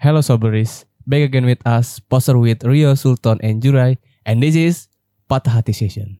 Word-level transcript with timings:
Hello 0.00 0.24
Soberis, 0.24 0.88
back 1.04 1.20
again 1.20 1.44
with 1.44 1.60
us, 1.68 2.00
poster 2.00 2.32
with 2.40 2.64
Rio, 2.64 2.96
Sultan, 2.96 3.36
and 3.44 3.60
Jurai, 3.60 4.00
and 4.24 4.40
this 4.40 4.56
is 4.56 4.88
Patah 5.28 5.60
Hati 5.60 5.76
Session. 5.76 6.16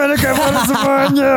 Gimana 0.00 0.16
kabar 0.16 0.52
semuanya? 0.64 1.34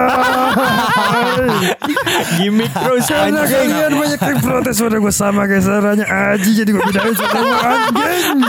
Gimik 2.39 2.71
terus 2.71 3.03
Karena 3.11 3.43
kalian 3.43 3.91
banyak 3.99 4.19
yang 4.23 4.39
protes 4.39 4.79
pada 4.79 4.97
gue 5.03 5.11
sama 5.13 5.43
kayak 5.51 5.63
suaranya 5.67 6.05
Aji 6.07 6.51
Jadi 6.55 6.69
gue 6.71 6.79
bedain 6.79 7.11
sama 7.11 7.43
anjing. 7.59 8.39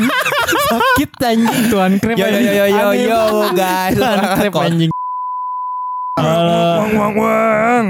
Sakit 0.71 1.11
anjing. 1.19 1.64
Tuan 1.67 1.93
krep 1.99 2.14
Yo 2.14 2.27
yo 2.31 2.39
yo 2.39 2.53
yo 2.55 2.64
yo 2.71 2.87
yo 2.95 3.23
guys. 3.59 3.99
Tuan 3.99 4.19
krep 4.39 4.55
anjing 4.55 4.94
Halo 6.14 6.79
Wang 6.79 6.95
wang 6.95 7.14
wang 7.18 7.85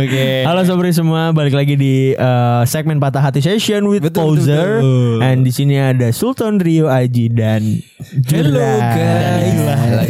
Oke. 0.00 0.40
Halo 0.40 0.64
sobri 0.64 0.88
semua, 0.88 1.36
balik 1.36 1.52
lagi 1.52 1.76
di 1.76 2.16
uh, 2.16 2.64
segmen 2.64 2.96
Patah 2.96 3.20
Hati 3.20 3.44
Session 3.44 3.84
with 3.84 4.00
Betul, 4.00 4.40
betul, 4.40 4.48
Poser. 4.48 4.68
betul. 4.80 5.20
And 5.20 5.44
di 5.44 5.52
sini 5.52 5.76
ada 5.76 6.08
Sultan 6.08 6.56
Rio 6.56 6.88
Aji 6.88 7.28
dan 7.28 7.60
Hello, 8.24 8.56
guys. 8.72 9.52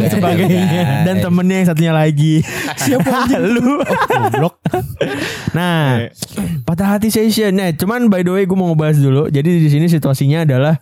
Sebagainya. 0.07 0.63
guys. 0.71 1.03
Dan 1.03 1.19
temennya 1.19 1.57
yang 1.59 1.67
satunya 1.67 1.91
lagi. 1.91 2.47
Siapa 2.87 3.27
lu? 3.43 3.83
Goblok. 4.07 4.55
Nah, 5.51 6.07
Patah 6.63 6.95
Hati 6.95 7.11
Session. 7.11 7.59
Nah, 7.59 7.75
cuman 7.75 8.07
by 8.07 8.23
the 8.23 8.31
way 8.31 8.47
gue 8.47 8.55
mau 8.55 8.71
ngebahas 8.71 9.03
dulu. 9.03 9.27
Jadi 9.35 9.67
di 9.67 9.69
sini 9.69 9.91
situasinya 9.91 10.47
adalah 10.47 10.79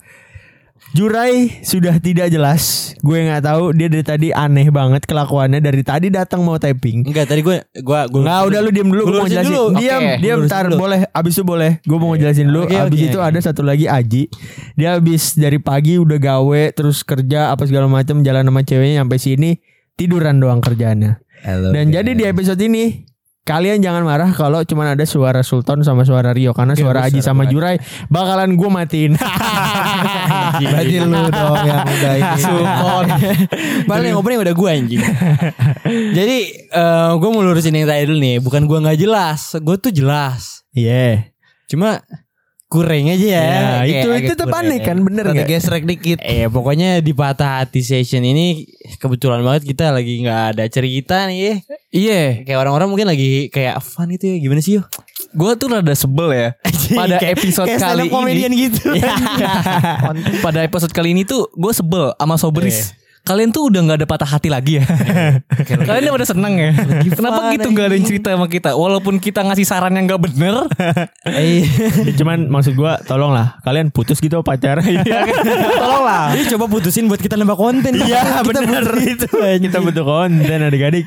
Jurai 0.91 1.59
sudah 1.61 1.99
tidak 1.99 2.31
jelas. 2.31 2.95
Gue 2.99 3.21
nggak 3.21 3.43
tahu 3.43 3.75
dia 3.75 3.87
dari 3.87 4.01
tadi 4.01 4.27
aneh 4.31 4.67
banget 4.67 5.03
kelakuannya 5.03 5.59
dari 5.59 5.83
tadi 5.83 6.07
datang 6.07 6.41
mau 6.41 6.55
taping. 6.55 7.03
Enggak, 7.03 7.27
tadi 7.27 7.43
gue 7.43 7.59
gua 7.83 8.07
gua 8.07 8.21
Nggak 8.23 8.39
udah 8.47 8.59
lu 8.59 8.69
diem 8.71 8.87
dulu 8.87 9.01
Gua 9.03 9.11
gue 9.11 9.19
mau 9.19 9.29
jelasin 9.29 9.51
dulu. 9.51 9.65
Diam 9.75 10.01
Oke, 10.01 10.15
diam 10.17 10.39
dulu. 10.41 10.75
boleh 10.77 10.99
Abis 11.11 11.33
itu 11.35 11.43
boleh 11.43 11.71
Gue 11.83 11.97
mau 11.97 12.09
ngejelasin 12.11 12.45
dulu 12.47 12.61
Oke, 12.65 12.75
Abis 12.75 12.99
oke, 12.99 13.07
itu 13.11 13.19
ada 13.19 13.39
satu 13.39 13.61
lagi 13.61 13.85
Aji 13.85 14.23
Dia 14.73 14.97
abis 14.97 15.35
dari 15.35 15.59
pagi 15.59 15.99
udah 15.99 16.17
gawe 16.17 16.63
Terus 16.71 17.03
kerja 17.03 17.51
apa 17.51 17.67
segala 17.67 17.85
macam 17.85 18.23
Jalan 18.23 18.47
sama 18.47 18.61
ceweknya 18.63 19.03
sampai 19.03 19.19
sini 19.19 19.51
Tiduran 19.93 20.39
doang 20.39 20.63
kerjaannya 20.63 21.21
Hello, 21.45 21.69
Dan 21.69 21.93
guys. 21.93 22.01
jadi 22.01 22.11
di 22.15 22.23
episode 22.25 22.57
ini 22.59 23.05
Kalian 23.47 23.79
jangan 23.79 24.03
marah 24.03 24.27
kalau 24.35 24.59
cuman 24.67 24.99
ada 24.99 25.07
suara 25.07 25.39
Sultan 25.39 25.79
sama 25.79 26.03
suara 26.03 26.35
Rio 26.35 26.51
Karena 26.51 26.75
suara 26.75 27.07
Aji 27.07 27.23
sama 27.23 27.47
Jurai 27.47 27.79
Bakalan 28.11 28.59
gue 28.59 28.67
matiin 28.67 29.15
Berarti 30.57 30.95
lu 31.01 31.21
dong 31.31 31.57
yang 31.65 31.81
udah 31.85 32.13
ini. 32.17 32.39
Sultan. 32.41 33.05
Paling 33.85 34.09
yang 34.13 34.19
opening 34.19 34.39
udah 34.41 34.55
gue 34.55 34.69
anjing. 34.69 35.01
Jadi 36.17 36.37
eh 36.71 37.11
gue 37.17 37.29
mau 37.29 37.43
lurusin 37.43 37.75
yang 37.75 37.87
tadi 37.89 38.07
dulu 38.07 38.19
nih. 38.19 38.37
Bukan 38.41 38.65
gue 38.65 38.77
nggak 38.81 38.99
jelas. 38.99 39.55
Gue 39.61 39.75
tuh 39.77 39.91
jelas. 39.93 40.65
Iya 40.73 41.29
Cuma 41.67 41.99
kurang 42.67 43.07
aja 43.07 43.27
ya. 43.27 43.43
Ya, 43.87 44.03
itu 44.03 44.07
itu 44.11 44.33
tetap 44.35 44.51
aneh 44.51 44.83
kan 44.83 44.99
bener 44.99 45.31
nggak? 45.31 45.47
gesrek 45.47 45.87
dikit. 45.87 46.19
Eh 46.19 46.51
pokoknya 46.51 46.99
di 46.99 47.15
patah 47.15 47.63
hati 47.63 47.79
session 47.79 48.21
ini 48.21 48.67
kebetulan 48.99 49.39
banget 49.39 49.63
kita 49.63 49.95
lagi 49.95 50.19
nggak 50.19 50.41
ada 50.55 50.63
cerita 50.67 51.27
nih. 51.31 51.63
Iya, 51.87 52.43
Kayak 52.43 52.59
orang-orang 52.67 52.91
mungkin 52.91 53.07
lagi 53.07 53.47
kayak 53.47 53.79
fun 53.79 54.11
itu 54.11 54.27
ya 54.27 54.37
gimana 54.43 54.59
sih 54.59 54.79
yo? 54.79 54.83
gue 55.27 55.51
tuh 55.59 55.67
rada 55.67 55.91
sebel 55.91 56.31
ya 56.31 56.49
pada 56.99 57.19
episode 57.19 57.67
kayak 57.67 57.83
kali 57.83 58.07
ini. 58.07 58.71
gitu. 58.71 58.95
pada 60.45 60.59
episode 60.63 60.93
kali 60.95 61.11
ini 61.11 61.27
tuh 61.27 61.51
gue 61.51 61.73
sebel 61.75 62.15
sama 62.15 62.35
Soberis. 62.39 62.95
Kalian 63.27 63.51
tuh 63.51 63.67
udah 63.67 63.81
nggak 63.83 63.97
ada 63.99 64.07
patah 64.07 64.29
hati 64.29 64.47
lagi 64.47 64.79
ya. 64.79 64.85
Kalian 65.83 66.15
udah 66.15 66.27
seneng 66.27 66.55
ya. 66.55 66.71
Kenapa 67.11 67.51
gitu 67.51 67.67
nggak 67.67 67.85
ada 67.85 67.95
yang 67.95 68.07
cerita 68.07 68.27
sama 68.31 68.47
kita? 68.47 68.71
Walaupun 68.73 69.19
kita 69.19 69.43
ngasih 69.43 69.67
saran 69.67 69.91
yang 69.93 70.07
nggak 70.07 70.21
bener. 70.23 70.63
Eh, 71.27 71.67
Ya, 72.07 72.13
Cuman 72.15 72.47
maksud 72.47 72.73
gue 72.73 72.93
Tolong 73.03 73.33
lah 73.33 73.59
Kalian 73.61 73.91
putus 73.91 74.17
gitu 74.17 74.39
pacaran 74.39 74.85
tolonglah. 75.81 76.31
Ini 76.31 76.43
coba 76.55 76.65
putusin 76.69 77.05
buat 77.05 77.19
kita 77.19 77.35
nambah 77.35 77.57
konten. 77.57 77.91
Iya 77.93 78.41
Kita 78.41 78.61
bener 78.63 78.85
itu 78.97 79.27
Kita 79.59 79.77
butuh 79.81 80.05
konten 80.05 80.57
adik-adik 80.63 81.05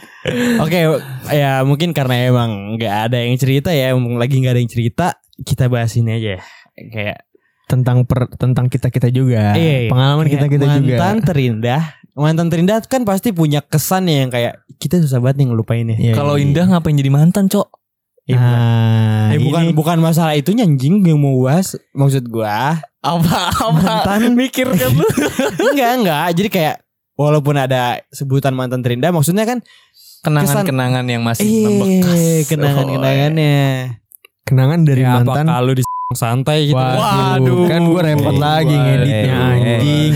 Oke, 0.61 0.85
ya 1.33 1.65
mungkin 1.65 1.97
karena 1.97 2.29
emang 2.29 2.77
nggak 2.77 2.95
ada 3.09 3.25
yang 3.25 3.41
cerita 3.41 3.73
ya, 3.73 3.97
emang 3.97 4.21
lagi 4.21 4.37
nggak 4.37 4.53
ada 4.53 4.61
yang 4.61 4.69
cerita, 4.69 5.07
kita 5.41 5.73
bahas 5.73 5.97
ini 5.97 6.13
aja. 6.13 6.45
Kayak 6.77 7.25
Tentang 7.71 8.03
per, 8.03 8.27
tentang 8.35 8.67
kita-kita 8.67 9.09
juga 9.09 9.55
iya, 9.55 9.87
iya. 9.87 9.89
Pengalaman 9.89 10.27
Kayak 10.27 10.35
kita-kita 10.43 10.65
juga 10.75 10.95
Mantan 10.99 11.17
terindah, 11.23 11.83
mantan 12.13 12.47
terindah 12.51 12.83
kan 12.83 13.07
pasti 13.07 13.31
punya 13.31 13.63
kesan 13.63 14.05
yang 14.05 14.27
kayak 14.27 14.59
kita 14.77 14.99
susah 14.99 15.23
banget 15.23 15.39
nih 15.39 15.47
ngelupainnya. 15.49 15.95
Iya, 15.95 16.13
Kalau 16.13 16.35
iya. 16.35 16.45
Indah 16.45 16.67
ngapain 16.67 16.99
jadi 16.99 17.09
mantan, 17.09 17.47
Cok? 17.47 17.69
Nah, 18.31 19.31
Eh, 19.31 19.39
bukan 19.39 19.63
ini- 19.65 19.75
bukan 19.75 19.99
masalah 19.99 20.35
itu 20.35 20.51
anjing 20.53 21.03
yang 21.03 21.19
mau 21.19 21.35
bahas 21.41 21.75
maksud 21.91 22.27
gua. 22.27 22.79
Apa 23.01 23.39
apa 23.51 24.19
mikir 24.31 24.67
kan 24.69 24.91
lu? 24.93 25.07
enggak, 25.71 25.91
enggak. 25.99 26.27
Jadi 26.35 26.49
kayak 26.49 26.77
walaupun 27.15 27.55
ada 27.55 28.03
sebutan 28.09 28.53
mantan 28.53 28.83
terindah 28.83 29.11
maksudnya 29.11 29.43
kan 29.45 29.63
Kenangan-kenangan 30.21 31.07
yang 31.07 31.25
masih 31.25 31.43
eh 31.43 31.65
membekas. 31.65 32.45
kenangan-kenangannya. 32.47 33.59
Kenangan 34.45 34.81
dari 34.83 35.01
Ya, 35.01 35.17
mantan 35.17 35.47
apa 35.47 35.57
kalau 35.57 35.73
di 35.73 35.83
santai 36.11 36.67
gitu. 36.67 36.75
Waduh, 36.75 37.71
kan 37.71 37.87
gue 37.87 38.01
repot 38.03 38.35
lagi 38.35 38.75
ngeditnya 38.75 39.35
anjing. 39.55 40.13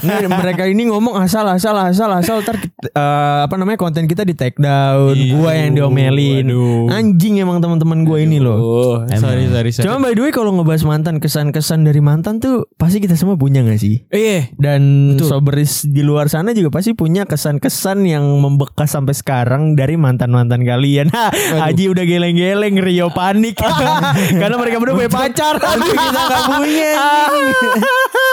Ini 0.00 0.24
mereka 0.26 0.64
ini 0.64 0.88
ngomong 0.88 1.20
asal 1.20 1.44
asal 1.46 1.76
asal 1.76 2.08
asal 2.10 2.40
ntar 2.40 2.56
kita- 2.56 2.88
eh, 2.88 3.40
apa 3.44 3.54
namanya 3.54 3.76
konten 3.76 4.08
kita 4.08 4.24
di 4.24 4.32
take 4.32 4.56
down, 4.56 5.12
gua 5.34 5.52
yang 5.52 5.76
diomelin. 5.76 6.48
Anjing 6.88 7.38
emang 7.38 7.60
teman-teman 7.60 8.02
gue 8.02 8.24
ini 8.24 8.40
loh. 8.40 8.56
Oh, 8.56 8.94
sorry 9.10 9.44
sorry 9.46 9.68
sorry. 9.68 9.84
Cuma 9.84 10.00
by 10.00 10.12
the 10.12 10.22
way 10.22 10.32
kalau 10.32 10.48
ngebahas 10.50 10.80
mantan 10.82 11.20
kesan-kesan 11.20 11.84
dari 11.84 12.00
mantan 12.00 12.40
tuh 12.40 12.64
pasti 12.74 12.96
kita 12.98 13.12
semua 13.12 13.36
punya 13.36 13.60
gak 13.60 13.76
sih? 13.76 14.00
eh 14.08 14.48
Dan 14.54 15.12
Betul. 15.12 15.28
soberis 15.28 15.84
di 15.84 16.00
luar 16.00 16.26
sana 16.26 16.50
juga 16.50 16.72
pasti 16.72 16.92
punya 16.92 17.24
kesan-kesan 17.24 18.00
yang 18.02 18.24
membekas 18.40 18.88
sampai 18.90 19.12
sekarang 19.12 19.76
dari 19.76 19.94
mantan-mantan 19.94 20.64
kalian. 20.64 21.12
Ha, 21.12 21.28
Haji 21.62 21.84
udah 21.90 22.04
geleng-geleng, 22.04 22.80
Rio 22.80 23.12
panik. 23.12 23.60
Karena 24.40 24.56
mereka 24.56 24.80
berdua 24.80 24.96
punya 24.96 25.12
pacar. 25.12 25.32
Kita 25.34 26.20
gak 26.30 26.42
punya. 26.46 26.92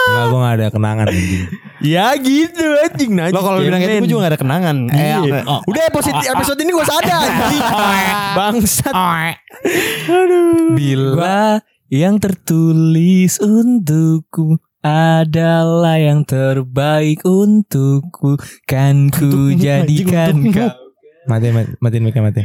Enggak, 0.02 0.24
gue 0.26 0.38
gak 0.38 0.54
ada 0.54 0.66
kenangan 0.70 1.06
anjing. 1.10 1.44
ya 1.82 2.06
gitu 2.14 2.66
anjing. 2.86 3.10
Nah, 3.18 3.26
Lo 3.34 3.40
kalau 3.42 3.58
bilang 3.58 3.80
gitu 3.82 3.92
gue 3.98 4.08
juga 4.10 4.20
gak 4.26 4.32
ada 4.32 4.40
kenangan. 4.40 4.76
Iya. 4.90 5.18
Eh, 5.26 5.44
oh. 5.46 5.60
Udah 5.66 5.82
episode, 5.90 6.18
episode 6.22 6.58
ini 6.62 6.70
gue 6.70 6.86
sadar 6.86 7.22
anjing. 7.26 7.64
Bangsat. 8.38 8.94
Bila 10.78 11.60
yang 11.90 12.16
tertulis 12.22 13.42
untukku 13.42 14.62
adalah 14.82 15.98
yang 15.98 16.26
terbaik 16.26 17.22
untukku 17.22 18.38
kan 18.66 19.10
ku 19.10 19.54
jadikan 19.54 20.50
kau. 20.50 20.70
Mati, 21.30 21.54
mati, 21.54 21.96
mic 22.02 22.18
mati. 22.18 22.42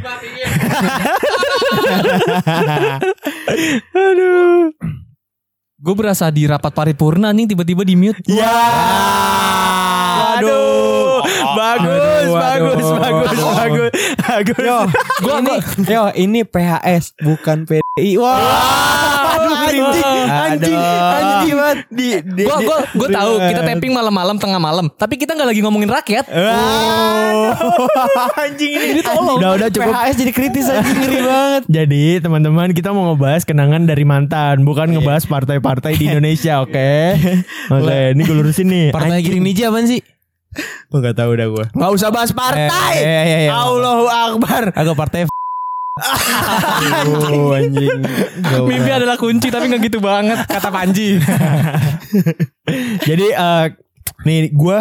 Aduh. 3.93 4.71
Gue 5.77 5.93
berasa 5.93 6.25
di 6.33 6.49
rapat 6.49 6.73
paripurna 6.73 7.29
nih 7.29 7.53
tiba-tiba 7.53 7.85
di 7.85 7.93
mute. 7.93 8.17
Ya. 8.25 8.49
Waduh. 10.17 11.21
Bagus, 11.57 11.89
Aduh, 11.89 12.33
bagus, 12.37 12.77
aduh. 12.77 12.97
bagus, 13.01 13.37
bagus, 13.57 13.91
bagus. 14.21 14.61
Yo, 14.61 14.77
ini, 15.37 15.53
yo, 15.89 16.03
ini 16.13 16.41
PHS 16.45 17.17
bukan 17.17 17.65
PDI. 17.65 18.17
Wah, 18.21 18.37
Aduh, 19.37 19.55
anjing, 19.85 20.27
anjing, 20.27 20.77
anjing 20.77 21.55
banget. 21.55 21.77
Di, 21.87 22.07
di- 22.23 22.47
gue 22.47 22.77
gue 22.93 23.07
tahu 23.09 23.31
kita 23.39 23.61
taping 23.63 23.93
malam-malam 23.93 24.35
tengah 24.35 24.57
malam, 24.57 24.89
tapi 24.91 25.15
kita 25.15 25.33
nggak 25.33 25.49
lagi 25.49 25.61
ngomongin 25.61 25.87
rakyat. 25.87 26.25
Oh. 26.27 27.53
anjing 28.43 28.71
ini 28.73 29.01
tolong. 29.01 29.37
Udah, 29.37 29.51
udah 29.55 29.69
cukup. 29.69 29.91
PHS 29.91 30.15
jadi 30.17 30.31
kritis 30.31 30.65
aja 30.67 30.81
ngeri 30.81 31.19
banget. 31.21 31.61
Jadi 31.67 32.05
teman-teman 32.19 32.69
kita 32.71 32.89
mau 32.89 33.11
ngebahas 33.11 33.43
kenangan 33.43 33.83
dari 33.83 34.03
mantan 34.03 34.63
Bukan 34.63 34.89
ngebahas 34.89 35.23
partai-partai 35.25 35.95
di 35.95 36.07
Indonesia 36.07 36.59
oke 36.63 36.91
Oke 37.69 37.97
ini 38.11 38.21
gue 38.21 38.35
lurusin 38.35 38.67
nih 38.67 38.87
Partai 38.89 39.19
Anjing. 39.19 39.25
Giring 39.27 39.43
Niji 39.43 39.61
apaan 39.63 39.85
sih? 39.85 40.01
Gue 40.87 40.99
gak 40.99 41.19
tahu 41.19 41.35
udah 41.35 41.47
gue. 41.47 41.65
Nggak 41.75 41.91
usah 41.93 42.09
bahas 42.09 42.31
partai 42.31 42.95
Eh, 42.97 43.03
eh, 43.03 43.25
eh, 43.25 43.39
eh. 43.45 43.49
Allahu 43.51 44.05
Akbar 44.07 44.71
Agak 44.73 44.95
partai 44.95 45.27
Aduh 45.97 47.53
anjing. 47.53 47.99
Mimpi 48.63 48.91
adalah 48.91 49.15
kunci 49.15 49.47
tapi 49.47 49.67
nggak 49.67 49.83
gitu 49.83 49.99
banget 49.99 50.43
kata 50.43 50.69
Panji. 50.69 51.17
Jadi 53.01 53.25
eh 53.29 53.65
nih 54.23 54.51
gue 54.51 54.79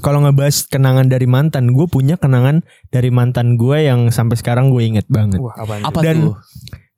kalau 0.00 0.20
ngebahas 0.20 0.68
kenangan 0.68 1.08
dari 1.08 1.24
mantan, 1.24 1.72
gue 1.72 1.86
punya 1.86 2.14
kenangan 2.14 2.60
dari 2.88 3.08
mantan 3.08 3.56
gue 3.56 3.78
yang 3.82 4.08
sampai 4.08 4.36
sekarang 4.36 4.68
gue 4.68 4.84
inget 4.84 5.08
banget. 5.08 5.40
Wah, 5.40 5.56
apaan? 5.56 5.80
Apa 5.82 5.98
Dan 6.00 6.16
tuh? 6.22 6.34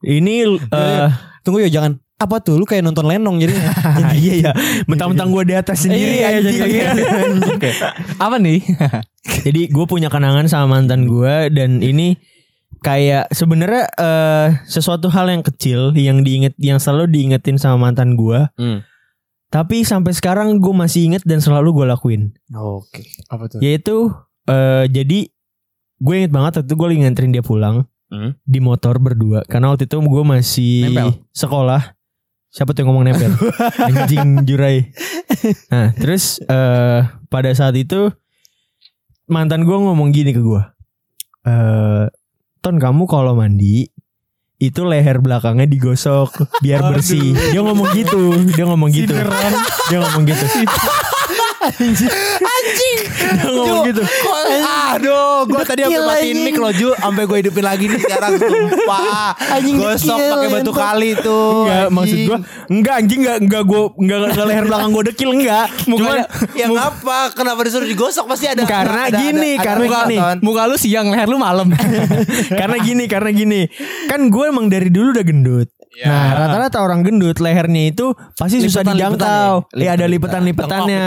ini 0.02 0.42
eh 0.69 1.08
Tunggu 1.40 1.62
ya 1.62 1.70
jangan. 1.70 2.02
apa 2.16 2.40
tuh 2.40 2.56
lu 2.56 2.64
kayak 2.64 2.81
nonton 2.81 3.04
lenong 3.04 3.37
jadi 3.37 3.52
iya 4.16 4.32
iya. 4.40 4.52
Mentang-mentang 4.88 5.28
gue 5.28 5.44
di 5.44 5.54
atas 5.54 5.84
sendiri 5.84 6.16
Iya, 6.16 6.40
jadi 6.40 6.56
Oke. 7.52 7.70
Apa 8.16 8.40
nih? 8.40 8.64
Jadi 9.44 9.69
gue 9.69 9.84
punya 9.84 10.08
kenangan 10.08 10.49
sama 10.49 10.81
mantan 10.81 11.04
gue 11.04 11.52
dan 11.52 11.84
ini 11.84 12.16
kayak 12.80 13.30
sebenarnya 13.30 13.84
eh, 13.96 14.48
sesuatu 14.64 15.08
hal 15.08 15.26
yang 15.28 15.42
kecil 15.42 15.90
yang 15.92 16.22
diinget 16.22 16.54
yang 16.56 16.76
selalu 16.76 17.10
diingetin 17.10 17.56
sama 17.56 17.88
mantan 17.88 18.14
gue. 18.14 18.46
Hmm. 18.56 18.84
Tapi 19.46 19.86
sampai 19.86 20.10
sekarang 20.10 20.58
gue 20.58 20.74
masih 20.74 21.06
inget 21.06 21.22
dan 21.22 21.38
selalu 21.38 21.70
gue 21.72 21.86
lakuin. 21.86 22.22
oke 22.52 23.02
Apa 23.30 23.46
tuh? 23.46 23.58
Yaitu 23.62 24.10
eh, 24.46 24.84
jadi 24.86 25.30
gue 25.96 26.14
inget 26.14 26.30
banget 26.30 26.60
waktu 26.60 26.68
itu 26.68 26.76
gue 26.76 26.86
lagi 26.86 27.00
nganterin 27.02 27.32
dia 27.32 27.42
pulang 27.42 27.86
Hmm. 28.06 28.38
di 28.46 28.62
motor 28.62 29.02
berdua 29.02 29.42
karena 29.50 29.74
waktu 29.74 29.90
itu 29.90 29.98
gue 29.98 30.22
masih 30.22 30.86
Nempel? 30.86 31.26
sekolah. 31.34 31.98
Siapa 32.54 32.70
tuh 32.70 32.86
yang 32.86 32.94
ngomong 32.94 33.02
nempel? 33.02 33.34
Anjing 33.82 34.46
jurai. 34.46 34.94
Nah 35.74 35.90
terus 35.90 36.38
eh 36.40 37.02
pada 37.26 37.50
saat 37.50 37.74
itu 37.74 38.14
mantan 39.26 39.66
gue 39.66 39.74
ngomong 39.74 40.14
gini 40.14 40.30
ke 40.30 40.38
gue. 40.38 40.62
Eh 41.50 42.06
Ton 42.66 42.82
kamu 42.82 43.06
kalau 43.06 43.38
mandi 43.38 43.86
itu 44.58 44.82
leher 44.82 45.22
belakangnya 45.22 45.70
digosok 45.70 46.50
biar 46.58 46.82
bersih. 46.90 47.38
Dia 47.54 47.62
ngomong 47.62 47.94
gitu. 47.94 48.34
Dia 48.58 48.66
ngomong 48.66 48.90
gitu. 48.90 49.14
Dia 49.86 50.02
ngomong 50.02 50.26
gitu. 50.26 50.46
Anjing. 52.76 52.99
Ngomong 53.46 53.82
gitu. 53.87 54.02
Aduh, 54.93 55.49
gue 55.49 55.62
tadi 55.64 55.81
sampai 55.82 55.96
Dekil, 55.96 56.05
matiin 56.05 56.38
mic 56.43 56.56
lo 56.56 56.70
Ju, 56.70 56.88
sampai 56.93 57.23
gue 57.25 57.37
hidupin 57.40 57.64
lagi 57.64 57.84
nih 57.87 57.99
sekarang 57.99 58.32
sumpah. 58.37 59.32
Anjing 59.50 59.76
Gosok 59.76 60.19
pakai 60.19 60.49
batu 60.50 60.73
kali 60.73 61.11
tuh. 61.17 61.64
Enggak, 61.67 61.88
maksud 61.88 62.19
gua 62.23 62.38
enggak 62.67 62.94
anjing 62.96 63.20
enggak 63.23 63.38
enggak 63.40 63.62
gua 63.64 63.82
enggak, 63.94 64.19
enggak 64.26 64.46
leher 64.46 64.64
belakang 64.67 64.90
gua 64.90 65.05
dekil 65.05 65.31
enggak. 65.32 65.67
Cuman 65.82 66.19
Ya 66.52 66.67
ngapa? 66.69 67.19
Kenapa 67.32 67.61
disuruh 67.62 67.87
digosok? 67.87 68.25
Pasti 68.26 68.46
ada 68.46 68.62
Karena 68.64 69.08
ada- 69.08 69.19
gini, 69.19 69.50
ada- 69.55 69.64
karena 69.64 69.84
muka, 69.84 70.00
gini. 70.02 70.17
Ton. 70.17 70.37
Muka 70.43 70.62
lu 70.67 70.76
siang, 70.76 71.06
leher 71.08 71.28
lu 71.28 71.38
malam. 71.38 71.69
karena 72.61 72.76
gini, 72.78 73.05
karena 73.06 73.31
gini. 73.31 73.61
Kan 74.06 74.28
gue 74.28 74.44
emang 74.44 74.67
dari 74.67 74.88
dulu 74.88 75.12
udah 75.12 75.25
gendut. 75.25 75.69
Ya. 75.96 76.06
Nah, 76.06 76.28
rata-rata 76.37 76.78
orang 76.78 77.00
gendut 77.00 77.40
lehernya 77.40 77.88
itu 77.88 78.12
pasti 78.37 78.60
susah 78.60 78.84
Lipetan-lipetan 78.84 79.16
dijangkau. 79.16 79.52
ya? 79.66 79.81
Iya, 79.81 79.90
ada 79.96 80.06
lipetan-lipetannya. 80.06 81.04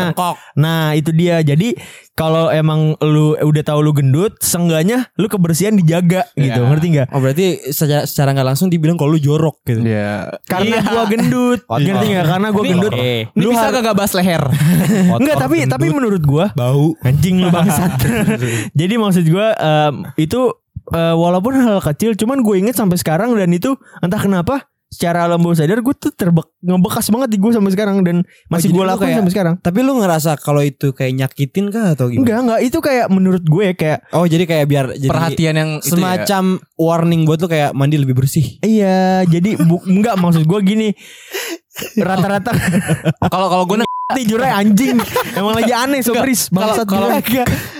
Nah, 0.56 0.82
itu 0.92 1.12
dia. 1.12 1.38
Jadi 1.40 1.78
kalau 2.12 2.50
emang 2.50 2.98
lu 3.00 3.38
udah 3.38 3.64
tahu 3.64 3.80
lu 3.80 3.94
gendut, 3.94 4.34
seenggaknya 4.40 5.14
lu 5.14 5.30
kebersihan 5.30 5.72
dijaga 5.72 6.26
gitu. 6.34 6.58
Ya. 6.58 6.66
Ngerti 6.66 6.88
nggak? 6.92 7.08
oh 7.10 7.20
berarti 7.20 7.46
secara 7.70 8.04
secara 8.04 8.34
nggak 8.34 8.48
langsung 8.50 8.68
dibilang 8.68 8.98
kalau 8.98 9.14
lu 9.14 9.22
jorok 9.22 9.62
gitu 9.64 9.80
Iya. 9.80 10.42
Karena 10.44 10.82
gua 10.82 11.06
gendut. 11.06 11.60
Ngerti 11.70 12.06
nggak? 12.10 12.26
Karena 12.26 12.48
gua 12.50 12.64
Ini- 12.64 12.72
gendut. 12.74 12.92
Ini 12.92 13.30
Lu 13.38 13.50
bisa 13.52 13.68
kagak 13.70 13.94
bahas 13.94 14.12
leher? 14.12 14.44
Enggak, 15.22 15.38
tapi 15.38 15.58
tapi 15.64 15.86
menurut 15.88 16.22
gua 16.22 16.50
bau 16.52 16.98
Anjing 17.02 17.40
lu 17.40 17.48
bangsat. 17.48 17.94
Jadi 18.80 18.94
maksud 18.96 19.24
gue 19.24 19.48
em, 19.54 19.94
itu 20.18 20.50
eh, 20.90 21.14
walaupun 21.14 21.54
hal 21.56 21.80
kecil, 21.80 22.16
cuman 22.16 22.42
gue 22.42 22.56
inget 22.58 22.74
sampai 22.74 22.98
sekarang 22.98 23.32
dan 23.34 23.50
itu 23.50 23.78
entah 24.00 24.18
kenapa 24.18 24.66
secara 24.90 25.24
alam 25.24 25.38
bawah 25.38 25.54
sadar 25.54 25.80
gue 25.80 25.94
tuh 25.94 26.10
terbek 26.10 26.50
ngebekas 26.60 27.08
banget 27.08 27.30
di 27.30 27.38
gue 27.38 27.52
sampai 27.52 27.72
sekarang 27.72 28.02
dan 28.02 28.18
masih 28.48 28.68
jadi 28.68 28.74
gue 28.74 28.84
lakuin 28.84 29.06
kayak- 29.06 29.18
sampai 29.18 29.32
sekarang. 29.32 29.56
tapi 29.60 29.80
lu 29.80 29.94
ngerasa 29.96 30.32
kalau 30.36 30.62
itu 30.62 30.90
kayak 30.90 31.14
nyakitin 31.16 31.66
kah 31.68 31.94
atau 31.94 32.10
gimana? 32.10 32.20
Enggak 32.20 32.38
enggak. 32.42 32.60
Itu 32.64 32.78
kayak 32.80 33.06
menurut 33.08 33.44
gue 33.44 33.66
kayak 33.74 34.10
oh 34.12 34.26
jadi 34.26 34.44
kayak 34.44 34.66
biar 34.66 34.86
jadi 34.96 35.08
Perhatian 35.08 35.56
yang 35.56 35.72
itu 35.78 35.86
ya. 35.86 36.26
semacam 36.26 36.44
warning 36.76 37.22
buat 37.24 37.38
lu 37.38 37.48
kayak 37.48 37.70
mandi 37.72 37.96
lebih 37.96 38.16
bersih. 38.16 38.58
Iya 38.60 39.24
jadi 39.24 39.62
bu, 39.62 39.78
enggak 39.86 40.18
maksud 40.18 40.44
gue 40.44 40.60
gini. 40.64 40.90
Rata-rata 41.96 42.52
Kalau 43.32 43.48
kalau 43.48 43.66
gue 43.66 43.78
jurai 44.26 44.52
anjing. 44.60 44.98
Emang 45.32 45.54
lagi 45.54 45.70
aneh 45.70 46.02
sobris 46.02 46.50
bangsat 46.50 46.84
kalau- 46.84 47.08
jurai. 47.08 47.22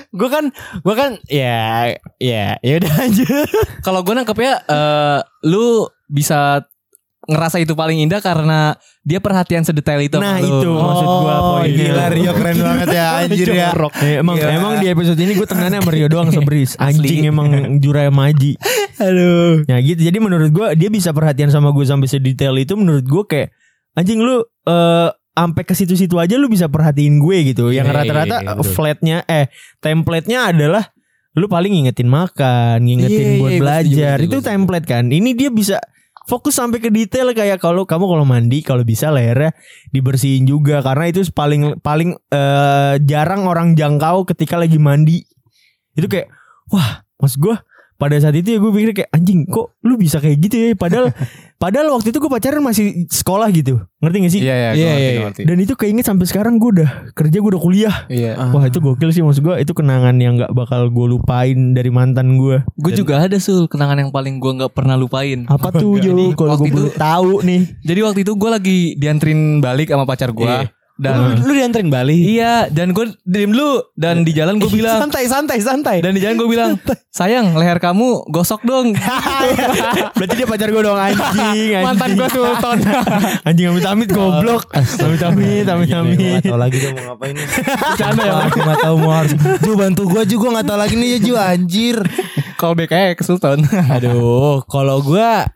gue 0.10 0.26
kan 0.28 0.46
gue 0.80 0.96
kan 0.96 1.12
ya 1.26 1.90
ya 2.18 2.54
ya 2.60 2.74
udah 2.78 2.94
aja. 3.02 3.28
Kalau 3.82 4.02
gue 4.02 4.14
nangkepnya 4.14 4.54
eh 4.64 5.20
lu 5.44 5.86
bisa 6.06 6.66
ngerasa 7.30 7.58
itu 7.58 7.72
paling 7.72 8.02
indah 8.02 8.18
karena 8.18 8.74
dia 9.00 9.18
perhatian 9.18 9.62
sedetail 9.62 10.02
itu. 10.02 10.18
Nah, 10.18 10.38
itu 10.38 10.66
maksud 10.66 11.06
gua 11.06 11.36
Oh, 11.36 11.44
poinnya. 11.56 11.78
gila 11.88 12.06
Rio 12.10 12.32
keren 12.34 12.58
banget 12.68 12.88
ya 12.90 13.06
anjir 13.22 13.48
ya. 13.50 13.70
Eh, 14.02 14.18
emang 14.18 14.36
Gila. 14.36 14.50
emang 14.52 14.74
di 14.78 14.88
episode 14.88 15.16
ini 15.16 15.34
gue 15.34 15.46
temenannya 15.46 15.80
sama 15.80 15.92
Rio 15.92 16.08
doang 16.08 16.30
sobris 16.30 16.74
anjing 16.76 17.26
emang 17.26 17.50
jurai 17.78 18.10
maji 18.10 18.58
aduh 18.98 19.64
Ya 19.64 19.80
gitu 19.80 20.02
jadi 20.02 20.18
menurut 20.18 20.50
gua 20.50 20.74
dia 20.74 20.90
bisa 20.90 21.10
perhatian 21.10 21.48
sama 21.48 21.70
gue 21.70 21.86
sampai 21.86 22.06
sedetail 22.06 22.58
itu 22.58 22.74
menurut 22.74 23.06
gue 23.06 23.24
kayak 23.26 23.50
anjing 23.94 24.20
lu 24.20 24.42
eh 24.66 25.10
sampai 25.32 25.64
ke 25.64 25.72
situ-situ 25.72 26.20
aja 26.20 26.36
lu 26.36 26.52
bisa 26.52 26.68
perhatiin 26.68 27.16
gue 27.16 27.38
gitu. 27.48 27.72
Yang 27.72 27.88
Iya, 27.88 27.96
rata-rata 27.96 28.38
iya, 28.38 28.52
iya, 28.52 28.64
flatnya 28.66 29.18
eh 29.24 29.48
template-nya 29.80 30.52
adalah 30.52 30.84
lu 31.32 31.48
paling 31.48 31.72
ngingetin 31.72 32.12
makan, 32.12 32.84
ngingetin 32.84 33.24
Iya, 33.24 33.40
buat 33.40 33.48
iya, 33.48 33.56
gue 33.56 33.64
belajar. 33.64 34.16
itu 34.20 34.38
template 34.44 34.84
kan. 34.84 35.08
Ini 35.08 35.30
dia 35.32 35.48
bisa 35.48 35.80
fokus 36.30 36.62
sampai 36.62 36.78
ke 36.78 36.94
detail 36.94 37.34
kayak 37.34 37.58
kalau 37.58 37.90
kamu 37.90 38.06
kalau 38.06 38.26
mandi 38.30 38.62
kalau 38.62 38.86
bisa 38.86 39.10
lehernya 39.10 39.58
dibersihin 39.90 40.46
juga 40.46 40.86
karena 40.86 41.10
itu 41.10 41.26
paling 41.34 41.82
paling 41.82 42.14
eh, 42.30 43.02
jarang 43.02 43.50
orang 43.50 43.74
jangkau 43.74 44.30
ketika 44.30 44.62
lagi 44.62 44.78
mandi. 44.78 45.26
Itu 45.98 46.06
kayak 46.06 46.30
wah, 46.70 47.02
mas 47.18 47.34
gue 47.34 47.58
pada 48.00 48.16
saat 48.16 48.32
itu 48.34 48.48
ya 48.50 48.58
gue 48.58 48.72
pikir 48.72 48.90
kayak 48.96 49.12
anjing 49.12 49.44
kok 49.44 49.76
lu 49.82 49.94
bisa 49.94 50.18
kayak 50.18 50.40
gitu 50.40 50.56
ya 50.58 50.68
padahal 50.74 51.12
padahal 51.62 51.92
waktu 51.92 52.10
itu 52.10 52.18
gue 52.18 52.32
pacaran 52.32 52.62
masih 52.62 52.86
sekolah 53.06 53.52
gitu 53.52 53.76
ngerti 54.00 54.18
gak 54.18 54.32
sih 54.32 54.42
Iya 54.42 54.56
iya 54.56 54.70
Iya, 54.72 54.88
iya, 54.90 54.96
iya. 54.96 55.22
ngerti. 55.22 55.42
dan 55.44 55.58
itu 55.58 55.74
keinget 55.76 56.06
sampai 56.06 56.24
sekarang 56.24 56.56
gue 56.56 56.72
udah 56.74 56.90
kerja 57.12 57.38
gue 57.38 57.50
udah 57.50 57.60
kuliah 57.60 57.96
Iya. 58.08 58.40
wah 58.48 58.64
itu 58.64 58.80
gokil 58.80 59.10
sih 59.10 59.20
maksud 59.20 59.44
gue 59.44 59.56
itu 59.58 59.74
kenangan 59.74 60.16
yang 60.16 60.40
nggak 60.40 60.50
bakal 60.50 60.88
gue 60.88 61.06
lupain 61.10 61.60
dari 61.70 61.90
mantan 61.90 62.36
gue 62.36 62.64
Gue 62.74 62.92
juga 62.94 63.20
ada 63.20 63.36
sul 63.36 63.68
kenangan 63.68 64.00
yang 64.00 64.10
paling 64.10 64.40
gue 64.40 64.52
nggak 64.56 64.72
pernah 64.72 64.96
lupain. 64.96 65.44
apa 65.46 65.68
tuh 65.70 66.00
Jadi, 66.00 66.32
kalau 66.34 66.56
gue 66.56 66.56
waktu 66.56 66.66
itu- 66.66 66.78
boleh 66.80 66.96
tahu 66.96 67.32
nih 67.44 67.62
Jadi 67.84 68.00
waktu 68.02 68.20
itu 68.22 68.32
gue 68.34 68.50
lagi 68.50 68.78
dianterin 68.96 69.40
balik 69.60 69.88
sama 69.90 70.04
pacar 70.04 70.32
gue. 70.32 70.48
Iya. 70.48 70.72
Dan 71.00 71.40
lu, 71.40 71.48
lu 71.48 71.54
dianterin 71.56 71.88
Bali 71.88 72.36
iya 72.36 72.68
dan 72.68 72.92
gue 72.92 73.08
diem 73.24 73.56
dulu 73.56 73.80
dan 73.96 74.28
di 74.28 74.36
jalan 74.36 74.60
gue 74.60 74.68
bilang 74.84 75.00
santai 75.00 75.32
santai 75.32 75.58
santai 75.64 75.98
dan 76.04 76.12
di 76.12 76.20
jalan 76.20 76.36
gue 76.36 76.44
bilang 76.46 76.76
sayang 77.10 77.56
leher 77.56 77.80
kamu 77.80 78.28
gosok 78.28 78.60
dong 78.62 78.92
berarti 80.20 80.34
dia 80.36 80.44
pacar 80.44 80.68
gue 80.68 80.84
dong 80.84 81.00
anjing, 81.00 81.24
anjing. 81.56 81.84
mantan 81.88 82.10
gue 82.14 82.28
sultan 82.28 82.78
anjing 83.48 83.68
amit 83.72 83.86
amit 83.88 84.10
goblok 84.12 84.68
amit 84.76 85.24
amit 85.24 85.64
amit 85.64 85.88
Gue 85.88 85.96
amit 85.96 86.18
gak 86.20 86.52
tau 86.52 86.60
lagi 86.60 86.78
dia 86.78 86.92
mau 86.92 87.04
ngapain 87.16 87.32
nih. 87.32 87.48
Bercanda 87.48 88.24
ya 88.28 88.36
Aku 88.44 88.58
gak 88.60 88.80
tau 88.80 88.96
mau 89.00 89.12
harus. 89.16 89.34
Ju 89.64 89.72
bantu 89.74 90.02
gue 90.04 90.24
juga 90.28 90.48
gak 90.60 90.66
tau 90.68 90.78
lagi 90.78 90.96
nih 90.96 91.08
ya 91.16 91.20
Ju 91.24 91.34
anjir. 91.40 91.98
call 92.60 92.76
back 92.76 92.92
aja 92.92 93.16
ke 93.16 93.24
sultan 93.24 93.64
Aduh, 93.88 94.68
kalau 94.68 95.00
gua 95.00 95.48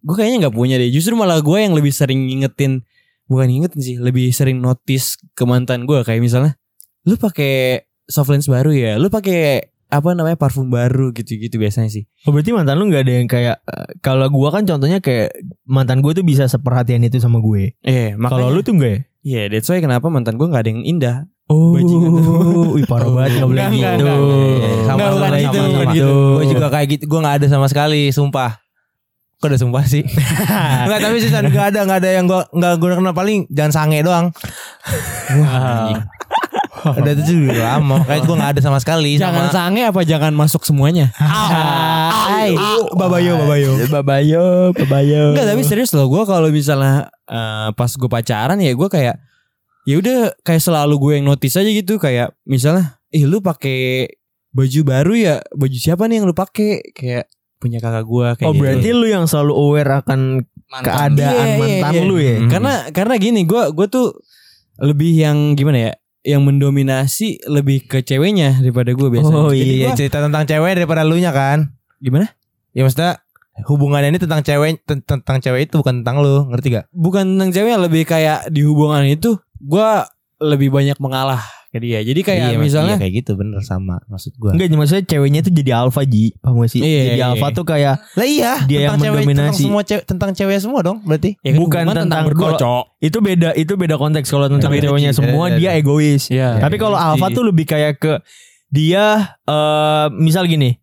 gua 0.00 0.14
kayaknya 0.14 0.48
nggak 0.48 0.56
punya 0.56 0.78
deh. 0.78 0.88
Justru 0.88 1.12
malah 1.12 1.42
gua 1.42 1.60
yang 1.60 1.74
lebih 1.74 1.90
sering 1.90 2.30
ngingetin 2.30 2.85
bukan 3.26 3.46
ngingetin 3.46 3.80
sih, 3.80 3.96
lebih 3.98 4.30
sering 4.30 4.58
notice 4.58 5.18
ke 5.32 5.44
mantan 5.44 5.84
gua 5.84 6.02
kayak 6.02 6.18
misalnya 6.18 6.54
lu 7.02 7.14
pakai 7.14 7.84
soft 8.06 8.30
lens 8.30 8.46
baru 8.46 8.70
ya, 8.70 8.92
lu 8.96 9.06
pakai 9.06 9.70
apa 9.86 10.18
namanya 10.18 10.34
parfum 10.34 10.66
baru 10.66 11.14
gitu-gitu 11.14 11.62
biasanya 11.62 11.86
sih. 11.86 12.10
Oh, 12.26 12.34
berarti 12.34 12.50
mantan 12.50 12.74
lu 12.74 12.90
nggak 12.90 13.02
ada 13.06 13.12
yang 13.18 13.28
kayak 13.30 13.56
eh, 13.62 13.88
kalau 14.02 14.26
gua 14.26 14.50
kan 14.50 14.66
contohnya 14.66 14.98
kayak 14.98 15.30
mantan 15.62 16.02
gue 16.02 16.10
tuh 16.10 16.26
bisa 16.26 16.50
seperhatian 16.50 17.06
itu 17.06 17.22
sama 17.22 17.38
gue. 17.38 17.78
Eh, 17.86 18.18
Kalau 18.18 18.50
lu 18.50 18.66
tuh 18.66 18.74
enggak 18.74 18.90
ya? 18.90 19.00
Iya, 19.26 19.42
that's 19.50 19.70
why 19.70 19.78
kenapa 19.78 20.06
mantan 20.06 20.34
gua 20.38 20.50
nggak 20.50 20.62
ada 20.66 20.70
yang 20.70 20.82
indah. 20.82 21.16
Oh, 21.46 21.78
Bajingan 21.78 22.10
tuh. 22.18 22.66
wih 22.74 22.86
parah 22.90 23.06
banget 23.06 23.38
nggak 23.38 23.46
boleh 23.46 23.62
Enggak, 23.62 23.70
gitu. 23.70 24.02
enggak, 24.02 24.16
enggak. 24.18 24.74
Sama 24.82 24.98
Nggak, 24.98 25.10
bukan 25.14 25.30
sama, 25.30 25.38
gitu, 25.38 25.58
sama, 25.62 25.70
sama. 25.70 25.94
Gue 26.34 26.44
juga 26.50 26.66
kayak 26.74 26.86
gitu. 26.90 27.02
Gue 27.06 27.18
gak 27.22 27.36
ada 27.38 27.46
sama 27.46 27.66
sekali, 27.70 28.02
sumpah. 28.10 28.50
Kok 29.36 29.52
udah 29.52 29.60
sumpah 29.60 29.84
sih? 29.84 30.00
Enggak 30.88 31.00
tapi 31.04 31.16
sih 31.20 31.28
gak 31.28 31.76
ada 31.76 31.80
gak 31.84 31.98
ada 32.00 32.10
yang 32.10 32.24
gue 32.24 32.40
gak 32.56 32.72
gue 32.80 32.88
kenal 32.96 33.12
paling 33.12 33.44
jangan 33.52 33.72
sange 33.72 34.00
doang. 34.00 34.32
Udah 36.96 37.12
itu 37.12 37.22
juga 37.36 37.76
lama. 37.76 38.00
Kayak 38.08 38.22
gue 38.24 38.36
gak 38.40 38.50
ada 38.56 38.60
sama 38.64 38.78
sekali. 38.80 39.20
Jangan 39.20 39.52
sama, 39.52 39.52
sange 39.52 39.82
apa 39.84 40.00
jangan 40.08 40.32
masuk 40.32 40.64
semuanya. 40.64 41.12
Hai. 41.20 42.56
babayo 42.96 43.36
babayo. 43.44 43.70
Babayo, 43.92 44.44
babayo. 44.72 45.36
Enggak 45.36 45.46
tapi 45.52 45.62
serius 45.68 45.92
loh 45.92 46.08
gue 46.08 46.22
kalau 46.24 46.48
misalnya 46.48 47.12
eh, 47.28 47.68
pas 47.76 47.92
gue 47.92 48.08
pacaran 48.08 48.56
ya 48.56 48.72
gue 48.72 48.88
kayak 48.88 49.20
ya 49.86 49.94
udah 50.00 50.32
kayak 50.42 50.64
selalu 50.64 50.94
gue 50.96 51.12
yang 51.20 51.26
notice 51.28 51.60
aja 51.60 51.70
gitu 51.70 52.00
kayak 52.00 52.34
misalnya 52.48 52.98
ih 53.12 53.28
lu 53.28 53.38
pakai 53.44 54.10
baju 54.50 54.80
baru 54.82 55.12
ya 55.14 55.34
baju 55.52 55.76
siapa 55.76 56.08
nih 56.08 56.24
yang 56.24 56.26
lu 56.26 56.34
pakai 56.34 56.80
kayak 56.96 57.28
punya 57.56 57.78
kakak 57.78 58.04
gue 58.04 58.26
kayak 58.34 58.44
Oh 58.44 58.52
gitu. 58.52 58.60
berarti 58.60 58.88
lu 58.90 59.06
yang 59.06 59.24
selalu 59.24 59.52
aware 59.54 59.92
akan 59.96 60.20
keadaan 60.76 61.46
Iya, 61.46 61.54
iya, 61.54 61.60
mantan 61.80 61.92
iya. 61.94 62.02
lu 62.04 62.16
ya? 62.16 62.36
Hmm. 62.36 62.48
karena 62.48 62.72
karena 62.90 63.14
gini 63.16 63.40
gue 63.42 63.62
gue 63.70 63.86
tuh 63.86 64.06
lebih 64.78 65.12
yang 65.14 65.38
gimana 65.52 65.78
ya 65.80 65.92
yang 66.22 66.42
mendominasi 66.42 67.38
lebih 67.46 67.86
ke 67.86 68.00
ceweknya 68.00 68.58
daripada 68.58 68.90
gue 68.90 69.08
biasanya. 69.08 69.38
Oh, 69.40 69.48
Jadi 69.48 69.62
Iya 69.78 69.86
gua- 69.86 69.96
cerita 69.96 70.18
tentang 70.20 70.42
cewek 70.42 70.72
daripada 70.74 71.00
lu 71.00 71.16
nya 71.16 71.30
kan. 71.30 71.70
gimana? 71.96 72.28
Ya 72.70 72.82
maksudnya 72.82 73.22
hubungannya 73.64 74.10
ini 74.10 74.18
tentang 74.18 74.42
cewek 74.42 74.82
ten- 74.82 75.00
tentang 75.00 75.38
cewek 75.38 75.64
itu 75.64 75.78
bukan 75.78 76.02
tentang 76.02 76.20
lu, 76.20 76.44
ngerti 76.46 76.68
gak? 76.72 76.86
bukan 76.90 77.24
tentang 77.30 77.50
cewek 77.50 77.72
lebih 77.80 78.02
kayak 78.04 78.50
di 78.50 78.60
hubungan 78.60 79.00
itu 79.02 79.32
gua 79.58 80.04
lebih 80.36 80.68
banyak 80.68 80.98
mengalah 80.98 81.40
ke 81.76 81.82
dia. 81.82 81.98
Jadi 82.00 82.20
kayak 82.22 82.40
Iya, 82.46 82.58
misalnya 82.58 82.94
iya, 82.94 83.02
kayak 83.04 83.14
gitu 83.16 83.32
bener 83.34 83.60
sama 83.60 84.00
maksud 84.04 84.32
gua. 84.34 84.50
Enggak 84.50 84.72
maksudnya 84.72 85.04
ceweknya 85.04 85.40
itu 85.40 85.50
jadi 85.52 85.70
alpha 85.76 86.02
Ji 86.02 86.32
Paham 86.36 86.58
gak 86.58 86.70
sih 86.70 86.80
Iya, 86.80 87.02
Jadi 87.04 87.14
iya, 87.14 87.26
alpha 87.28 87.46
iya. 87.46 87.54
tuh 87.54 87.64
kayak 87.64 87.94
Lah 88.12 88.26
iya, 88.26 88.52
Dia 88.62 88.78
yang 88.82 88.96
tentang 88.96 89.04
cewek, 89.04 89.22
tentang 89.22 89.28
mendominasi. 89.46 89.62
semua 89.62 89.82
cewek 89.82 90.04
tentang 90.04 90.30
cewek 90.32 90.56
semua 90.58 90.80
dong 90.80 90.98
berarti. 91.02 91.30
ya 91.38 91.50
kan 91.50 91.58
Bukan 91.58 91.82
tentang 91.86 92.24
berdua, 92.24 92.44
kalau- 92.48 92.58
Cok. 92.58 92.84
Itu 92.98 93.18
beda 93.20 93.50
Itu 93.52 93.72
beda 93.74 93.94
konteks 93.94 94.26
Kalau 94.26 94.46
tentang 94.48 94.70
Beda, 94.70 94.84
ceweknya 94.88 95.12
Ji. 95.12 95.16
semua 95.16 95.44
Beda, 95.46 95.56
Dia 95.56 95.70
beda. 95.70 95.78
egois 95.78 96.22
Iya. 96.26 96.50
Tapi 96.58 96.76
kalau 96.76 96.96
Ji. 96.96 97.32
tuh 97.32 97.44
lebih 97.44 97.64
kayak 97.64 97.92
ke 97.96 98.12
Dia 98.66 99.04
eh 99.42 100.06
Misal 100.12 100.46
gini 100.46 100.74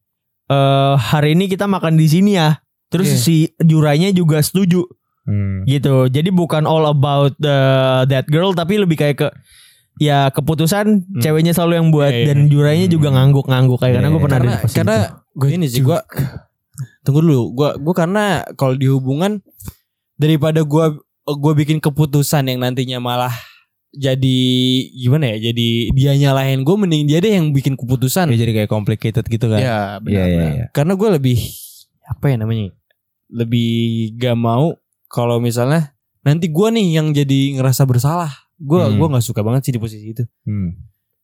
eh 0.45 0.93
Hari 0.95 1.33
ini 1.33 1.45
kita 1.45 1.65
makan 1.65 1.93
di 1.93 2.05
sini 2.05 2.31
ya 2.33 2.61
Terus 2.87 3.09
Iya. 3.09 3.19
si 3.19 3.35
jurainya 3.57 4.09
juga 4.09 4.37
setuju 4.39 4.85
Hmm. 5.23 5.63
gitu. 5.63 6.05
Jadi 6.05 6.29
bukan 6.29 6.63
all 6.63 6.83
about 6.85 7.31
the, 7.37 7.55
that 8.05 8.27
girl 8.27 8.51
tapi 8.51 8.75
lebih 8.75 8.99
kayak 8.99 9.15
ke 9.15 9.27
ya 9.97 10.29
keputusan 10.29 11.05
ceweknya 11.19 11.53
selalu 11.53 11.73
yang 11.77 11.87
buat 11.89 12.09
Iya, 12.09 12.19
iya. 12.19 12.27
dan 12.33 12.37
jurainya 12.47 12.87
juga 12.87 13.13
ngangguk-ngangguk 13.13 13.77
kayak 13.77 13.93
karena 13.97 14.09
gue 14.09 14.21
pernah 14.21 14.37
ada 14.37 14.43
karena 14.43 14.55
di 14.55 14.63
posisi 14.63 14.77
karena 14.77 14.97
gue 15.33 15.49
ini 15.49 15.65
sih 15.67 15.81
gua 15.81 15.99
tunggu 17.01 17.19
dulu 17.21 17.41
gua 17.53 17.69
gua 17.77 17.93
karena 17.93 18.25
kalau 18.53 18.73
di 18.73 18.89
hubungan 18.89 19.37
daripada 20.15 20.63
gua 20.63 20.97
gua 21.23 21.53
bikin 21.53 21.77
keputusan 21.77 22.49
yang 22.49 22.59
nantinya 22.59 22.97
malah 22.97 23.33
jadi 23.93 24.39
gimana 24.89 25.37
ya 25.37 25.53
jadi 25.53 25.67
dia 25.93 26.11
nyalahin 26.17 26.65
gue 26.65 26.75
mending 26.75 27.05
dia 27.05 27.21
deh 27.21 27.37
yang 27.37 27.53
bikin 27.53 27.77
keputusan 27.77 28.25
Ya, 28.33 28.41
jadi 28.41 28.51
kayak 28.57 28.71
complicated 28.73 29.21
gitu 29.21 29.45
kan. 29.45 29.61
Iya, 29.61 29.69
Iya, 29.69 30.01
benar. 30.01 30.09
iya, 30.09 30.25
benar. 30.25 30.51
iya. 30.51 30.65
karena 30.73 30.93
gue 30.97 31.09
lebih 31.13 31.37
apa 32.03 32.25
ya 32.25 32.35
namanya 32.41 32.73
lebih 33.29 33.71
gak 34.17 34.33
mau 34.33 34.73
kalau 35.05 35.37
misalnya 35.37 35.93
nanti 36.21 36.49
gua 36.49 36.73
nih 36.73 36.97
yang 36.97 37.13
jadi 37.13 37.61
ngerasa 37.61 37.85
bersalah 37.85 38.33
gue 38.63 38.79
Hmm. 38.79 38.95
gua 38.95 39.07
nggak 39.09 39.25
suka 39.25 39.41
banget 39.41 39.61
sih 39.61 39.71
di 39.71 39.77
posisi 39.77 40.07
itu 40.07 40.23
Hmm. 40.41 40.71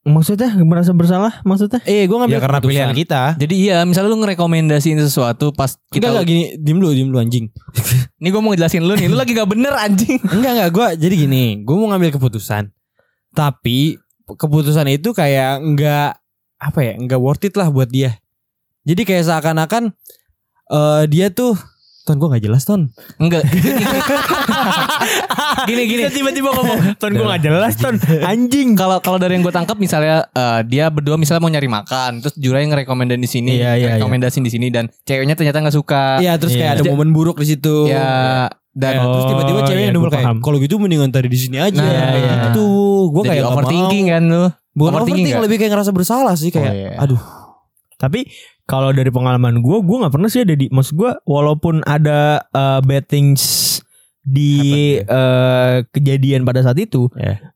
maksudnya 0.02 0.48
merasa 0.58 0.92
bersalah 0.92 1.40
maksudnya 1.42 1.80
eh 1.82 2.04
gue 2.04 2.12
ngambil 2.14 2.32
Ya 2.32 2.40
karena 2.40 2.58
keputusan. 2.58 2.72
pilihan 2.86 2.92
kita. 2.94 3.22
Jadi 3.36 3.54
iya, 3.58 3.76
misalnya 3.82 4.08
lu 4.08 4.18
ngerekomendasiin 4.18 4.96
sesuatu 4.98 5.50
pas 5.50 5.76
kita 5.88 6.08
enggak 6.08 6.24
gini 6.26 6.42
diem 6.56 6.76
dulu 6.76 6.90
diem 6.90 7.06
dulu 7.06 7.18
anjing 7.18 7.48
Ini 8.20 8.28
gue 8.28 8.40
mau 8.40 8.50
ngejelasin 8.50 8.80
lu 8.80 8.92
nih, 8.94 9.06
lu 9.06 9.16
lagi 9.16 9.32
gak 9.32 9.44
bener 9.46 9.72
anjing. 9.72 10.20
Enggak 10.34 10.52
enggak 10.54 10.70
gue 10.70 10.86
jadi 11.00 11.14
gini, 11.18 11.44
gue 11.60 11.72
mau 11.74 11.88
ngambil 11.88 12.12
keputusan. 12.12 12.68
Tapi 13.30 13.96
keputusan 14.26 14.84
itu 14.88 15.10
kayak 15.10 15.58
enggak 15.58 16.20
apa 16.56 16.78
ya, 16.78 16.92
enggak 16.94 17.16
worth 17.16 17.40
it 17.42 17.54
lah 17.54 17.68
buat 17.68 17.88
dia. 17.88 18.20
Jadi 18.82 19.02
kayak 19.02 19.24
seakan-akan 19.24 19.92
eh 20.66 21.02
dia 21.06 21.28
tuh 21.28 21.56
Ton 22.10 22.18
gue 22.18 22.28
gak 22.28 22.42
jelas 22.42 22.62
Ton 22.64 22.90
Enggak. 23.16 23.46
gini 25.62 25.82
gini. 25.86 26.02
tiba-tiba 26.10 26.50
ngomong 26.50 26.98
ton 26.98 27.12
gue 27.12 27.22
gak 27.22 27.42
jelas 27.42 27.74
ton 27.76 27.94
anjing 28.20 28.74
Kalau 28.74 28.98
kalau 28.98 29.16
dari 29.16 29.38
yang 29.38 29.42
gue 29.42 29.54
tangkap 29.54 29.76
misalnya 29.76 30.26
eh, 30.28 30.60
dia 30.66 30.90
berdua 30.90 31.14
misalnya 31.14 31.38
mau 31.38 31.48
nyari 31.48 31.68
makan, 31.68 32.18
terus 32.18 32.34
Jurai 32.34 32.66
ngerekomendasin 32.66 33.20
di 33.20 33.28
sini, 33.28 33.52
Iya, 33.56 33.72
iya, 33.76 33.88
rekomendasiin 33.94 34.42
di 34.42 34.50
sini 34.50 34.66
dan 34.68 34.88
ceweknya 35.02 35.34
ternyata 35.34 35.60
nggak 35.60 35.76
suka. 35.76 36.18
Iya 36.18 36.34
terus 36.34 36.50
Iya. 36.50 36.60
kayak 36.66 36.72
ada 36.74 36.84
momen 36.88 37.12
buruk 37.12 37.38
di 37.38 37.46
situ 37.48 37.86
Ya 37.86 38.48
dan 38.70 38.92
Ya, 38.96 39.02
terus 39.04 39.24
tiba-tiba 39.26 39.60
Oh, 39.60 39.66
ceweknya 39.66 39.86
iya, 39.86 39.94
double 39.94 40.10
kayak 40.10 40.26
kalau 40.40 40.56
gitu 40.58 40.74
mendingan 40.78 41.10
tadi 41.10 41.26
di 41.26 41.38
sini 41.38 41.58
aja. 41.58 41.74
Nah, 41.76 42.14
iya. 42.14 42.34
Itu 42.50 42.64
gue 43.10 43.22
kayak 43.24 43.44
overthinking 43.44 44.06
kan 44.08 44.22
lu. 44.24 44.44
Bukan 44.70 44.90
Overthinking 44.94 45.26
overthinking, 45.26 45.42
lebih 45.42 45.56
kayak 45.58 45.72
ngerasa 45.74 45.90
bersalah 45.90 46.34
sih 46.34 46.50
kayak 46.50 46.70
Oh, 46.70 46.74
iya. 46.76 46.90
aduh. 46.96 47.20
Tapi 48.00 48.24
kalau 48.64 48.96
dari 48.96 49.12
pengalaman 49.12 49.60
gue, 49.60 49.76
gue 49.84 49.96
nggak 50.00 50.14
pernah 50.16 50.32
sih 50.32 50.40
ada 50.40 50.56
di, 50.56 50.72
maksud 50.72 50.96
gue, 50.96 51.12
walaupun 51.28 51.84
ada 51.84 52.40
uh, 52.56 52.80
bad 52.80 53.04
things 53.04 53.42
di 54.24 54.96
uh, 55.04 55.84
kejadian 55.92 56.48
pada 56.48 56.64
saat 56.64 56.80
itu, 56.80 57.12
Ya. 57.20 57.52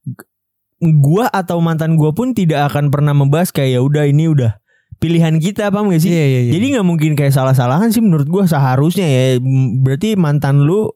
gue 0.84 1.24
atau 1.32 1.64
mantan 1.64 1.96
gue 1.96 2.12
pun 2.12 2.36
tidak 2.36 2.68
akan 2.68 2.92
pernah 2.92 3.16
membahas 3.16 3.48
kayak 3.48 3.78
ya 3.78 3.80
udah 3.80 4.04
ini 4.04 4.28
udah 4.28 4.60
pilihan 5.00 5.40
kita, 5.40 5.72
paham 5.72 5.88
gak 5.88 6.04
sih? 6.04 6.12
Iya 6.12 6.24
iya 6.28 6.40
iya. 6.48 6.52
Jadi 6.60 6.66
nggak 6.76 6.86
mungkin 6.86 7.12
kayak 7.16 7.32
salah-salahan 7.32 7.88
sih 7.88 8.04
menurut 8.04 8.28
gue 8.28 8.44
seharusnya 8.44 9.06
ya. 9.08 9.24
Berarti 9.80 10.12
mantan 10.20 10.64
lu 10.68 10.92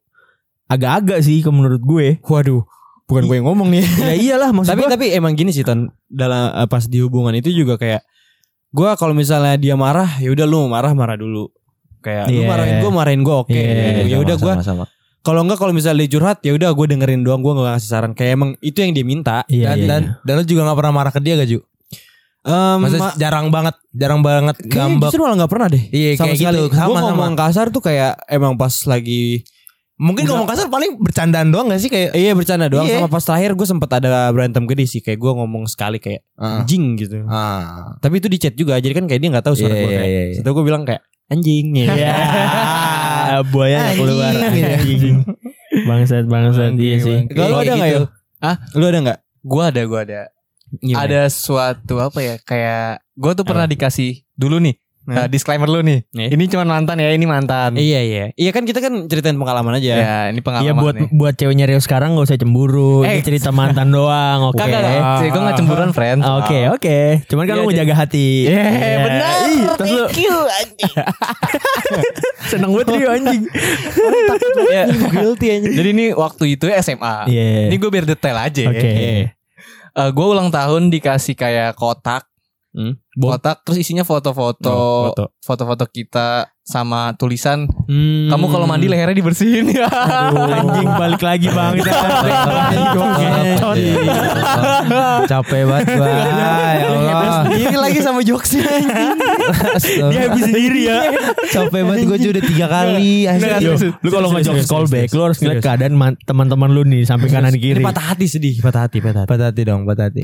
agak-agak 0.69 1.25
sih 1.25 1.41
kalau 1.41 1.65
menurut 1.65 1.81
gue. 1.81 2.07
waduh, 2.25 2.69
bukan 3.09 3.23
gue 3.25 3.37
yang 3.41 3.49
ngomong 3.49 3.69
nih. 3.73 3.85
ya 3.85 4.15
iyalah 4.17 4.51
maksud 4.53 4.69
tapi 4.77 4.85
tapi 4.85 5.07
emang 5.17 5.33
gini 5.33 5.49
sih 5.53 5.65
ton 5.65 5.89
dalam 6.13 6.53
eh, 6.53 6.69
pas 6.69 6.85
di 6.85 7.01
hubungan 7.01 7.33
itu 7.33 7.49
juga 7.49 7.81
kayak 7.81 8.05
gua 8.71 8.95
kalau 8.95 9.13
misalnya 9.13 9.55
dia 9.55 9.75
marah 9.75 10.17
ya 10.17 10.29
udah 10.29 10.45
lu 10.45 10.67
marah 10.67 10.93
marah 10.93 11.15
dulu 11.15 11.49
kayak 11.99 12.29
lu 12.29 12.41
Iya. 12.41 12.47
marahin 12.47 12.75
gua 12.79 12.91
marahin 12.93 13.23
gua 13.23 13.37
oke 13.41 13.51
Iya, 13.51 14.07
ya 14.07 14.17
udah 14.19 14.37
gua 14.37 14.55
sama. 14.61 14.85
kalau 15.21 15.43
enggak 15.43 15.57
kalau 15.57 15.73
misalnya 15.73 16.03
dia 16.03 16.11
curhat 16.11 16.39
ya 16.41 16.53
udah 16.53 16.71
gua 16.71 16.87
dengerin 16.87 17.21
doang 17.21 17.41
gua 17.41 17.53
nggak 17.55 17.67
ngasih 17.75 17.89
saran 17.89 18.13
kayak 18.13 18.33
emang 18.35 18.51
itu 18.61 18.79
yang 18.79 18.93
dia 18.93 19.03
minta 19.03 19.43
Iya, 19.47 19.65
dan, 19.67 19.77
iya, 19.77 19.87
dan, 19.87 20.01
dan 20.21 20.35
lu 20.35 20.45
juga 20.45 20.61
gak 20.65 20.79
pernah 20.79 20.93
marah 20.95 21.11
ke 21.11 21.19
dia 21.19 21.35
gak 21.35 21.49
Ju? 21.49 21.61
Em, 22.41 22.79
Maksudnya 22.79 23.03
ma- 23.05 23.17
jarang 23.19 23.47
banget, 23.49 23.77
jarang 23.91 24.21
banget 24.23 24.57
kayaknya 24.59 24.79
ngambek. 24.89 25.05
justru 25.05 25.21
malah 25.21 25.37
nggak 25.37 25.53
pernah 25.53 25.69
deh 25.69 25.83
Iya, 25.87 26.11
sama 26.15 26.25
kayak 26.25 26.39
sekali 26.39 26.59
gitu. 26.59 26.69
Sama, 26.71 26.87
gua 26.87 26.95
sama. 26.95 27.07
ngomong 27.11 27.35
kasar 27.37 27.67
tuh 27.69 27.83
kayak 27.83 28.13
emang 28.27 28.55
pas 28.55 28.75
lagi 28.85 29.43
Mungkin 29.99 30.25
ngomong 30.25 30.47
kasar 30.47 30.67
paling 30.67 30.95
bercandaan 30.97 31.51
doang 31.51 31.67
gak 31.67 31.79
sih 31.79 31.87
kayak 31.87 32.15
iya 32.15 32.31
bercanda 32.31 32.67
doang 32.67 32.87
Iya. 32.87 33.03
sama 33.03 33.11
pas 33.11 33.19
terakhir 33.21 33.53
gue 33.53 33.67
sempet 33.67 33.91
ada 33.93 34.31
berantem 34.31 34.63
gede 34.65 34.87
sih 34.87 35.01
kayak 35.01 35.19
gua 35.19 35.35
ngomong 35.35 35.67
sekali 35.67 35.99
kayak 35.99 36.23
Ah. 36.33 36.63
anjing 36.63 36.95
gitu 36.95 37.27
Ah. 37.27 37.99
tapi 37.99 38.17
itu 38.17 38.27
di 38.27 38.39
chat 38.39 38.55
juga 38.55 38.77
jadi 38.77 38.95
kan 38.95 39.05
kayak 39.05 39.19
dia 39.19 39.29
nggak 39.29 39.43
tahu 39.43 39.55
suara 39.55 39.71
Iya, 39.71 39.77
gue 39.77 39.85
iya, 39.85 39.99
kayak 39.99 40.07
iya, 40.09 40.23
iya. 40.25 40.35
Setelah 40.35 40.55
gue 40.55 40.65
bilang 40.65 40.83
kayak 40.85 41.03
anjing 41.29 41.67
ya 41.75 41.87
Ya, 43.29 43.45
buaya 43.45 43.79
Anjing, 43.85 43.99
keluar. 44.01 44.33
gitu. 44.33 44.73
Anjing. 44.89 45.17
Bangsat 45.85 46.25
bangsat 46.25 46.73
iya 46.75 46.97
sih. 46.97 47.19
Kalau 47.29 47.49
lu 47.51 47.57
ada 47.59 47.73
nggak 47.75 47.91
ya? 47.91 48.01
Hah? 48.41 48.57
Lu 48.73 48.85
ada 48.85 48.99
nggak? 49.01 49.19
Gue 49.43 49.63
ada, 49.65 49.81
gue 49.83 50.01
ada. 50.01 50.21
Gimana? 50.75 51.01
Ada 51.03 51.21
suatu 51.29 51.97
apa 51.99 52.19
ya 52.19 52.35
kayak 52.39 53.05
gue 53.15 53.33
tuh 53.35 53.43
pernah 53.43 53.65
dikasih 53.65 54.25
dulu 54.33 54.61
nih 54.61 54.77
Hah? 55.09 55.17
uh, 55.19 55.27
disclaimer 55.27 55.65
lu 55.65 55.81
nih. 55.81 56.05
Nih. 56.11 56.29
Ini 56.31 56.45
cuma 56.47 56.65
mantan 56.65 56.97
ya, 56.97 57.09
ini 57.11 57.25
mantan. 57.25 57.75
Iya 57.75 58.01
iya. 58.01 58.25
Iya 58.33 58.51
kan 58.51 58.63
kita 58.63 58.79
kan 58.79 59.09
ceritain 59.09 59.35
pengalaman 59.35 59.75
aja. 59.75 59.93
Ya, 59.95 60.17
ini 60.29 60.39
pengalaman 60.39 60.65
Iya 60.65 60.73
buat 60.75 60.95
nih. 60.95 61.09
buat 61.11 61.35
ceweknya 61.35 61.65
Rio 61.65 61.81
sekarang 61.81 62.13
gak 62.13 62.29
usah 62.29 62.37
cemburu. 62.37 63.03
Eh. 63.03 63.17
Ini 63.17 63.23
cerita 63.23 63.49
mantan 63.49 63.89
doang. 63.89 64.45
Oke. 64.51 64.61
Kagak, 64.61 64.81
kagak. 64.81 65.29
gue 65.29 65.41
gak 65.43 65.57
cemburuan, 65.57 65.91
friend. 65.91 66.21
Oke 66.21 66.59
oke. 66.69 66.99
Cuman 67.25 67.45
kan 67.45 67.55
Iya, 67.55 67.59
lu 67.59 67.65
mau 67.65 67.75
jaga 67.75 67.95
hati. 67.97 68.29
Iya, 68.45 68.63
Iya. 68.69 68.99
benar. 69.01 69.33
Ih, 69.43 69.63
Terus 69.75 69.91
lu 69.91 70.05
seneng 72.49 72.71
banget 72.73 72.89
Rio 72.95 73.09
anjing. 73.17 73.43
Ya. 74.69 74.85
Guilty 74.89 75.47
aja. 75.51 75.69
Jadi 75.71 75.89
ini 75.91 76.07
waktu 76.13 76.45
itu 76.51 76.67
SMA. 76.79 77.17
Iya. 77.27 77.69
Ini 77.69 77.77
gue 77.77 77.91
biar 77.91 78.05
detail 78.05 78.37
aja. 78.37 78.65
Oke. 78.67 78.91
Eh, 79.89 80.11
gue 80.11 80.27
ulang 80.27 80.49
tahun 80.49 80.89
dikasih 80.89 81.35
kayak 81.35 81.75
kotak. 81.75 82.25
Hmm. 82.69 83.01
Kotak 83.13 83.65
terus 83.65 83.81
isinya 83.81 84.05
foto-foto, 84.05 84.69
Oh, 84.69 85.11
foto. 85.11 85.25
foto-foto 85.41 85.85
kita 85.85 86.53
sama 86.61 87.17
tulisan 87.17 87.65
Hmm. 87.89 88.29
kamu 88.29 88.45
kalau 88.47 88.69
mandi 88.69 88.87
lehernya 88.87 89.17
dibersihin 89.17 89.73
ya. 89.73 89.89
Anjing 89.89 90.91
balik 90.93 91.19
lagi 91.19 91.49
bang. 91.49 91.81
Capek 95.27 95.63
banget 95.65 95.87
gua. 95.91 96.09
Ya 96.09 96.51
Allah. 96.85 97.43
Sendiri 97.49 97.77
lagi 97.79 98.01
sama 98.01 98.21
jokesnya 98.21 98.65
Dia 100.09 100.21
habis 100.29 100.43
sendiri 100.45 100.81
ya. 100.85 100.99
Capek 101.49 101.83
banget 101.83 102.05
gua 102.05 102.17
juga 102.19 102.31
udah 102.37 102.45
tiga 102.47 102.67
kali. 102.69 103.13
lu 103.99 104.09
kalau 104.11 104.29
ngejok 104.33 104.55
callback, 104.67 105.09
lu 105.11 105.23
harus 105.25 105.39
ngeliat 105.41 105.63
keadaan 105.63 105.95
man- 105.95 106.21
teman-teman 106.21 106.69
lu 106.69 106.85
nih 106.85 107.05
sampai 107.05 107.29
kanan 107.29 107.55
kiri. 107.55 107.81
Ini 107.81 107.87
patah 107.87 108.13
hati 108.13 108.27
sedih, 108.29 108.61
patah 108.61 108.87
hati, 108.87 108.99
patah 109.01 109.25
hati. 109.25 109.31
Patah 109.31 109.47
hati 109.51 109.63
dong, 109.65 109.83
patah 109.85 110.13
hati. 110.13 110.23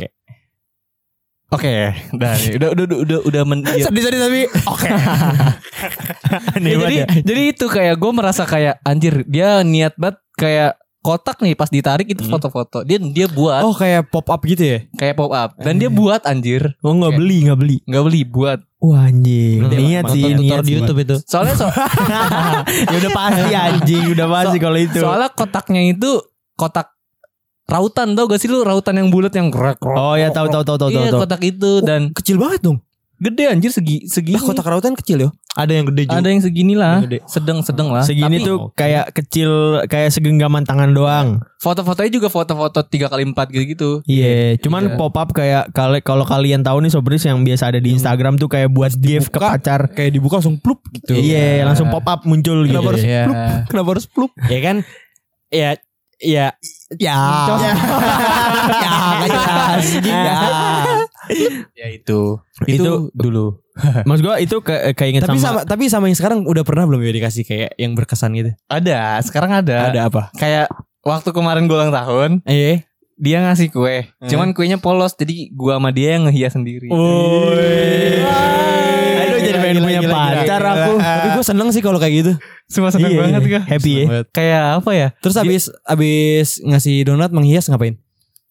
Oke, 1.54 1.74
udah, 2.10 2.32
nih. 2.34 2.52
udah 2.56 2.68
udah 2.68 2.84
udah 2.84 2.98
udah 3.00 3.18
udah 3.24 3.42
men 3.44 3.60
iya. 3.68 3.84
Sedih-sedih 3.84 4.20
tapi 4.20 4.40
Aneh 6.52 6.68
Ya, 6.68 6.76
jadi 6.80 6.96
ya. 6.96 7.06
jadi 7.22 7.42
itu 7.48 7.66
kayak 7.66 7.94
gue 7.94 8.10
merasa 8.10 8.42
kayak 8.44 8.82
anjir 8.82 9.22
dia 9.24 9.62
niat 9.62 9.94
banget 9.94 10.18
kayak 10.34 10.72
kotak 11.00 11.36
nih 11.38 11.52
pas 11.52 11.68
ditarik 11.68 12.08
itu 12.08 12.24
foto-foto 12.24 12.80
dia 12.80 12.96
dia 12.98 13.28
buat 13.28 13.60
Oh 13.62 13.70
kayak 13.72 14.08
pop 14.08 14.24
up 14.26 14.40
gitu 14.42 14.64
ya? 14.64 14.78
kayak 14.94 15.14
pop 15.14 15.30
up 15.30 15.52
dan 15.56 15.76
dia 15.76 15.92
buat 15.92 16.24
anjir 16.24 16.74
Oh 16.80 16.90
nggak 16.92 17.12
beli 17.14 17.38
nggak 17.44 17.58
beli. 17.58 17.76
nggak 17.82 18.02
beli 18.02 18.20
buat 18.24 18.60
Wah 18.80 19.08
anjing. 19.08 19.64
Niat 19.64 20.04
sih 20.10 20.22
niat 20.34 20.60
di. 20.60 20.72
YouTube 20.74 21.00
itu. 21.00 21.16
soalnya 21.24 21.54
so- 21.54 21.72
ya 22.90 22.96
udah 22.98 23.12
pasti 23.14 23.50
anjing 23.50 24.04
udah 24.10 24.26
pasti 24.28 24.56
kalau 24.58 24.76
itu. 24.76 24.98
soalnya 24.98 25.28
kotaknya 25.30 25.82
itu 25.86 26.10
kotak 26.54 26.93
rautan 27.66 28.12
tau 28.12 28.24
gak 28.24 28.36
sih 28.36 28.46
lu 28.46 28.60
rautan 28.60 28.94
yang 28.94 29.08
bulat 29.08 29.32
yang 29.32 29.48
gerak 29.48 29.80
Oh 29.80 30.14
ya 30.14 30.28
tahu 30.28 30.46
tahu 30.46 30.62
tahu 30.62 30.76
tahu 30.78 30.88
iya 30.90 31.08
tahu. 31.08 31.20
kotak 31.20 31.42
itu 31.42 31.80
dan 31.80 32.12
Kecil 32.12 32.36
banget 32.36 32.60
dong. 32.62 32.78
Gede 33.14 33.46
anjir 33.46 33.70
segi 33.70 34.04
segini. 34.04 34.36
Lah 34.36 34.42
kotak 34.42 34.66
rautan 34.66 34.92
kecil 34.92 35.16
yo. 35.16 35.30
Ada 35.54 35.70
yang 35.72 35.86
gede 35.86 36.02
juga. 36.04 36.18
Ada 36.18 36.28
yang 36.28 36.42
segini 36.42 36.74
lah. 36.74 36.98
Sedang-sedang 37.24 37.88
lah. 37.88 38.02
Segini 38.02 38.36
Tapi 38.36 38.44
tuh 38.44 38.74
kayak 38.74 39.14
kecil 39.14 39.50
kayak 39.86 40.10
segenggaman 40.10 40.62
tangan 40.62 40.90
doang. 40.90 41.38
foto-fotonya 41.56 42.10
juga 42.10 42.28
foto-foto 42.28 42.82
3 42.82 43.06
kali 43.06 43.22
4 43.24 43.48
gitu-gitu. 43.48 43.90
Iya, 44.04 44.58
cuman 44.58 44.82
Iya. 44.84 44.96
pop 44.98 45.14
up 45.14 45.30
kayak 45.30 45.70
kalau 45.70 45.96
kalau 46.02 46.24
kalian 46.26 46.60
tahu 46.60 46.82
nih 46.82 46.92
sobris 46.92 47.22
yang 47.22 47.40
biasa 47.40 47.70
ada 47.70 47.78
di 47.78 47.94
Instagram 47.94 48.36
tuh 48.36 48.50
kayak 48.50 48.68
buat 48.68 48.92
gift 48.92 49.30
ke 49.30 49.38
pacar. 49.38 49.88
Kayak 49.88 50.12
dibuka 50.12 50.42
langsung 50.42 50.58
plup 50.58 50.82
gitu. 50.92 51.14
Iya, 51.14 51.64
langsung 51.64 51.88
pop 51.88 52.04
up 52.04 52.26
muncul 52.26 52.66
gitu. 52.66 52.74
Kenapa 52.74 52.90
harus 52.90 53.04
Iya. 53.06 53.22
plup? 53.24 53.38
Kenapa 53.64 53.88
harus 53.88 54.06
plup? 54.06 54.30
ya 54.44 54.58
kan 54.60 54.76
ya 55.48 55.70
ya 56.18 56.46
Ya. 56.98 57.18
Ya. 57.48 57.72
Ya, 58.74 58.92
nggak 59.16 59.28
jelas. 59.30 59.84
Ya. 60.02 60.38
Ya 61.72 61.88
itu. 61.88 62.36
Itu 62.68 63.08
dulu. 63.16 63.64
Mas 64.08 64.20
gua 64.20 64.36
itu 64.36 64.60
ke, 64.60 64.92
kayak 64.92 65.08
inget 65.08 65.22
tapi 65.24 65.40
sama, 65.40 65.40
sama 65.40 65.60
tapi 65.64 65.88
sama 65.88 66.04
yang 66.06 66.14
sekarang 66.14 66.44
udah 66.44 66.60
pernah 66.62 66.84
belum 66.84 67.00
ya 67.00 67.16
dikasih 67.16 67.42
kayak 67.42 67.70
yang 67.80 67.96
berkesan 67.96 68.36
gitu? 68.36 68.52
Ada, 68.68 69.24
sekarang 69.24 69.64
ada. 69.64 69.88
Ada 69.88 70.00
apa? 70.12 70.28
Kayak 70.36 70.68
waktu 71.00 71.32
kemarin 71.32 71.64
gue 71.64 71.72
ulang 71.72 71.90
tahun, 71.90 72.30
Eh. 72.44 72.84
dia 73.16 73.40
ngasih 73.40 73.72
kue. 73.72 74.04
Cuman 74.28 74.52
kuenya 74.52 74.76
polos, 74.76 75.16
jadi 75.16 75.48
gua 75.48 75.80
sama 75.80 75.96
dia 75.96 76.20
yang 76.20 76.28
ngehias 76.28 76.54
sendiri. 76.54 76.92
Aduh 79.14 79.38
jadi 79.40 79.58
pengen 79.58 79.80
punya 79.80 80.00
pacar 80.04 80.60
aku. 80.60 80.92
Seneng 81.44 81.68
sih 81.70 81.84
kalau 81.84 82.00
kayak 82.00 82.14
gitu. 82.24 82.32
Semua 82.66 82.88
seneng 82.88 83.12
Iya, 83.12 83.20
banget 83.20 83.42
gua. 83.44 83.62
Happy 83.68 83.92
ya. 84.00 84.06
Kayak 84.32 84.64
apa 84.80 84.90
ya? 84.96 85.08
Terus 85.20 85.36
abis 85.36 85.62
abis 85.84 86.48
ngasih 86.64 87.04
donat 87.04 87.30
menghias 87.30 87.68
ngapain? 87.68 88.00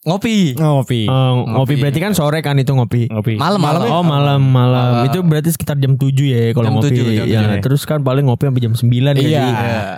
Ngopi. 0.03 0.59
Ngopi. 0.59 1.07
Oh, 1.07 1.47
ngopi 1.47 1.79
berarti 1.79 1.99
kan 2.03 2.11
sore 2.11 2.43
kan 2.43 2.59
itu 2.59 2.75
ngopi. 2.75 3.07
Ngopi. 3.07 3.39
Malam 3.39 3.59
malam. 3.63 3.79
Oh 3.87 4.03
malam 4.03 4.43
malam 4.43 4.87
Malam. 4.99 5.07
itu 5.07 5.23
berarti 5.23 5.49
sekitar 5.55 5.79
jam 5.79 5.95
7 5.95 6.11
ya 6.27 6.51
kalau 6.51 6.75
ngopi. 6.75 6.91
7, 6.91 6.99
jam 6.99 7.25
ya, 7.25 7.39
7, 7.39 7.55
ya. 7.55 7.61
terus 7.63 7.81
kan 7.87 8.03
paling 8.03 8.27
ngopi 8.27 8.51
sampai 8.51 8.61
jam 8.61 8.73
9 8.75 8.83
ya. 8.91 9.11
Iya. 9.15 9.43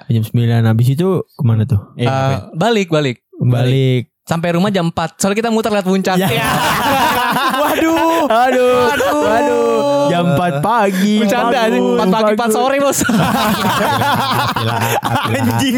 Ji? 0.06 0.14
Jam 0.22 0.24
9 0.30 0.70
habis 0.70 0.88
itu 0.94 1.08
ke 1.26 1.44
mana 1.44 1.66
tuh? 1.66 1.82
Ngapain? 1.98 2.54
balik 2.54 2.88
balik. 2.94 3.18
Balik. 3.42 4.14
Sampai 4.26 4.58
rumah 4.58 4.74
jam 4.74 4.90
4. 4.90 5.22
Soalnya 5.22 5.38
kita 5.38 5.50
muter 5.54 5.70
lihat 5.74 5.86
puncak. 5.86 6.18
Ya. 6.18 6.30
Waduh, 7.76 8.88
aduh, 8.90 9.20
waduh, 9.20 10.08
Jam 10.08 10.26
4 10.34 10.60
pagi. 10.60 11.20
Bercanda 11.20 11.60
Bagus, 11.62 11.72
sih. 11.72 11.82
4 11.82 12.08
pagi 12.08 12.24
4 12.32 12.40
bagus. 12.40 12.54
sore, 12.54 12.76
Bos. 12.80 13.00
anjing, 15.30 15.78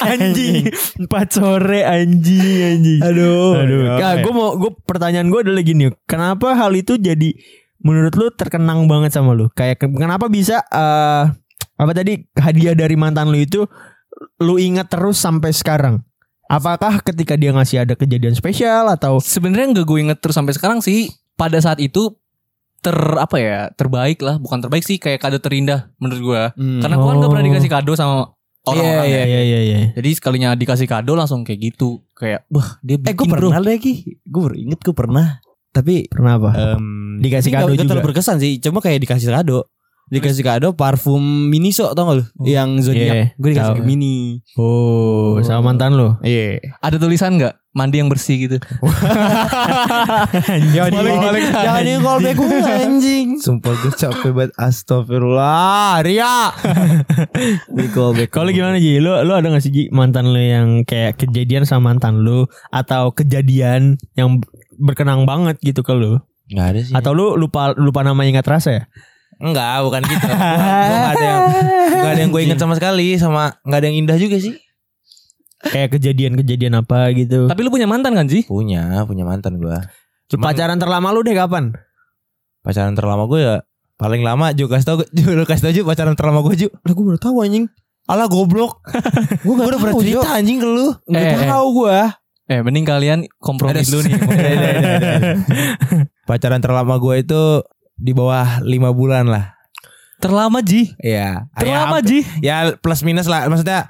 anjing. 0.00 0.54
4 1.02 1.08
sore 1.28 1.80
anjing, 1.82 2.56
anjing. 2.62 3.00
Aduh. 3.02 3.52
Aduh. 3.56 3.80
Nah, 3.98 4.14
gue 4.18 4.32
mau 4.32 4.54
gue 4.54 4.70
pertanyaan 4.82 5.28
gue 5.28 5.40
adalah 5.42 5.62
gini, 5.62 5.90
kenapa 6.04 6.54
hal 6.54 6.72
itu 6.72 6.96
jadi 6.96 7.34
menurut 7.82 8.14
lu 8.14 8.30
terkenang 8.30 8.86
banget 8.86 9.12
sama 9.12 9.34
lu? 9.34 9.50
Kayak 9.52 9.82
ke- 9.82 9.92
kenapa 9.92 10.28
bisa 10.28 10.62
eh 10.64 11.24
apa 11.72 11.92
tadi 11.92 12.22
hadiah 12.36 12.76
dari 12.76 12.94
mantan 12.94 13.28
lu 13.28 13.38
itu 13.38 13.66
lu 14.38 14.56
ingat 14.56 14.88
terus 14.88 15.18
sampai 15.18 15.50
sekarang? 15.50 16.00
Apakah 16.46 17.00
ketika 17.00 17.32
dia 17.32 17.48
ngasih 17.48 17.88
ada 17.88 17.96
kejadian 17.96 18.36
spesial 18.36 18.84
atau 18.86 19.16
Sebenarnya 19.18 19.72
nggak 19.72 19.86
gue 19.88 19.98
inget 20.04 20.18
terus 20.20 20.36
sampai 20.36 20.52
sekarang 20.52 20.84
sih. 20.84 21.08
Pada 21.42 21.58
saat 21.58 21.78
itu 21.78 22.14
ter 22.78 22.94
apa 23.14 23.36
ya 23.36 23.58
terbaik 23.72 24.18
lah 24.18 24.36
bukan 24.36 24.58
terbaik 24.58 24.82
sih 24.82 24.96
kayak 24.96 25.18
kado 25.18 25.38
terindah 25.38 25.90
menurut 25.96 26.20
gue 26.20 26.42
Hmm. 26.52 26.78
karena 26.78 26.94
gue 26.96 27.04
kan 27.04 27.16
gak 27.16 27.28
pernah 27.28 27.40
Oh. 27.40 27.48
dikasih 27.48 27.70
kado 27.72 27.92
sama 27.94 28.14
orang-orang 28.64 29.06
Iya, 29.06 29.16
ya. 29.16 29.24
iya 29.24 29.40
iya 29.40 29.60
iya. 29.60 29.78
jadi 29.92 30.08
sekalinya 30.12 30.48
dikasih 30.52 30.86
kado 30.86 31.12
langsung 31.12 31.42
kayak 31.42 31.60
gitu 31.64 32.02
kayak 32.12 32.42
wah 32.48 32.78
dia 32.80 32.94
Eh 32.96 33.10
gue 33.10 33.14
bikin 33.16 33.26
bro 33.28 33.48
pernah 33.48 33.62
lagi. 33.64 33.94
Gue 34.24 34.44
inget 34.56 34.80
gue 34.80 34.90
pernah. 34.92 35.38
Tapi 35.70 36.04
Pernah 36.06 36.32
apa? 36.36 36.50
em, 36.74 37.16
Dikasih 37.18 37.48
tapi 37.48 37.58
kado 37.60 37.72
juga. 37.72 37.82
terlalu 37.88 38.06
berkesan 38.08 38.36
sih. 38.36 38.58
Cuma 38.58 38.78
kayak 38.78 38.98
dikasih 39.00 39.30
kado. 39.30 39.66
Dikasih 40.04 40.42
kado 40.42 40.68
parfum 40.72 41.22
Miniso 41.48 41.88
tau 41.88 42.04
gak 42.04 42.16
lu? 42.18 42.24
Yang 42.44 42.68
Iya, 42.68 42.84
Zodiac. 42.84 43.14
Gue 43.34 43.48
dikasih 43.50 43.74
ke 43.74 43.82
Mini. 43.82 44.42
Oh, 44.54 45.40
sama 45.40 45.62
mantan 45.64 45.94
lu. 45.94 46.18
Iya. 46.20 46.60
ada 46.76 46.98
tulisan 46.98 47.34
nggak 47.34 47.54
mandi 47.72 48.04
yang 48.04 48.12
bersih 48.12 48.36
gitu 48.48 48.56
Jangan 50.76 50.92
balik 50.92 51.44
Jangan 51.52 51.82
di 51.82 51.92
call 51.96 52.18
back 52.20 52.36
gue 52.36 52.60
anjing. 52.60 53.28
Sumpah 53.40 53.72
gue 53.80 53.92
capek 53.96 54.30
banget 54.32 54.52
Astagfirullah 54.60 56.04
Ria 56.04 56.52
Di 57.72 57.86
call 57.92 58.12
back. 58.12 58.28
Kalau 58.28 58.52
gimana 58.52 58.76
Ji? 58.76 59.00
Lu 59.00 59.16
lu 59.24 59.32
ada 59.32 59.48
gak 59.48 59.64
sih 59.64 59.72
Ji 59.72 59.82
mantan 59.88 60.30
lu 60.30 60.40
yang 60.40 60.84
kayak 60.84 61.16
kejadian 61.16 61.64
sama 61.64 61.92
mantan 61.92 62.20
lu 62.20 62.44
atau 62.68 63.12
kejadian 63.16 63.96
yang 64.16 64.44
berkenang 64.76 65.24
banget 65.24 65.56
gitu 65.64 65.80
ke 65.80 65.96
lu? 65.96 66.20
Gak 66.52 66.66
ada 66.76 66.80
sih 66.84 66.92
Atau 66.92 67.16
lu 67.16 67.40
lupa 67.40 67.72
lupa 67.72 68.04
namanya 68.04 68.40
ingat 68.40 68.48
rasa 68.48 68.70
ya? 68.72 68.84
Enggak 69.42 69.82
bukan 69.82 70.02
gitu 70.06 70.22
Gua, 70.28 70.38
gua 70.38 70.98
gak 71.00 71.12
ada 71.16 71.24
yang 71.24 71.42
Gak 71.88 72.12
ada 72.12 72.20
yang 72.20 72.30
gue 72.30 72.42
inget 72.44 72.58
sama 72.60 72.74
sekali 72.76 73.16
Sama 73.16 73.56
gak 73.64 73.78
ada 73.80 73.86
yang 73.90 74.04
indah 74.04 74.20
juga 74.20 74.36
sih 74.38 74.54
Kayak 75.62 75.94
kejadian-kejadian 75.94 76.74
apa 76.74 77.14
gitu. 77.14 77.46
tapi 77.46 77.62
lu 77.62 77.70
punya 77.70 77.86
mantan 77.86 78.18
kan 78.18 78.26
sih 78.26 78.42
Punya 78.42 79.06
Punya 79.06 79.22
mantan 79.22 79.62
gue 79.62 79.78
Cuman 80.26 80.42
Pacaran 80.42 80.78
terlama 80.82 81.14
lu 81.14 81.22
deh 81.22 81.34
kapan? 81.34 81.70
pacaran 82.62 82.94
terlama 82.94 83.26
gue 83.26 83.40
ya 83.42 83.56
Paling 83.94 84.26
lama 84.26 84.50
Ju 84.50 84.66
kasih 84.66 84.86
tau 84.86 84.96
Ju 85.06 85.34
lu 85.34 85.46
kasih 85.46 85.62
tau 85.62 85.72
Ju 85.74 85.82
Pacaran 85.86 86.18
terlama 86.18 86.42
gue 86.42 86.54
Ju. 86.56 86.68
Lah 86.82 86.92
gue 86.92 87.04
baru 87.06 87.18
tahu 87.18 87.46
anjing. 87.46 87.70
Alah 88.10 88.26
goblok. 88.26 88.82
Gue 89.46 89.54
gak 89.54 89.68
udah 89.70 89.78
pernah 89.78 89.94
cerita 89.94 90.28
anjing 90.34 90.58
ke 90.58 90.66
lu. 90.66 90.90
Eh, 91.06 91.22
Gak 91.22 91.46
eh. 91.46 91.50
tahu 91.54 91.66
gue. 91.86 91.98
eh 92.50 92.58
mending 92.58 92.82
kalian 92.82 93.18
kompromi 93.38 93.78
dulu 93.86 94.02
nih. 94.02 94.18
Pacaran 96.28 96.58
terlama 96.58 96.98
gue 96.98 97.22
itu 97.22 97.42
Di 97.94 98.10
bawah 98.10 98.58
5 98.58 98.66
bulan 98.90 99.30
lah. 99.30 99.54
Terlama 100.18 100.58
Ji? 100.66 100.90
Iya. 100.98 101.46
Terlama 101.54 102.02
ya, 102.02 102.06
Ji? 102.06 102.18
ya 102.42 102.56
plus 102.74 103.06
minus 103.06 103.30
lah. 103.30 103.46
Maksudnya 103.46 103.86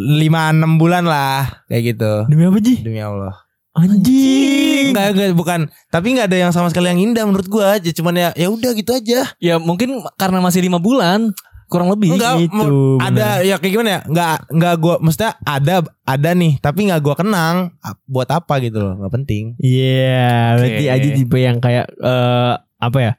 5-6 0.00 0.28
bulan 0.76 1.04
lah 1.04 1.64
Kayak 1.66 1.82
gitu 1.92 2.12
Demi 2.26 2.44
apa 2.44 2.58
Ji? 2.58 2.74
Demi 2.80 2.98
Allah 2.98 3.36
Anjing. 3.70 4.90
Enggak, 4.90 5.06
enggak 5.14 5.30
bukan. 5.32 5.60
Tapi 5.88 6.06
enggak 6.10 6.26
ada 6.26 6.38
yang 6.38 6.50
sama 6.50 6.66
sekali 6.68 6.90
yang 6.90 7.00
indah 7.00 7.22
menurut 7.22 7.46
gua. 7.46 7.78
aja 7.78 7.86
Cuman 7.88 8.12
ya 8.12 8.28
ya 8.34 8.48
udah 8.48 8.70
gitu 8.72 8.90
aja. 8.90 9.30
ya 9.38 9.54
mungkin 9.56 9.94
karena 10.16 10.42
masih 10.42 10.58
lima 10.60 10.76
bulan 10.76 11.30
kurang 11.70 11.86
lebih 11.86 12.18
Enggak, 12.18 12.34
gitu, 12.40 12.50
mau- 12.50 12.66
bener. 12.98 13.14
ada 13.14 13.28
ya 13.40 13.54
kayak 13.56 13.72
gimana 13.72 13.90
ya? 13.92 14.00
Enggak 14.04 14.36
enggak 14.50 14.74
gua 14.76 14.94
maksudnya 14.98 15.38
ada 15.40 15.74
ada 16.02 16.30
nih, 16.34 16.58
tapi 16.58 16.78
enggak 16.82 16.98
gua 17.00 17.14
kenang. 17.14 17.56
Buat 18.04 18.34
apa 18.34 18.58
gitu 18.58 18.82
loh, 18.82 18.98
enggak 18.98 19.12
penting. 19.14 19.54
Iya, 19.56 20.28
berarti 20.58 20.84
Oke. 20.84 20.92
Aji 20.92 21.08
tipe 21.14 21.38
yang 21.38 21.56
kayak 21.56 21.86
eh 21.94 22.54
apa 22.58 22.98
ya? 22.98 23.12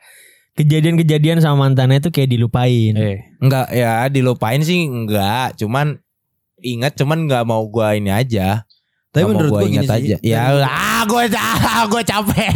Kejadian-kejadian 0.52 1.39
sama 1.39 1.63
mantannya 1.63 1.98
itu 1.98 2.12
kayak 2.12 2.28
dilupain. 2.30 2.91
eh 2.94 3.24
Enggak 3.39 3.72
ya 3.72 4.04
dilupain 4.06 4.60
sih 4.60 4.84
enggak, 4.84 5.56
cuman 5.56 5.96
ingat 6.62 6.95
cuman 6.97 7.28
enggak 7.28 7.43
mau 7.43 7.65
gua 7.67 7.97
ini 7.97 8.13
aja. 8.13 8.65
Tapi 9.12 9.28
Nggak 9.28 9.28
mau 9.28 9.34
menurut 9.36 9.52
gini 9.60 9.69
ingat 9.76 9.84
sih, 9.84 9.95
aja. 9.97 10.15
Ya 10.24 10.41
ah 10.63 11.04
gua 11.10 11.28
ah, 11.28 11.84
gua 11.89 12.02
capek. 12.06 12.47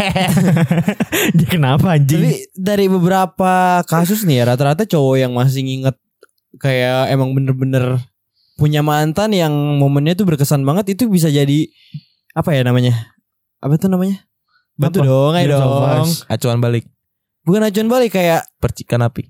Dia 1.38 1.48
kenapa 1.50 2.00
anjing? 2.00 2.22
Tapi 2.22 2.34
dari 2.56 2.86
beberapa 2.88 3.84
kasus 3.86 4.24
nih 4.24 4.42
ya 4.42 4.56
rata-rata 4.56 4.88
cowok 4.88 5.16
yang 5.20 5.32
masih 5.36 5.68
nginget 5.68 5.98
kayak 6.62 7.12
emang 7.12 7.36
bener-bener 7.36 8.00
punya 8.56 8.80
mantan 8.80 9.36
yang 9.36 9.52
momennya 9.52 10.16
tuh 10.16 10.24
berkesan 10.24 10.64
banget 10.64 10.96
itu 10.96 11.12
bisa 11.12 11.28
jadi 11.28 11.68
apa 12.32 12.56
ya 12.56 12.64
namanya? 12.64 13.12
Apa 13.60 13.76
tuh 13.76 13.92
namanya? 13.92 14.24
Bantu 14.80 15.04
Apa? 15.04 15.08
dong, 15.08 15.34
ayo 15.36 15.48
dong. 15.56 16.08
Acuan 16.28 16.60
balik 16.60 16.88
Bukan 17.46 17.62
acuan 17.62 17.88
balik 17.88 18.18
kayak 18.18 18.42
percikan 18.58 19.06
api. 19.06 19.30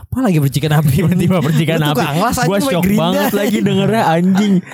Apa 0.00 0.18
lagi 0.20 0.38
percikan 0.38 0.72
api 0.74 0.90
tiba-tiba 0.96 1.36
percikan 1.38 1.78
Lu 1.78 1.92
api. 1.92 2.04
sama 2.32 2.56
shock 2.58 2.84
banget 2.90 3.30
lagi 3.30 3.58
dengernya 3.60 4.02
anjing. 4.08 4.54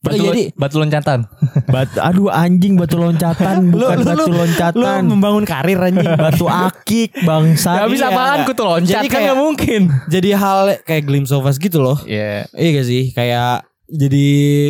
batu, 0.00 0.16
jadi- 0.18 0.48
batu 0.54 0.76
loncatan 0.76 1.28
Batu, 1.74 2.00
aduh 2.00 2.28
anjing 2.28 2.72
batu 2.74 2.96
loncatan 2.96 3.68
bukan 3.68 3.96
lu- 3.96 4.06
batu 4.06 4.26
Lu 4.26 4.38
loncatan. 4.38 5.00
membangun 5.04 5.44
karir 5.44 5.76
anjing. 5.78 6.08
batu 6.16 6.46
akik 6.46 7.12
bangsa. 7.20 7.84
Gak 7.84 7.90
bisa 7.90 8.06
iya, 8.06 8.14
apaan 8.14 8.40
kutu 8.42 8.62
loncat 8.62 8.94
Jadi 8.96 9.06
kan 9.06 9.20
kayak- 9.20 9.28
gak 9.28 9.38
mungkin 9.38 9.80
jadi 10.06 10.30
hal 10.34 10.58
kayak 10.82 11.04
glimpse 11.04 11.30
of 11.30 11.44
us 11.44 11.56
gitu 11.56 11.78
loh. 11.78 12.00
Iya 12.02 12.48
Iya 12.50 12.68
gak 12.74 12.86
sih? 12.86 13.02
Kayak 13.10 13.68
jadi 13.86 14.26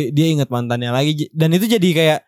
dia 0.09 0.27
ingat 0.31 0.49
mantannya 0.49 0.89
lagi 0.89 1.29
dan 1.29 1.53
itu 1.53 1.69
jadi 1.69 1.89
kayak 1.91 2.19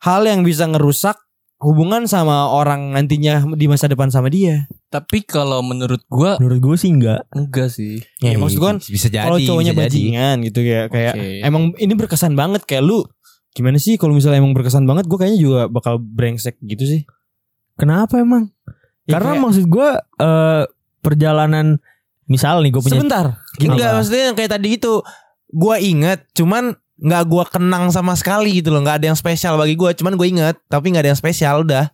hal 0.00 0.20
yang 0.22 0.42
bisa 0.42 0.64
ngerusak 0.64 1.16
hubungan 1.60 2.08
sama 2.08 2.48
orang 2.48 2.90
nantinya 2.90 3.44
di 3.52 3.68
masa 3.68 3.84
depan 3.86 4.08
sama 4.08 4.32
dia. 4.32 4.64
Tapi 4.88 5.22
kalau 5.22 5.60
menurut 5.60 6.02
gua 6.08 6.40
Menurut 6.40 6.58
gue 6.58 6.76
sih 6.76 6.90
enggak. 6.90 7.28
Enggak 7.30 7.70
sih 7.70 8.00
Ya, 8.18 8.34
maksud 8.34 8.58
gua 8.58 8.74
kan 8.74 8.78
bisa 8.80 9.06
jadi. 9.06 9.22
Kalau 9.22 9.38
cowoknya 9.38 9.72
bisa 9.72 9.80
jadi. 9.80 9.92
bajingan 9.92 10.36
gitu 10.42 10.58
kayak 10.60 10.86
kayak 10.88 11.14
Oke. 11.14 11.28
emang 11.44 11.62
ini 11.76 11.92
berkesan 11.94 12.32
banget 12.34 12.64
kayak 12.64 12.82
lu 12.82 13.04
gimana 13.50 13.76
sih 13.76 13.94
kalau 13.94 14.14
misalnya 14.14 14.38
emang 14.38 14.54
berkesan 14.54 14.86
banget 14.86 15.04
gue 15.04 15.18
kayaknya 15.18 15.38
juga 15.38 15.60
bakal 15.66 15.98
brengsek 15.98 16.56
gitu 16.60 16.82
sih. 16.82 17.02
Kenapa 17.76 18.18
emang? 18.18 18.50
Ya, 19.04 19.18
Karena 19.18 19.36
kayak- 19.36 19.42
maksud 19.42 19.64
gue 19.66 19.88
eh 20.18 20.64
perjalanan 21.00 21.66
misal 22.24 22.62
nih 22.62 22.70
gue 22.70 22.82
punya 22.82 22.98
sebentar. 22.98 23.26
Gini 23.56 23.74
Enggak 23.74 23.90
maksudnya 23.96 24.24
yang 24.30 24.36
kayak 24.36 24.52
tadi 24.54 24.78
gitu 24.78 25.02
Gua 25.50 25.82
inget 25.82 26.30
Cuman 26.30 26.78
nggak 27.00 27.22
gua 27.26 27.44
kenang 27.48 27.88
sama 27.88 28.12
sekali 28.14 28.60
gitu 28.60 28.70
loh 28.70 28.84
nggak 28.84 29.00
ada 29.00 29.06
yang 29.12 29.18
spesial 29.18 29.56
bagi 29.56 29.74
gua 29.74 29.96
cuman 29.96 30.14
gue 30.20 30.28
inget 30.28 30.56
tapi 30.68 30.92
nggak 30.92 31.02
ada 31.08 31.10
yang 31.16 31.20
spesial 31.20 31.64
udah 31.64 31.88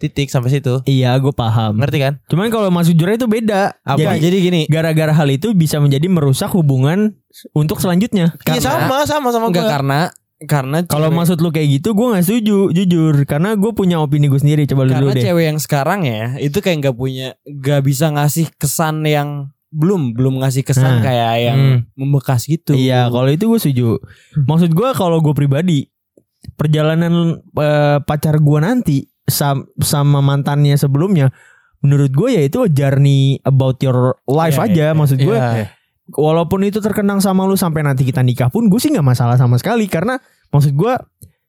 Titik 0.00 0.32
sampai 0.32 0.48
situ. 0.48 0.80
Iya, 0.88 1.12
gue 1.20 1.28
paham. 1.28 1.76
Ngerti 1.76 2.00
kan? 2.00 2.16
Cuman 2.32 2.48
kalau 2.48 2.72
masuk 2.72 2.96
jurang 2.96 3.20
itu 3.20 3.28
beda. 3.28 3.76
Apa? 3.84 4.16
Jadi, 4.16 4.24
jadi 4.24 4.36
gini. 4.40 4.62
gara-gara 4.64 5.12
hal 5.12 5.28
itu 5.28 5.52
bisa 5.52 5.76
menjadi 5.76 6.08
merusak 6.08 6.48
hubungan 6.56 7.20
untuk 7.52 7.84
selanjutnya. 7.84 8.32
Iya 8.48 8.64
sama 8.64 9.04
sama 9.04 9.28
sama 9.28 9.52
Enggak 9.52 9.68
gue. 9.68 9.72
karena 9.76 10.00
karena 10.40 10.78
Kalau 10.88 11.12
maksud 11.12 11.44
lu 11.44 11.52
kayak 11.52 11.68
gitu, 11.84 11.92
gue 11.92 12.16
nggak 12.16 12.24
setuju, 12.24 12.72
jujur. 12.72 13.28
Karena 13.28 13.52
gue 13.60 13.76
punya 13.76 14.00
opini 14.00 14.32
gue 14.32 14.40
sendiri. 14.40 14.64
Coba 14.64 14.88
lu 14.88 14.96
karena 14.96 15.04
dulu 15.04 15.12
deh. 15.12 15.20
cewek 15.20 15.44
yang 15.52 15.58
sekarang 15.60 16.00
ya 16.08 16.40
itu 16.40 16.58
kayak 16.64 16.76
nggak 16.80 16.96
punya 16.96 17.36
nggak 17.44 17.80
bisa 17.84 18.08
ngasih 18.08 18.48
kesan 18.56 19.04
yang 19.04 19.52
belum 19.70 20.18
belum 20.18 20.42
ngasih 20.42 20.66
kesan 20.66 20.98
Nah, 20.98 21.02
kayak 21.02 21.32
yang 21.40 21.58
hmm. 21.58 21.78
membekas 21.94 22.44
gitu. 22.44 22.74
Iya, 22.74 23.06
kalau 23.06 23.30
itu 23.30 23.46
gue 23.46 23.60
setuju. 23.62 23.88
Maksud 24.42 24.74
gue 24.74 24.88
kalau 24.92 25.22
gue 25.22 25.30
pribadi, 25.30 25.86
perjalanan 26.58 27.38
eh, 27.38 27.98
pacar 28.02 28.38
gue 28.38 28.58
nanti 28.58 28.98
sam- 29.24 29.70
sama 29.78 30.18
mantannya 30.18 30.74
sebelumnya, 30.74 31.30
menurut 31.80 32.10
gue 32.10 32.28
ya 32.34 32.42
itu 32.42 32.66
journey 32.66 33.38
about 33.46 33.78
your 33.80 34.18
life 34.26 34.58
Iya, 34.58 34.66
aja. 34.66 34.84
iya, 34.90 34.96
Maksud 34.96 35.18
gue, 35.22 35.36
Iya. 35.38 35.70
walaupun 36.10 36.66
itu 36.66 36.82
terkenang 36.82 37.22
sama 37.22 37.46
lu 37.46 37.54
sampai 37.54 37.86
nanti 37.86 38.02
kita 38.02 38.20
nikah 38.20 38.50
pun, 38.50 38.66
gue 38.66 38.80
sih 38.82 38.90
nggak 38.90 39.06
masalah 39.06 39.38
sama 39.38 39.54
sekali. 39.56 39.86
Karena 39.86 40.18
maksud 40.50 40.74
gue, 40.74 40.92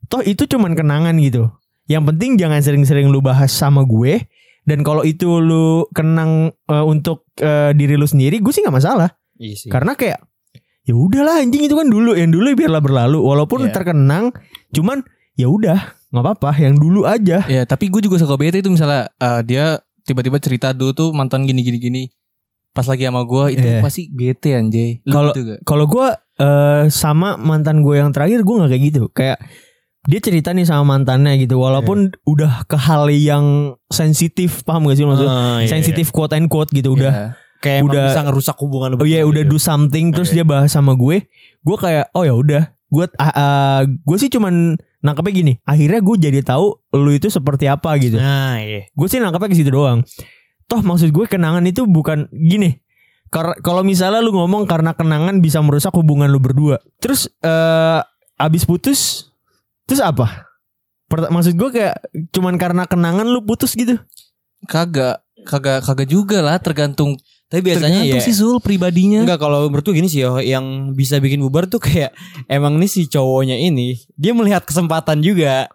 toh 0.06 0.22
itu 0.22 0.46
cuman 0.46 0.78
kenangan 0.78 1.18
gitu. 1.18 1.50
Yang 1.90 2.14
penting 2.14 2.32
jangan 2.38 2.62
sering-sering 2.62 3.10
lu 3.10 3.20
bahas 3.20 3.50
sama 3.50 3.82
gue. 3.82 4.22
Dan 4.62 4.82
kalau 4.82 5.02
itu 5.02 5.38
lu 5.38 5.90
kenang 5.90 6.54
eh, 6.66 6.86
untuk 6.86 7.26
eh, 7.36 7.74
diri 7.74 7.96
lu 7.96 8.06
sendiri, 8.06 8.38
gue 8.38 8.52
sih 8.52 8.62
nggak 8.62 8.78
masalah. 8.78 9.10
Iya 9.36 9.56
sih. 9.58 9.70
Karena 9.70 9.94
kayak 9.94 10.22
ya 10.82 10.94
udahlah 10.94 11.40
anjing 11.40 11.62
itu 11.62 11.74
kan 11.74 11.86
dulu 11.86 12.14
yang 12.14 12.30
dulu 12.30 12.46
biarlah 12.52 12.82
berlalu 12.82 13.22
walaupun 13.22 13.66
Iya. 13.66 13.74
terkenang 13.74 14.34
cuman 14.70 15.06
ya 15.34 15.46
udah 15.46 15.78
nggak 16.10 16.24
apa-apa 16.24 16.52
yang 16.58 16.76
dulu 16.76 17.06
aja. 17.06 17.46
Ya, 17.46 17.64
tapi 17.66 17.90
gue 17.90 18.02
juga 18.02 18.18
suka 18.18 18.36
bete 18.36 18.60
itu 18.60 18.70
misalnya 18.70 19.10
eh, 19.14 19.42
dia 19.42 19.66
tiba-tiba 20.02 20.38
cerita 20.38 20.74
dulu 20.74 20.92
tuh 20.92 21.10
mantan 21.12 21.46
gini 21.46 21.62
gini 21.62 21.78
gini. 21.78 22.04
Pas 22.72 22.86
lagi 22.86 23.04
sama 23.04 23.26
gue 23.26 23.44
itu 23.52 23.68
Iya. 23.68 23.82
pasti 23.82 24.08
bete 24.08 24.54
anjay. 24.54 25.02
Kalau- 25.04 25.34
gitu? 25.34 25.58
Kalau 25.62 25.86
gua 25.86 26.08
eh, 26.38 26.90
sama 26.90 27.36
mantan 27.36 27.82
gue 27.82 27.98
yang 27.98 28.10
terakhir 28.10 28.42
gue 28.42 28.56
nggak 28.58 28.72
kayak 28.72 28.84
gitu. 28.90 29.04
Kayak 29.12 29.38
dia 30.04 30.18
cerita 30.18 30.50
nih 30.50 30.64
sama 30.64 30.98
mantannya 30.98 31.38
gitu 31.38 31.58
walaupun 31.58 32.10
udah 32.24 32.66
ke 32.66 32.74
hal 32.74 33.06
yang 33.08 33.46
sensitif 33.88 34.62
paham 34.62 34.86
gak 34.86 34.98
sih 34.98 35.06
maksud 35.06 35.26
Ah, 35.26 35.62
iya, 35.62 35.70
sensitif 35.70 36.10
quote 36.10 36.34
and 36.34 36.48
quote 36.48 36.70
gitu 36.70 36.96
udah 36.96 37.12
Iya. 37.12 37.28
kayak 37.60 37.82
udah- 37.86 38.08
bisa 38.10 38.22
ngerusak 38.24 38.58
hubungan 38.58 38.90
oh 38.94 39.04
iya 39.04 39.22
berdua 39.22 39.30
udah 39.30 39.44
gitu. 39.46 39.54
do 39.54 39.60
something 39.60 40.10
terus 40.10 40.30
dia 40.30 40.42
bahas 40.42 40.70
sama 40.70 40.94
gue 40.94 41.30
gue 41.62 41.78
kayak 41.78 42.10
oh 42.12 42.24
ya 42.24 42.34
udah 42.34 42.64
gue 42.88 43.06
gue 43.86 44.18
sih 44.18 44.28
cuman 44.28 44.74
nangkepnya 45.00 45.34
gini 45.34 45.54
akhirnya 45.64 46.00
gue 46.00 46.16
jadi 46.20 46.40
tahu 46.42 46.66
lu 46.92 47.12
itu 47.12 47.30
seperti 47.30 47.66
apa 47.66 47.94
gitu 47.98 48.18
Nah, 48.18 48.58
iya. 48.58 48.86
gue 48.88 49.08
sih 49.08 49.18
nangkapnya 49.18 49.48
ke 49.48 49.58
situ 49.58 49.70
doang. 49.70 50.02
Toh 50.66 50.80
maksud 50.80 51.10
gue 51.10 51.26
kenangan 51.26 51.62
itu 51.64 51.84
bukan 51.84 52.26
gini. 52.32 52.80
Kalau 53.32 53.82
misalnya 53.82 54.20
lu 54.20 54.32
ngomong 54.32 54.64
karena 54.66 54.92
kenangan 54.92 55.40
bisa 55.40 55.60
merusak 55.60 55.92
hubungan 55.92 56.28
lu 56.28 56.38
berdua. 56.38 56.84
Terus 56.98 57.32
eh 57.40 58.00
abis 58.36 58.64
putus 58.64 59.31
terus 59.92 60.00
apa? 60.00 60.48
Pert- 61.12 61.28
maksud 61.28 61.60
gue 61.60 61.70
kayak 61.76 62.00
cuman 62.32 62.56
karena 62.56 62.88
kenangan 62.88 63.28
lu 63.28 63.44
putus 63.44 63.76
gitu. 63.76 64.00
Kagak, 64.64 65.20
kagak 65.44 65.84
kagak 65.84 66.08
juga 66.08 66.40
lah 66.40 66.56
tergantung 66.62 67.20
Tapi 67.52 67.68
biasanya 67.68 68.08
tergantung 68.08 68.24
ya 68.24 68.24
sih 68.24 68.32
Zul 68.32 68.64
pribadinya. 68.64 69.28
Enggak 69.28 69.44
kalau 69.44 69.68
menurut 69.68 69.84
gue 69.84 70.00
gini 70.00 70.08
sih 70.08 70.24
yo 70.24 70.40
yang 70.40 70.96
bisa 70.96 71.20
bikin 71.20 71.44
bubar 71.44 71.68
tuh 71.68 71.84
kayak 71.84 72.16
emang 72.48 72.80
nih 72.80 72.88
si 72.88 73.12
cowoknya 73.12 73.60
ini 73.60 74.00
dia 74.16 74.32
melihat 74.32 74.64
kesempatan 74.64 75.20
juga. 75.20 75.68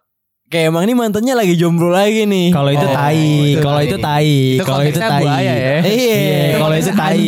Kayak 0.47 0.71
emang 0.71 0.87
ini 0.87 0.95
mantannya 0.95 1.35
lagi 1.35 1.55
jomblo 1.55 1.91
lagi 1.91 2.23
nih. 2.23 2.55
Kalau 2.55 2.71
itu 2.71 2.87
Oh, 2.87 2.95
tai, 2.95 3.19
itu 3.51 3.59
kalau 3.61 3.77
tai. 3.77 3.85
itu 3.85 3.97
tai, 3.99 4.31
Itu 4.55 4.63
kalau 4.63 4.83
itu 4.85 5.01
tai. 5.01 5.23
ya. 5.25 5.39
Iya, 5.43 5.75
Iya, 5.83 6.39
kalau 6.57 6.75
itu 6.77 6.93
tai. 6.93 7.27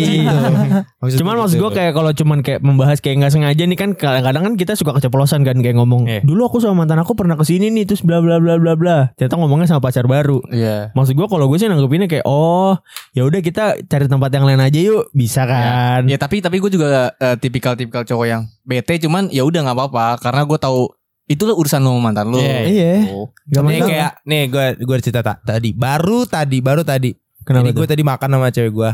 Cuman 1.19 1.35
maksud 1.37 1.55
gitu. 1.55 1.65
gue 1.65 1.71
kayak 1.73 1.93
kalau 1.93 2.11
cuman 2.13 2.39
kayak 2.41 2.61
membahas 2.61 2.99
kayak 2.99 3.19
nggak 3.19 3.33
sengaja 3.33 3.63
nih 3.65 3.75
kan 3.77 3.91
kadang-kadang 3.93 4.43
kan 4.45 4.55
kita 4.55 4.73
suka 4.75 4.95
keceplosan 4.95 5.43
kan 5.43 5.59
kayak 5.59 5.75
ngomong 5.75 6.07
Iya. 6.07 6.23
dulu 6.23 6.47
aku 6.47 6.59
sama 6.59 6.79
mantan 6.79 6.99
aku 6.99 7.15
pernah 7.15 7.35
ke 7.35 7.45
sini 7.45 7.71
nih 7.71 7.85
terus 7.85 8.01
bla 8.01 8.19
bla 8.19 8.39
bla 8.39 8.55
bla 8.55 8.75
bla 8.75 9.11
ternyata 9.15 9.35
ngomongnya 9.37 9.67
sama 9.69 9.81
pacar 9.81 10.07
baru 10.07 10.39
Iya. 10.49 10.91
Maksud 10.93 11.15
gue 11.15 11.27
kalau 11.27 11.47
gue 11.47 11.57
sih 11.57 11.67
nanggepinnya 11.67 12.07
kayak 12.07 12.23
oh 12.25 12.79
ya 13.13 13.23
udah 13.23 13.41
kita 13.41 13.83
cari 13.83 14.07
tempat 14.07 14.31
yang 14.31 14.45
lain 14.45 14.61
aja 14.61 14.79
yuk 14.81 15.11
bisa 15.11 15.43
kan? 15.43 16.07
Ya 16.07 16.17
tapi 16.17 16.39
tapi 16.39 16.59
gue 16.59 16.71
juga 16.71 17.11
eh, 17.15 17.35
tipikal-tipikal 17.37 18.03
cowok 18.05 18.27
yang 18.27 18.43
bete 18.63 18.99
cuman 18.99 19.27
ya 19.29 19.43
udah 19.43 19.65
nggak 19.65 19.77
apa-apa 19.77 20.07
karena 20.21 20.43
gue 20.45 20.59
tahu 20.59 20.81
itu 21.29 21.43
lo 21.45 21.55
urusan 21.61 21.85
lo 21.85 21.93
sama 21.93 22.01
mantan 22.09 22.33
lo. 22.33 22.41
Iya. 22.41 22.59
Iya. 22.65 22.93
Oh. 23.13 23.29
Gak 23.53 23.63
Nih 23.69 23.81
kayak 23.85 24.13
nih 24.25 24.43
gue 24.49 24.67
gue 24.81 24.97
cerita 25.05 25.21
tak 25.21 25.45
tadi 25.45 25.77
baru 25.77 26.25
tadi 26.25 26.59
baru 26.65 26.81
tadi. 26.81 27.13
Kenapa 27.45 27.69
Jadi 27.69 27.77
gue 27.77 27.87
tadi 27.87 28.03
makan 28.03 28.29
sama 28.33 28.49
cewek 28.49 28.73
gue. 28.73 28.91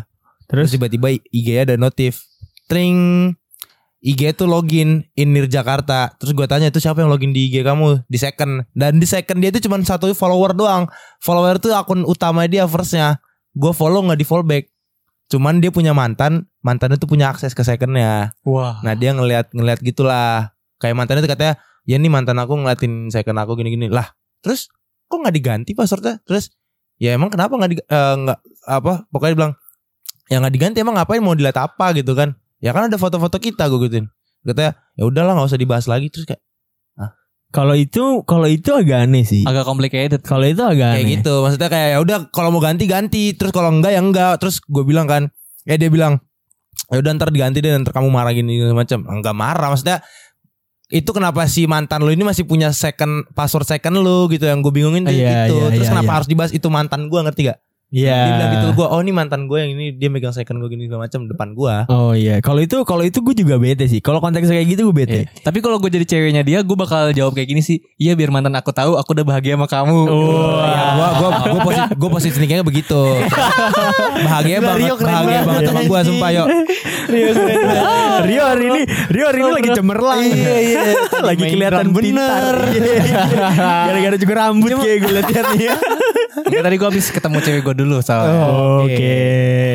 Terus 0.51 0.75
tiba-tiba 0.75 1.15
IG 1.15 1.49
ada 1.55 1.79
notif. 1.79 2.27
Tring. 2.67 3.31
IG 4.05 4.37
tuh 4.37 4.51
login 4.51 5.07
in 5.17 5.33
Nir 5.33 5.49
Jakarta. 5.49 6.13
Terus 6.21 6.37
gue 6.37 6.47
tanya 6.51 6.69
itu 6.69 6.83
siapa 6.83 7.01
yang 7.01 7.09
login 7.09 7.33
di 7.33 7.49
IG 7.49 7.65
kamu 7.65 8.05
di 8.05 8.19
second. 8.19 8.67
Dan 8.77 9.01
di 9.01 9.07
second 9.09 9.39
dia 9.41 9.49
itu 9.55 9.65
cuma 9.65 9.81
satu 9.81 10.11
follower 10.13 10.53
doang. 10.53 10.91
Follower 11.23 11.57
tuh 11.57 11.73
akun 11.73 12.05
utama 12.05 12.45
dia 12.51 12.67
firstnya. 12.69 13.23
Gue 13.55 13.71
follow 13.71 14.05
nggak 14.05 14.19
di 14.21 14.27
follow 14.27 14.45
back. 14.45 14.69
Cuman 15.31 15.63
dia 15.63 15.73
punya 15.73 15.97
mantan. 15.97 16.51
Mantannya 16.61 17.01
tuh 17.01 17.09
punya 17.09 17.33
akses 17.33 17.57
ke 17.57 17.63
secondnya. 17.65 18.35
Wah. 18.45 18.83
Nah 18.85 18.93
dia 18.93 19.17
ngeliat 19.17 19.55
ngeliat 19.55 19.81
gitulah. 19.81 20.53
Kayak 20.83 20.95
mantannya 21.01 21.25
tuh 21.25 21.33
katanya 21.33 21.55
ya 21.85 21.97
nih 22.01 22.11
mantan 22.13 22.41
aku 22.41 22.57
ngeliatin 22.61 23.09
second 23.09 23.39
aku 23.41 23.57
gini-gini. 23.57 23.89
Lah 23.89 24.13
terus 24.41 24.69
kok 25.09 25.21
nggak 25.21 25.35
diganti 25.35 25.73
passwordnya? 25.73 26.21
Terus 26.25 26.53
ya 27.01 27.17
emang 27.17 27.33
kenapa 27.33 27.57
nggak 27.57 27.71
di, 27.71 27.77
eh, 27.81 28.15
nggak 28.25 28.39
apa? 28.69 29.09
Pokoknya 29.09 29.31
dia 29.33 29.39
bilang 29.39 29.53
ya 30.33 30.37
nggak 30.41 30.55
diganti 30.55 30.77
emang 30.81 30.97
ngapain 30.97 31.21
mau 31.21 31.37
dilihat 31.37 31.59
apa 31.61 31.93
gitu 31.97 32.13
kan? 32.17 32.37
Ya 32.59 32.73
kan 32.73 32.89
ada 32.89 32.97
foto-foto 32.97 33.37
kita 33.37 33.69
gue 33.69 33.81
gituin. 33.89 34.09
Katanya 34.45 34.77
ya 34.97 35.05
udahlah 35.09 35.33
nggak 35.37 35.49
usah 35.49 35.61
dibahas 35.61 35.87
lagi 35.89 36.09
terus 36.13 36.29
kayak 36.29 36.45
kalau 37.55 37.79
itu 37.79 38.27
kalau 38.27 38.51
itu 38.51 38.75
agak 38.75 39.07
aneh 39.07 39.23
sih. 39.23 39.47
Agak 39.47 39.63
complicated. 39.63 40.27
Kalau 40.27 40.43
itu 40.43 40.59
agak 40.59 40.99
kayak 40.99 41.07
aneh. 41.07 41.15
gitu. 41.23 41.47
Maksudnya 41.47 41.71
kayak 41.71 41.89
ya 41.95 41.99
udah 42.03 42.19
kalau 42.35 42.51
mau 42.51 42.59
ganti 42.59 42.91
ganti. 42.91 43.31
Terus 43.39 43.55
kalau 43.55 43.71
enggak 43.71 43.95
ya 43.95 44.03
enggak. 44.03 44.43
Terus 44.43 44.59
gue 44.59 44.83
bilang 44.83 45.07
kan, 45.07 45.31
ya 45.63 45.79
dia 45.79 45.87
bilang 45.87 46.19
ya 46.91 46.99
udah 46.99 47.11
ntar 47.15 47.31
diganti 47.31 47.63
deh 47.63 47.71
ntar 47.79 47.95
kamu 47.95 48.11
marah 48.11 48.35
gini 48.35 48.59
segala 48.59 48.83
macam. 48.83 48.99
Enggak 49.07 49.35
marah 49.39 49.69
maksudnya 49.71 50.03
itu 50.95 51.11
kenapa 51.11 51.43
si 51.51 51.67
mantan 51.67 52.07
lu 52.07 52.15
ini 52.15 52.23
masih 52.23 52.47
punya 52.47 52.71
second 52.71 53.27
password 53.35 53.67
second 53.67 53.99
lu 53.99 54.31
gitu 54.31 54.47
yang 54.47 54.63
gue 54.63 54.71
bingungin 54.71 55.03
tuh 55.03 55.11
Iya, 55.11 55.51
gitu. 55.51 55.59
iya, 55.59 55.69
Terus 55.75 55.91
iya, 55.91 55.93
kenapa 55.99 56.07
iya. 56.07 56.17
harus 56.23 56.29
dibahas 56.31 56.53
itu 56.55 56.69
mantan 56.71 57.11
gue 57.11 57.19
ngerti 57.19 57.51
gak? 57.51 57.59
Iya. 57.95 58.11
Dia 58.11 58.33
bilang 58.35 58.51
gitu 58.59 58.67
gue, 58.75 58.87
oh 58.91 58.99
ini 58.99 59.13
mantan 59.15 59.47
gue 59.47 59.59
yang 59.63 59.71
ini 59.79 59.95
dia 59.95 60.11
megang 60.11 60.35
second 60.35 60.59
gue 60.59 60.67
gini 60.67 60.91
segala 60.91 61.07
macam 61.07 61.31
depan 61.31 61.55
gue. 61.55 61.75
Oh 61.95 62.11
iya, 62.11 62.43
kalau 62.43 62.59
itu 62.59 62.83
kalau 62.83 63.07
itu 63.07 63.23
gue 63.23 63.35
juga 63.39 63.55
bete 63.55 63.87
sih. 63.87 64.03
Kalau 64.03 64.19
konteks 64.19 64.51
kayak 64.51 64.67
gitu 64.67 64.91
gue 64.91 64.97
bete. 65.07 65.19
Iya. 65.23 65.47
Tapi 65.47 65.63
kalau 65.63 65.79
gue 65.79 65.87
jadi 65.95 66.03
ceweknya 66.03 66.43
dia, 66.43 66.67
gue 66.67 66.75
bakal 66.75 67.15
jawab 67.15 67.39
kayak 67.39 67.55
gini 67.55 67.63
sih. 67.63 67.79
Iya 67.95 68.19
biar 68.19 68.35
mantan 68.35 68.59
aku 68.59 68.75
tahu 68.75 68.99
aku 68.99 69.15
udah 69.15 69.23
bahagia 69.23 69.55
sama 69.55 69.71
kamu. 69.71 70.01
Oh, 70.11 70.59
gue 70.59 71.09
gue 71.15 71.31
gue 71.55 71.61
positif 71.63 71.95
gue 71.95 72.11
positif 72.11 72.37
thinkingnya 72.43 72.67
begitu. 72.67 73.03
bahagia 74.27 74.59
banget, 74.59 74.99
bahagia 74.99 75.41
banget 75.47 75.63
sama 75.71 75.81
gue 75.87 76.01
sumpah 76.03 76.31
yuk. 76.35 76.47
Rio 78.25 78.43
hari 78.43 78.65
ini 78.75 78.83
Rio 79.13 79.25
hari 79.31 79.39
ini 79.39 79.51
lagi 79.55 79.71
cemerlang. 79.71 80.19
Iya, 80.25 80.55
iya. 80.59 80.81
lagi 81.23 81.45
kelihatan 81.47 81.95
bener. 81.95 82.55
Gara-gara 83.63 84.17
juga 84.19 84.35
rambut 84.35 84.83
kayak 84.83 84.99
gue 84.99 85.13
lihat 85.15 85.47
nih. 85.55 85.69
Enggak, 86.37 86.63
tadi 86.63 86.77
gue 86.77 86.89
habis 86.89 87.07
ketemu 87.09 87.39
cewek 87.39 87.61
gue 87.63 87.75
dulu 87.77 87.97
soalnya. 87.99 88.43
Oke, 88.81 89.19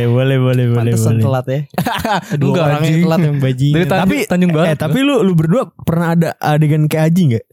boleh 0.06 0.38
boleh 0.38 0.66
boleh 0.68 0.78
Pantesan 0.92 1.14
boleh. 1.14 1.24
telat 1.24 1.46
ya. 1.46 1.60
Dua 2.36 2.48
Enggak, 2.50 2.64
orang 2.66 2.74
yang 2.76 2.84
anjing. 2.86 3.04
telat 3.04 3.20
yang 3.22 3.38
bajingan. 3.46 3.76
Dari 3.76 3.86
Tanjung, 3.86 4.02
tapi 4.02 4.18
Tanjung 4.26 4.52
Barat. 4.52 4.68
eh 4.68 4.76
tapi 4.76 4.98
lu 5.00 5.16
lu 5.20 5.34
berdua 5.34 5.64
pernah 5.80 6.08
ada 6.12 6.30
adegan 6.38 6.84
kayak 6.86 7.06
Aji 7.08 7.22
nggak? 7.30 7.46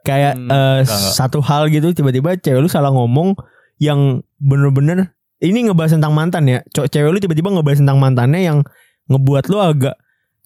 Kayak 0.00 0.32
Hmm, 0.34 0.48
enggak, 0.48 0.88
enggak. 0.88 1.12
satu 1.12 1.38
hal 1.40 1.62
gitu 1.68 1.92
tiba-tiba 1.92 2.30
cewek 2.34 2.58
lu 2.58 2.68
salah 2.68 2.88
ngomong 2.88 3.36
yang 3.76 4.00
bener-bener 4.36 5.12
ini 5.38 5.64
ngebahas 5.64 5.92
tentang 5.92 6.12
mantan 6.12 6.44
ya. 6.44 6.58
Cewek 6.70 7.08
lu 7.08 7.18
tiba-tiba 7.18 7.48
ngebahas 7.50 7.78
tentang 7.78 7.96
mantannya 7.96 8.40
yang 8.42 8.58
ngebuat 9.06 9.44
lu 9.46 9.58
agak 9.58 9.96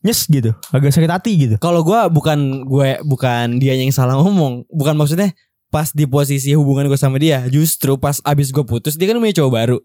nyes 0.01 0.27
gitu, 0.27 0.53
agak 0.69 0.91
sakit 0.91 1.09
hati 1.09 1.33
gitu. 1.39 1.55
Kalau 1.57 1.81
gue 1.81 1.97
bukan 2.11 2.39
gue 2.63 3.01
bukan 3.03 3.57
dia 3.57 3.73
yang 3.73 3.89
salah 3.89 4.17
ngomong, 4.17 4.69
bukan 4.69 4.95
maksudnya 4.95 5.33
pas 5.75 5.91
di 5.91 6.07
posisi 6.07 6.55
hubungan 6.55 6.87
gue 6.87 6.95
sama 6.95 7.19
dia, 7.19 7.43
justru 7.51 7.99
pas 7.99 8.23
abis 8.23 8.55
gue 8.55 8.63
putus 8.63 8.95
dia 8.95 9.11
kan 9.11 9.19
punya 9.19 9.43
cowok 9.43 9.51
baru. 9.51 9.79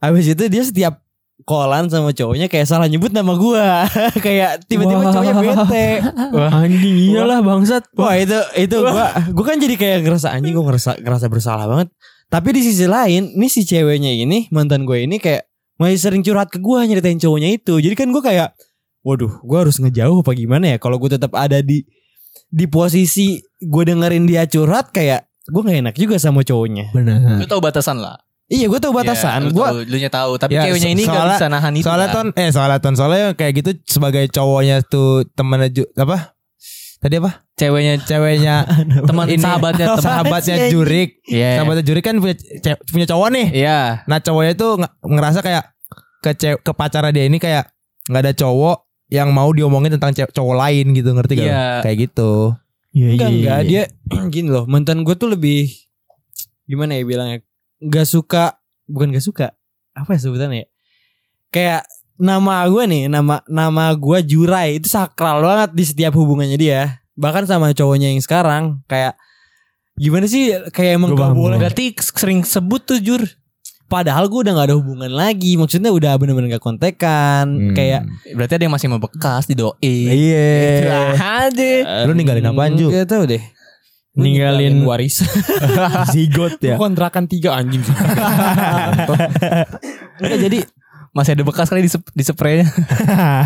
Abis 0.00 0.32
itu 0.32 0.48
dia 0.48 0.64
setiap 0.64 1.04
kolan 1.44 1.92
sama 1.92 2.16
cowoknya 2.16 2.48
kayak 2.48 2.64
salah 2.64 2.88
nyebut 2.88 3.12
nama 3.12 3.36
gue, 3.36 3.66
kayak 4.24 4.64
tiba-tiba 4.64 5.04
Wah. 5.04 5.12
cowoknya 5.12 5.34
bete. 5.36 5.88
Anjing 6.56 6.96
iyalah 7.12 7.44
bangsat. 7.44 7.84
Wah 8.00 8.16
itu 8.16 8.40
itu 8.56 8.76
gue 8.80 9.06
gue 9.36 9.44
kan 9.44 9.60
jadi 9.60 9.74
kayak 9.76 9.98
ngerasa 10.08 10.32
anjing 10.32 10.56
gue 10.56 10.64
ngerasa 10.64 11.04
ngerasa 11.04 11.26
bersalah 11.28 11.68
banget. 11.68 11.92
Tapi 12.32 12.48
di 12.56 12.62
sisi 12.64 12.88
lain, 12.88 13.36
nih 13.36 13.50
si 13.52 13.68
ceweknya 13.68 14.16
ini 14.16 14.48
mantan 14.48 14.88
gue 14.88 15.04
ini 15.04 15.20
kayak 15.20 15.44
masih 15.76 16.00
sering 16.00 16.24
curhat 16.24 16.48
ke 16.48 16.56
gue 16.56 16.80
nyeritain 16.88 17.20
cowoknya 17.20 17.60
itu. 17.60 17.76
Jadi 17.76 17.92
kan 17.92 18.08
gue 18.08 18.22
kayak, 18.24 18.56
waduh, 19.04 19.36
gue 19.44 19.58
harus 19.58 19.76
ngejauh 19.76 20.24
apa 20.24 20.32
gimana 20.32 20.64
ya? 20.72 20.76
Kalau 20.80 20.96
gue 20.96 21.12
tetap 21.12 21.36
ada 21.36 21.60
di 21.60 21.84
di 22.50 22.66
posisi 22.66 23.26
gue 23.56 23.82
dengerin 23.84 24.24
dia 24.24 24.44
curhat 24.44 24.90
kayak 24.90 25.26
gue 25.42 25.60
gak 25.60 25.78
enak 25.80 25.94
juga 25.94 26.16
sama 26.16 26.42
cowoknya. 26.42 26.90
Benar. 26.90 27.38
Lu 27.38 27.46
tahu 27.46 27.58
batasan 27.60 27.98
lah. 27.98 28.18
Iya 28.46 28.66
gue 28.66 28.76
tahu 28.76 28.90
batasan. 28.92 29.40
Ya, 29.40 29.46
lu 29.46 29.50
gue 29.52 29.62
tahu, 29.62 29.78
lu 29.84 29.96
nya 29.96 30.10
tahu, 30.10 30.32
tapi 30.36 30.52
Ya, 30.52 30.66
ceweknya 30.66 30.90
ini 30.90 31.02
soalnya- 31.02 31.22
gak 31.22 31.34
bisa 31.36 31.46
nahan 31.48 31.72
itu. 31.72 31.86
Soalnya 31.86 32.08
kan. 32.08 32.14
ton 32.16 32.26
eh 32.36 32.48
soalnya 32.50 32.78
ton 32.78 32.94
soalnya 32.94 33.24
kayak 33.32 33.52
gitu 33.56 33.70
sebagai 33.88 34.26
cowoknya 34.28 34.82
tuh 34.84 35.22
temennya 35.30 35.70
ju, 35.72 35.82
apa? 35.94 36.34
Tadi 36.98 37.16
apa? 37.16 37.46
ceweknya 37.54 37.94
Ceweknya 38.00 38.56
teman 39.08 39.26
ini 39.26 39.38
sahabatnya 39.38 39.86
teman. 39.90 40.02
sahabatnya 40.02 40.56
Jurik. 40.68 41.22
Iya. 41.24 41.56
Sahabatnya 41.56 41.84
Jurik 41.84 42.02
kan 42.02 42.16
punya 42.16 42.34
ce- 42.34 42.80
punya 42.86 43.06
cowok 43.06 43.28
nih. 43.30 43.46
Iya. 43.54 43.80
Nah 44.04 44.18
cowoknya 44.18 44.52
tuh 44.54 44.70
nge- 44.76 44.94
ngerasa 45.00 45.38
kayak 45.40 45.64
ke 46.18 46.30
ce- 46.34 46.58
ke 46.58 46.72
pacarnya 46.72 47.10
dia 47.10 47.24
ini 47.24 47.36
kayak 47.36 47.70
nggak 48.04 48.22
ada 48.22 48.32
cowok 48.34 48.89
yang 49.10 49.34
mau 49.34 49.50
diomongin 49.50 49.98
tentang 49.98 50.14
cowok 50.14 50.56
lain 50.56 50.94
gitu 50.94 51.10
ngerti 51.12 51.32
gak? 51.38 51.46
Iya. 51.46 51.66
Kayak 51.82 51.96
gitu. 52.08 52.32
Iya 52.90 53.08
enggak 53.14 53.30
enggak 53.30 53.60
dia 53.70 53.82
gini 54.34 54.48
loh 54.50 54.66
mantan 54.66 55.06
gue 55.06 55.14
tuh 55.14 55.30
lebih 55.30 55.70
gimana 56.66 56.98
ya 56.98 57.02
bilangnya 57.06 57.38
nggak 57.78 58.06
suka 58.06 58.58
bukan 58.90 59.14
nggak 59.14 59.22
suka 59.22 59.54
apa 59.94 60.10
ya 60.14 60.18
sebutannya 60.18 60.66
ya? 60.66 60.68
kayak 61.54 61.82
nama 62.18 62.66
gue 62.66 62.84
nih 62.90 63.04
nama 63.06 63.42
nama 63.46 63.94
gue 63.94 64.18
Jurai 64.26 64.82
itu 64.82 64.90
sakral 64.90 65.38
banget 65.42 65.70
di 65.74 65.84
setiap 65.86 66.12
hubungannya 66.18 66.58
dia 66.58 66.98
bahkan 67.14 67.46
sama 67.46 67.70
cowoknya 67.70 68.10
yang 68.10 68.22
sekarang 68.22 68.82
kayak 68.90 69.14
gimana 70.00 70.24
sih 70.24 70.56
kayak 70.72 70.96
emang 70.96 71.12
gak 71.12 71.36
boleh 71.36 71.60
Berarti 71.60 71.92
sering 72.00 72.40
sebut 72.40 72.80
tuh 72.88 72.98
jur. 73.04 73.20
Padahal 73.90 74.24
gue 74.24 74.40
udah 74.40 74.54
gak 74.54 74.68
ada 74.68 74.76
hubungan 74.76 75.10
lagi 75.10 75.54
maksudnya 75.54 75.90
udah 75.90 76.14
bener-bener 76.14 76.46
gak 76.48 76.62
kontekan 76.62 77.50
Hmm. 77.50 77.74
kayak 77.74 78.06
Berarti 78.30 78.54
ada 78.54 78.64
yang 78.64 78.72
masih 78.72 78.86
membekas 78.86 79.44
di 79.44 79.52
doi. 79.52 79.74
Iya. 80.06 81.18
Aja. 81.18 82.06
Lu 82.06 82.14
ninggalin 82.14 82.46
apaan, 82.46 82.72
Ju? 82.72 82.86
Gak 82.88 83.04
tau 83.06 83.26
deh 83.26 83.42
Ninggalin- 84.12 84.82
warisan 84.82 85.26
Zigot 86.12 86.58
ya. 86.58 86.74
kontrakan 86.74 87.26
tiga 87.26 87.54
anjing 87.54 87.78
sih 87.86 87.94
Enggak 90.16 90.38
jadi 90.40 90.58
Masih 91.10 91.34
ada 91.34 91.42
bekas 91.42 91.66
kali 91.66 91.82
di, 91.82 91.90
sep- 91.90 92.06
di 92.08 92.22
spraynya. 92.22 92.70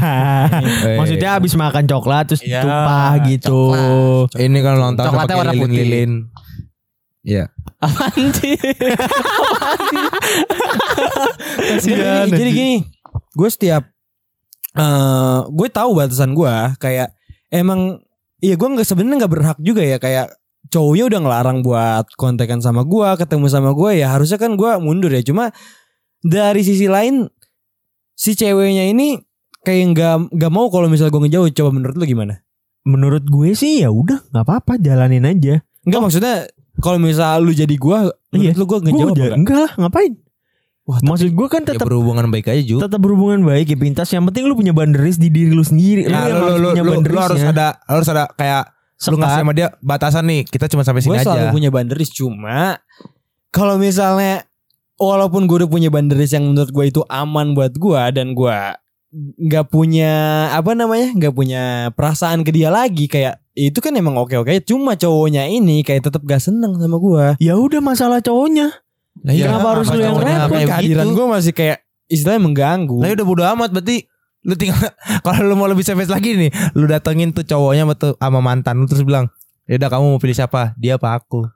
Maksudnya 1.00 1.32
habis 1.32 1.52
makan 1.54 1.84
coklat 1.86 2.28
terus 2.28 2.44
Iya, 2.44 2.60
tumpah 2.60 3.16
gitu. 3.24 3.72
coklat. 3.72 4.36
Ini 4.36 4.58
kan 4.60 4.72
ulang 4.74 4.94
tahun 4.94 5.06
Coklatnya 5.08 5.32
warna 5.34 5.52
putih. 5.54 5.64
lilin-lilin. 5.72 6.10
Iya. 7.24 7.44
Apaan 7.88 8.32
sih? 8.32 8.56
jadi, 11.84 12.28
jadi 12.32 12.50
gini, 12.50 12.76
gue 13.36 13.50
setiap 13.50 13.84
eh 14.74 15.40
gue 15.54 15.68
tahu 15.70 15.94
batasan 15.94 16.34
gue 16.34 16.54
kayak 16.82 17.14
emang 17.54 18.02
iya 18.42 18.58
gue 18.58 18.68
nggak 18.74 18.82
sebenarnya 18.82 19.22
nggak 19.22 19.32
berhak 19.32 19.58
juga 19.62 19.86
ya 19.86 20.02
kayak 20.02 20.34
cowoknya 20.72 21.04
udah 21.06 21.20
ngelarang 21.22 21.58
buat 21.62 22.06
kontekan 22.16 22.58
sama 22.58 22.82
gue 22.82 23.08
ketemu 23.20 23.46
sama 23.46 23.70
gue 23.76 24.00
ya 24.00 24.10
harusnya 24.10 24.38
kan 24.40 24.58
gue 24.58 24.70
mundur 24.80 25.12
ya. 25.12 25.22
Cuma 25.22 25.52
dari 26.24 26.64
sisi 26.64 26.88
lain 26.88 27.28
si 28.18 28.32
ceweknya 28.34 28.88
ini 28.90 29.20
kayak 29.62 29.84
nggak 29.94 30.16
nggak 30.34 30.52
mau 30.52 30.66
kalau 30.72 30.88
misalnya 30.88 31.12
gue 31.12 31.22
ngejauh. 31.28 31.48
Coba 31.54 31.70
menurut 31.70 31.94
lu 31.94 32.04
gimana? 32.08 32.40
Menurut 32.84 33.24
gue 33.24 33.54
sih 33.56 33.84
ya 33.84 33.92
udah 33.92 34.24
nggak 34.32 34.44
apa-apa 34.44 34.80
jalanin 34.80 35.24
aja. 35.28 35.60
Enggak 35.84 36.00
maksudnya 36.00 36.48
kalau 36.78 36.98
misalnya 36.98 37.38
lu 37.38 37.52
jadi 37.52 37.70
gue 37.70 37.98
Iya. 38.34 38.50
lu 38.54 38.66
ngejauh 38.66 38.82
apa 38.82 39.14
udah 39.14 39.26
enggak? 39.30 39.38
enggak 39.38 39.58
lah 39.60 39.72
ngapain? 39.78 40.12
Wah, 40.84 40.98
tapi- 41.00 41.08
Maksud 41.08 41.30
gue 41.32 41.48
kan 41.48 41.62
Ya 41.64 41.68
tetap 41.72 41.86
berhubungan 41.88 42.26
baik 42.28 42.46
aja 42.46 42.60
Ju. 42.60 42.76
tetap 42.76 43.00
berhubungan 43.00 43.40
baik 43.40 43.72
ya 43.72 43.78
pintas. 43.78 44.10
Yang 44.12 44.24
penting 44.28 44.44
lu 44.44 44.54
punya 44.54 44.76
banderis 44.76 45.16
di 45.16 45.32
diri 45.32 45.48
lu 45.48 45.64
sendiri. 45.64 46.04
Nah, 46.04 46.28
yang 46.28 46.36
lu, 46.36 46.44
harus 46.44 46.60
lu, 46.60 46.68
punya 46.74 46.82
lu, 46.84 46.92
lu 47.00 47.18
harus 47.18 47.40
ada 47.40 47.66
lu 47.80 47.92
harus 47.94 48.08
ada 48.08 48.24
kayak 48.30 48.62
lu 49.04 49.16
ngasih 49.16 49.32
Sekat. 49.32 49.40
sama 49.40 49.52
dia 49.52 49.68
batasan 49.80 50.24
nih. 50.28 50.40
Kita 50.44 50.66
cuma 50.68 50.82
sampai 50.84 51.00
sini 51.00 51.16
gue 51.16 51.24
selalu 51.24 51.44
aja. 51.48 51.54
punya 51.54 51.70
banderis 51.72 52.10
cuma 52.10 52.58
kalau 53.48 53.78
misalnya 53.78 54.44
walaupun 54.96 55.46
gue 55.46 55.64
udah 55.64 55.70
punya 55.70 55.88
banderis 55.88 56.32
yang 56.32 56.46
menurut 56.46 56.68
gue 56.68 56.84
itu 56.84 57.00
aman 57.06 57.54
buat 57.54 57.72
gue 57.72 58.02
dan 58.12 58.34
gue 58.34 58.58
nggak 59.14 59.70
punya 59.70 60.12
apa 60.50 60.74
namanya 60.74 61.14
nggak 61.14 61.34
punya 61.34 61.62
perasaan 61.94 62.42
ke 62.42 62.50
dia 62.50 62.66
lagi 62.66 63.06
kayak 63.06 63.38
itu 63.56 63.78
kan 63.78 63.90
emang 63.92 64.14
oke 64.16 64.34
oke 64.36 64.50
cuma 64.62 64.92
cowoknya 64.92 65.46
ini 65.46 65.80
kayak 65.80 66.04
tetap 66.04 66.22
gak 66.22 66.38
seneng 66.38 66.74
sama 66.74 66.96
gue 66.96 67.38
Ya 67.38 67.54
udah 67.54 67.78
masalah 67.78 68.18
cowoknya. 68.18 68.74
Lah 69.16 69.30
iya, 69.30 69.46
Kenapa 69.46 69.68
harus 69.72 69.86
lu 69.88 70.00
yang 70.00 70.16
repot? 70.16 70.58
kehadiran 70.60 71.04
gitu. 71.04 71.14
gue 71.14 71.26
masih 71.28 71.52
kayak 71.52 71.78
istilahnya 72.04 72.42
mengganggu 72.42 72.98
Lah 72.98 73.06
ya 73.06 73.14
udah 73.14 73.26
bodo 73.26 73.42
amat 73.48 73.70
berarti 73.70 74.10
lu 74.42 74.54
tinggal 74.54 74.76
kalau 75.24 75.40
lu 75.40 75.54
mau 75.54 75.64
lebih 75.64 75.80
savage 75.80 76.08
lagi 76.08 76.36
nih, 76.36 76.50
lu 76.72 76.84
datengin 76.84 77.30
tuh 77.30 77.42
cowoknya 77.42 77.82
sama, 77.82 77.94
tuh- 77.94 78.12
sama 78.14 78.40
mantan 78.40 78.76
lu 78.76 78.84
terus 78.84 79.00
bilang, 79.00 79.30
"Ya 79.64 79.78
udah 79.78 79.88
kamu 79.88 80.04
mau 80.06 80.18
pilih 80.18 80.34
siapa? 80.34 80.76
Dia 80.76 80.94
apa 80.94 81.14
aku?" 81.14 81.48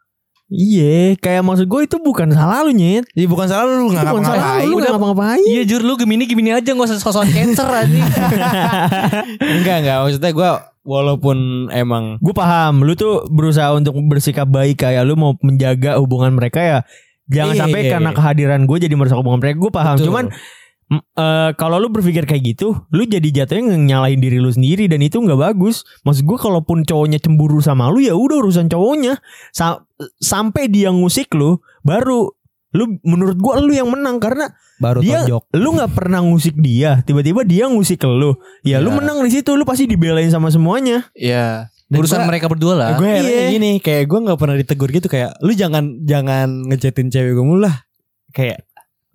Iya, 0.48 1.12
kayak 1.14 1.44
maksud 1.44 1.66
gue 1.66 1.84
itu 1.84 1.96
bukan 1.98 2.32
salah 2.32 2.64
lu 2.64 2.72
nyet. 2.72 3.04
Iya 3.12 3.28
bukan 3.28 3.44
salah 3.44 3.68
lu, 3.68 3.92
nggak 3.92 4.08
bukan 4.08 4.24
salah 4.24 4.64
lu, 4.64 4.72
Udah- 4.72 4.80
nggak 4.80 4.92
ngapa-ngapain. 4.94 5.44
Iya 5.44 5.62
jur 5.66 5.82
lu 5.82 5.92
Gemini 5.94 6.24
Gemini 6.24 6.50
aja 6.50 6.64
gak 6.64 6.88
usah 6.88 6.96
sosokan 6.96 7.28
cancer 7.28 7.68
aja. 7.68 8.00
enggak 9.60 9.76
enggak 9.82 9.96
maksudnya 10.00 10.30
gue 10.32 10.50
walaupun 10.86 11.68
emang 11.70 12.18
Gue 12.18 12.34
paham, 12.34 12.82
lu 12.82 12.94
tuh 12.94 13.26
berusaha 13.28 13.72
untuk 13.74 13.94
bersikap 14.06 14.46
baik 14.46 14.82
kayak 14.82 15.06
lu 15.06 15.14
mau 15.14 15.34
menjaga 15.40 15.98
hubungan 15.98 16.34
mereka 16.36 16.60
ya. 16.60 16.78
Jangan 17.28 17.54
Iya, 17.54 17.60
sampai 17.64 17.80
iya, 17.84 17.90
karena 17.96 18.10
iya. 18.12 18.16
kehadiran 18.16 18.60
gue 18.64 18.78
jadi 18.80 18.94
merusak 18.96 19.18
hubungan 19.20 19.40
mereka. 19.44 19.56
Gue 19.60 19.72
paham, 19.72 19.96
Betul. 20.00 20.06
cuman 20.08 20.24
eh, 20.96 21.50
kalau 21.60 21.76
lu 21.76 21.92
berpikir 21.92 22.24
kayak 22.24 22.56
gitu, 22.56 22.72
lu 22.88 23.04
jadi 23.04 23.28
jatuhnya 23.44 23.76
nyalahin 23.76 24.24
diri 24.24 24.40
lu 24.40 24.48
sendiri 24.48 24.88
dan 24.88 25.04
itu 25.04 25.20
nggak 25.20 25.36
bagus. 25.36 25.84
Maksud 26.08 26.24
gue 26.24 26.38
kalaupun 26.40 26.88
cowoknya 26.88 27.20
cemburu 27.20 27.60
sama 27.60 27.92
lu 27.92 28.00
ya 28.00 28.16
udah 28.16 28.40
urusan 28.40 28.72
cowoknya. 28.72 29.20
Sa- 29.52 29.84
sampai 30.22 30.70
dia 30.72 30.88
ngusik 30.88 31.34
lu, 31.36 31.60
baru 31.84 32.32
lu 32.70 33.00
menurut 33.00 33.34
gue 33.34 33.54
lu 33.60 33.72
yang 33.72 33.88
menang 33.88 34.18
karena 34.18 34.52
Baru 34.76 35.00
dia 35.00 35.24
tonjok. 35.24 35.42
lu 35.56 35.68
nggak 35.72 35.92
pernah 35.92 36.20
ngusik 36.20 36.54
dia, 36.54 37.00
tiba-tiba 37.00 37.40
dia 37.42 37.64
ngusik 37.66 37.96
ke 37.96 38.06
lu. 38.06 38.36
Ya 38.60 38.78
lu 38.78 38.90
Iya. 38.90 38.96
menang 38.96 39.18
di 39.22 39.30
situ, 39.30 39.50
lu 39.52 39.64
pasti 39.64 39.84
dibelain 39.84 40.28
sama 40.28 40.48
semuanya. 40.48 41.08
Iya. 41.12 41.72
Dan 41.88 42.04
Urusan 42.04 42.20
gua- 42.20 42.28
mereka 42.28 42.46
berdua 42.46 42.74
lah. 42.76 42.88
gue 42.94 43.08
heran 43.08 43.24
Iya. 43.24 43.48
gini 43.50 43.70
kayak 43.78 44.04
gue 44.04 44.18
nggak 44.20 44.36
pernah 44.36 44.54
ditegur 44.54 44.92
gitu 44.92 45.08
kayak 45.08 45.40
lu 45.40 45.50
jangan 45.50 45.96
jangan 46.02 46.68
ngechatin 46.68 47.08
cewek 47.08 47.32
gue 47.32 47.40
mulu 47.42 47.64
lah 47.64 47.88
kayak 48.28 48.67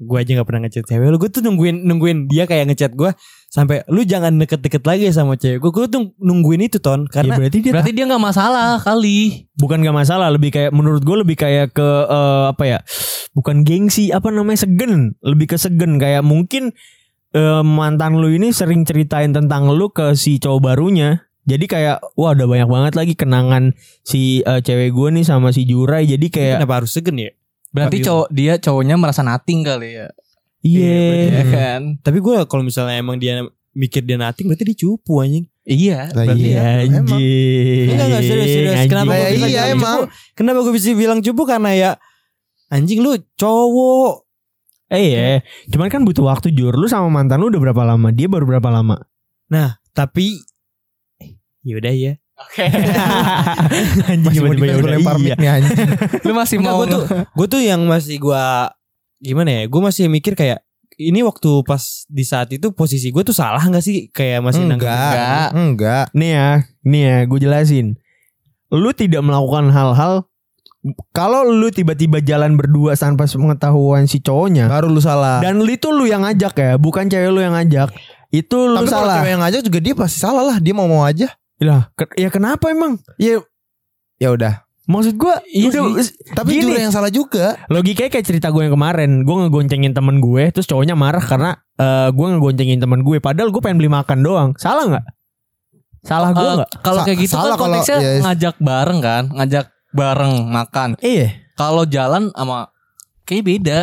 gue 0.04 0.18
aja 0.20 0.32
nggak 0.36 0.48
pernah 0.48 0.62
ngechat 0.68 0.86
cewek 0.86 1.08
lu. 1.10 1.18
Gue 1.18 1.32
tuh 1.32 1.42
nungguin 1.42 1.88
nungguin 1.88 2.18
dia 2.28 2.44
kayak 2.44 2.72
ngechat 2.72 2.94
gue 2.94 3.12
sampai 3.54 3.86
lu 3.86 4.02
jangan 4.02 4.34
deket-deket 4.42 4.82
lagi 4.82 5.14
sama 5.14 5.38
cewek 5.38 5.62
gue 5.62 5.72
gue 5.72 5.86
tuh 5.86 6.02
nungguin 6.18 6.66
itu 6.66 6.82
ton 6.82 7.06
Ya 7.06 7.22
karena 7.22 7.38
berarti 7.38 7.62
dia 7.62 7.70
Berarti 7.70 7.92
dia 7.94 8.10
gak 8.10 8.24
masalah 8.26 8.82
kali. 8.82 9.46
bukan 9.54 9.86
gak 9.86 9.94
masalah 9.94 10.34
lebih 10.34 10.50
kayak 10.50 10.74
menurut 10.74 11.06
gue 11.06 11.18
lebih 11.22 11.38
kayak 11.38 11.70
ke 11.78 11.90
eh, 12.10 12.44
apa 12.50 12.64
ya 12.66 12.80
bukan 13.38 13.62
gengsi 13.62 14.10
apa 14.10 14.34
namanya 14.34 14.66
segen. 14.66 15.14
Lebih 15.22 15.54
ke 15.54 15.58
segen. 15.62 16.02
Kayak 16.02 16.26
mungkin 16.26 16.74
eh, 17.38 17.62
mantan 17.62 18.18
lu 18.18 18.34
ini 18.34 18.50
sering 18.50 18.90
ceritain 18.90 19.30
tentang 19.30 19.70
lu 19.70 19.94
ke 19.94 20.18
si 20.18 20.42
cowok 20.42 20.74
barunya. 20.74 21.30
Jadi 21.44 21.68
kayak 21.68 22.00
wah 22.18 22.34
ada 22.34 22.48
banyak 22.48 22.72
banget 22.72 22.94
lagi 22.98 23.14
kenangan 23.14 23.78
si 24.02 24.42
eh, 24.42 24.66
cewek 24.66 24.98
gue 24.98 25.08
nih 25.14 25.26
sama 25.30 25.54
si 25.54 25.70
Jurai. 25.70 26.10
Jadi 26.10 26.34
kayak 26.34 26.64
kenapa 26.64 26.82
harus 26.82 26.90
segen 26.90 27.22
ya 27.22 27.30
Berarti 27.74 27.98
Tapi- 28.00 28.06
cowok 28.06 28.28
dia 28.30 28.54
cowoknya 28.56 28.96
merasa 28.96 29.22
nating 29.22 29.66
kali 29.66 29.90
ya. 29.98 30.08
iya 30.62 30.96
Iya 31.28 31.44
kan? 31.50 31.82
tapi 32.00 32.22
gue 32.22 32.36
kalau 32.48 32.64
misalnya 32.64 32.96
emang 32.96 33.18
dia 33.18 33.44
mikir 33.74 34.00
dia 34.00 34.16
nating 34.16 34.48
berarti 34.48 34.64
dia 34.64 34.78
cupu 34.80 35.20
anjing 35.20 35.44
Iya. 35.64 36.08
Lah 36.12 36.24
berarti 36.24 36.46
iya. 36.46 36.56
ya. 36.56 36.68
anjing 36.86 37.04
Enggak, 37.90 38.08
enggak, 38.08 38.24
serius, 38.24 38.48
serius. 38.48 38.74
Anjing. 38.78 38.90
Kenapa 38.90 39.12
gue 39.12 39.28
bisa 39.34 39.44
iya, 39.44 39.62
bilang 39.64 39.72
emang. 39.74 40.00
cupu? 40.00 40.12
kenapa 40.34 40.58
gue 40.62 40.74
bisa 40.74 40.88
bilang 40.94 41.20
cupu 41.20 41.42
karena 41.44 41.72
ya 41.74 41.92
anjing 42.70 43.00
lu 43.02 43.12
cowok 43.36 44.14
eh 44.88 45.02
iya 45.04 45.42
cuman 45.68 45.90
kan 45.90 46.02
butuh 46.02 46.24
waktu 46.24 46.54
jur 46.54 46.72
lu 46.72 46.86
sama 46.86 47.10
mantan 47.10 47.42
lu 47.42 47.50
udah 47.50 47.60
berapa 47.60 47.84
lama 47.84 48.10
dia 48.10 48.30
baru 48.30 48.46
berapa 48.48 48.70
lama 48.70 49.02
tapi 49.92 50.38
yaudah 51.62 51.92
ya 51.92 52.14
Oke. 52.34 52.66
anjing 54.10 54.26
Masih 54.26 54.42
mau 54.42 54.54
tiba-tiba 54.54 54.82
udah 54.82 54.92
lempar 54.98 55.16
iya. 55.16 55.24
mic 55.24 55.38
nih 55.38 55.50
anjing. 55.52 55.78
Lu 56.26 56.32
masih 56.34 56.56
Enggak, 56.58 56.74
mau 56.74 56.80
gue 56.82 56.88
tuh 56.90 57.02
gue 57.14 57.48
tuh 57.48 57.62
yang 57.62 57.82
masih 57.86 58.16
gue 58.18 58.46
gimana 59.20 59.50
ya 59.50 59.64
gue 59.70 59.82
masih 59.82 60.12
mikir 60.12 60.34
kayak 60.34 60.60
ini 60.94 61.24
waktu 61.24 61.50
pas 61.64 62.06
di 62.06 62.22
saat 62.22 62.54
itu 62.54 62.70
posisi 62.70 63.10
gue 63.10 63.24
tuh 63.24 63.34
salah 63.34 63.62
nggak 63.62 63.82
sih 63.82 64.10
kayak 64.10 64.42
masih 64.42 64.66
Enggak, 64.66 64.78
Enggak. 64.78 65.48
enggak. 65.54 66.06
Nih 66.14 66.32
ya, 66.34 66.50
nih 66.86 67.02
ya, 67.02 67.18
gue 67.26 67.40
jelasin. 67.40 67.88
Lu 68.70 68.90
tidak 68.94 69.22
melakukan 69.22 69.70
hal-hal 69.70 70.26
kalau 71.16 71.48
lu 71.48 71.72
tiba-tiba 71.72 72.20
jalan 72.20 72.60
berdua 72.60 73.00
tanpa 73.00 73.24
pengetahuan 73.24 74.04
si 74.04 74.20
cowoknya 74.20 74.68
Baru 74.68 74.92
lu 74.92 75.00
salah. 75.00 75.40
dan 75.40 75.64
lu 75.64 75.72
itu 75.72 75.88
lu 75.96 76.04
yang 76.04 76.28
ngajak 76.28 76.54
ya, 76.54 76.72
bukan 76.76 77.08
cewek 77.08 77.30
lu 77.32 77.40
yang 77.40 77.56
ngajak. 77.56 77.88
Itu 78.30 78.68
lu 78.68 78.76
Tapi 78.82 78.90
kalau 78.92 79.06
salah. 79.08 79.16
cewek 79.22 79.32
yang 79.32 79.42
ngajak 79.46 79.62
juga 79.64 79.80
dia 79.80 79.94
pasti 79.96 80.18
salah 80.20 80.44
lah. 80.44 80.58
Dia 80.60 80.74
mau-mau 80.76 81.06
aja. 81.06 81.30
Lah, 81.64 81.90
ke- 81.94 82.12
ya 82.16 82.28
kenapa 82.28 82.68
emang? 82.68 83.00
Ya 83.16 83.40
ya 84.18 84.30
udah. 84.30 84.64
Maksud 84.84 85.16
gua 85.16 85.40
Iya 85.46 85.72
udah 85.72 86.04
Tapi 86.34 86.50
Gini. 86.54 86.68
Jura 86.68 86.80
yang 86.82 86.92
salah 86.92 87.08
juga. 87.08 87.56
logikanya 87.68 88.12
kayak 88.12 88.26
cerita 88.26 88.48
gue 88.50 88.62
yang 88.62 88.74
kemarin, 88.74 89.24
gue 89.24 89.36
ngegoncengin 89.38 89.92
temen 89.92 90.20
gue, 90.20 90.52
terus 90.52 90.66
cowoknya 90.66 90.92
marah 90.94 91.24
karena 91.24 91.56
eh, 91.74 92.12
gue 92.12 92.28
ngegoncengin 92.30 92.78
temen 92.78 93.00
gue, 93.02 93.18
padahal 93.18 93.48
gue 93.48 93.60
pengen 93.60 93.80
beli 93.80 93.88
makan 93.88 94.20
doang. 94.20 94.50
Salah 94.54 94.84
nggak? 94.86 95.06
Salah 96.04 96.30
gue 96.30 96.44
Eh, 96.44 96.56
nggak? 96.60 96.70
kalau 96.80 97.02
kayak 97.02 97.16
gitu 97.18 97.34
salah 97.34 97.44
kan 97.50 97.52
kalau- 97.56 97.64
konteksnya 97.80 97.98
ya, 97.98 98.12
ngajak 98.22 98.56
bareng 98.60 99.00
kan, 99.00 99.24
ngajak 99.32 99.66
bareng 99.90 100.34
makan. 100.46 100.90
Iya. 101.00 101.28
Kalau 101.54 101.84
jalan 101.86 102.28
sama 102.30 102.68
kayak 103.24 103.44
beda. 103.48 103.80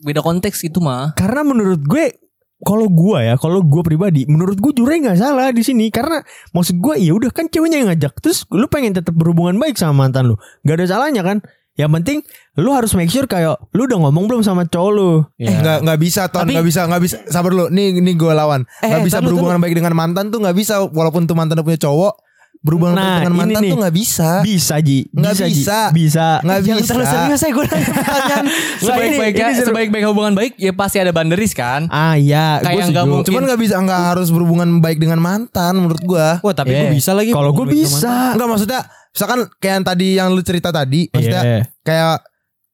Beda 0.00 0.18
konteks 0.18 0.64
itu 0.64 0.80
mah. 0.80 1.12
Karena 1.12 1.44
menurut 1.44 1.78
gue 1.78 2.16
kalau 2.60 2.86
gua 2.92 3.24
ya, 3.24 3.34
kalau 3.40 3.64
gua 3.64 3.80
pribadi, 3.80 4.28
menurut 4.28 4.60
gue 4.60 4.72
Jurai 4.76 5.00
nggak 5.00 5.16
salah 5.16 5.48
di 5.50 5.64
sini. 5.64 5.88
Karena 5.88 6.20
maksud 6.52 6.76
gua 6.78 6.94
ya 7.00 7.16
udah 7.16 7.32
kan 7.32 7.48
ceweknya 7.48 7.80
yang 7.80 7.88
ngajak, 7.88 8.20
terus 8.20 8.44
lu 8.52 8.68
pengen 8.68 8.92
tetap 8.92 9.16
berhubungan 9.16 9.56
baik 9.56 9.80
sama 9.80 10.04
mantan 10.06 10.28
lu, 10.28 10.36
gak 10.62 10.76
ada 10.80 10.86
salahnya 10.86 11.24
kan? 11.24 11.40
Yang 11.78 11.90
penting 11.96 12.18
lu 12.60 12.76
harus 12.76 12.92
make 12.92 13.08
sure 13.08 13.24
kayak 13.24 13.56
lu 13.72 13.88
udah 13.88 13.96
ngomong 13.96 14.28
belum 14.28 14.42
sama 14.44 14.68
cowok 14.68 14.90
lu. 14.92 15.24
Eh, 15.40 15.48
nggak 15.48 15.80
nggak 15.88 15.98
bisa 16.02 16.28
ton. 16.28 16.44
Tapi- 16.44 16.52
nggak 16.52 16.66
bisa 16.68 16.80
nggak 16.84 17.02
bisa. 17.02 17.16
Sabar 17.24 17.50
dulu 17.56 17.72
nih 17.72 17.96
nih 17.96 18.14
gue 18.20 18.32
lawan. 18.36 18.68
Nggak 18.84 19.00
Eh, 19.00 19.06
bisa 19.08 19.18
lu, 19.24 19.32
berhubungan 19.32 19.56
baik 19.64 19.72
dengan 19.80 19.96
mantan 19.96 20.28
tuh 20.28 20.44
nggak 20.44 20.52
bisa 20.52 20.84
walaupun 20.84 21.24
tuh 21.24 21.32
mantan 21.32 21.56
punya 21.64 21.80
cowok 21.80 22.12
berhubungan 22.60 22.92
Nah, 22.92 23.18
dengan 23.18 23.34
mantan 23.34 23.60
nih. 23.60 23.70
tuh 23.70 23.78
nggak 23.78 23.94
bisa 23.94 24.30
Bisa 24.42 24.74
Ji, 24.78 24.98
Nggak 25.10 25.32
bisa, 25.32 25.44
Ji. 25.44 25.52
bisa. 25.54 25.78
bisa. 25.90 26.28
nggak 26.40 26.58
Jangan 26.58 26.76
bisa 26.76 26.90
terlalu 26.90 27.06
serius 27.08 27.38
saya 27.38 27.50
gue 27.50 27.64
nanya 27.64 27.86
pertanyaan. 27.90 28.44
Sebaik-baiknya 28.78 29.46
ini 29.46 29.56
seru. 29.56 29.66
sebaik-baik 29.66 30.04
hubungan 30.06 30.32
baik 30.34 30.52
ya 30.56 30.72
pasti 30.72 30.96
ada 30.96 31.10
banderis 31.10 31.52
kan. 31.52 31.80
Ah 31.88 32.14
iya, 32.14 32.60
Kayak 32.60 32.90
nggak 32.90 33.06
mungkin. 33.06 33.26
cuman 33.26 33.42
nggak 33.44 33.60
bisa 33.60 33.74
nggak 33.76 34.02
harus 34.10 34.28
berhubungan 34.28 34.68
baik 34.78 34.98
dengan 34.98 35.18
mantan 35.18 35.72
menurut 35.74 36.02
gue 36.02 36.28
Wah 36.38 36.52
tapi 36.52 36.70
Eh, 36.70 36.80
gue 36.82 36.88
bisa 36.92 37.10
lagi. 37.12 37.30
Kalau 37.30 37.50
gue 37.50 37.66
bisa. 37.66 38.32
Enggak 38.32 38.48
maksudnya 38.50 38.80
misalkan 39.10 39.38
kayak 39.56 39.74
yang 39.74 39.86
tadi 39.86 40.06
yang 40.14 40.28
lu 40.30 40.40
cerita 40.40 40.68
tadi 40.70 41.08
maksudnya 41.08 41.42
Iya. 41.42 41.60
kayak 41.80 42.16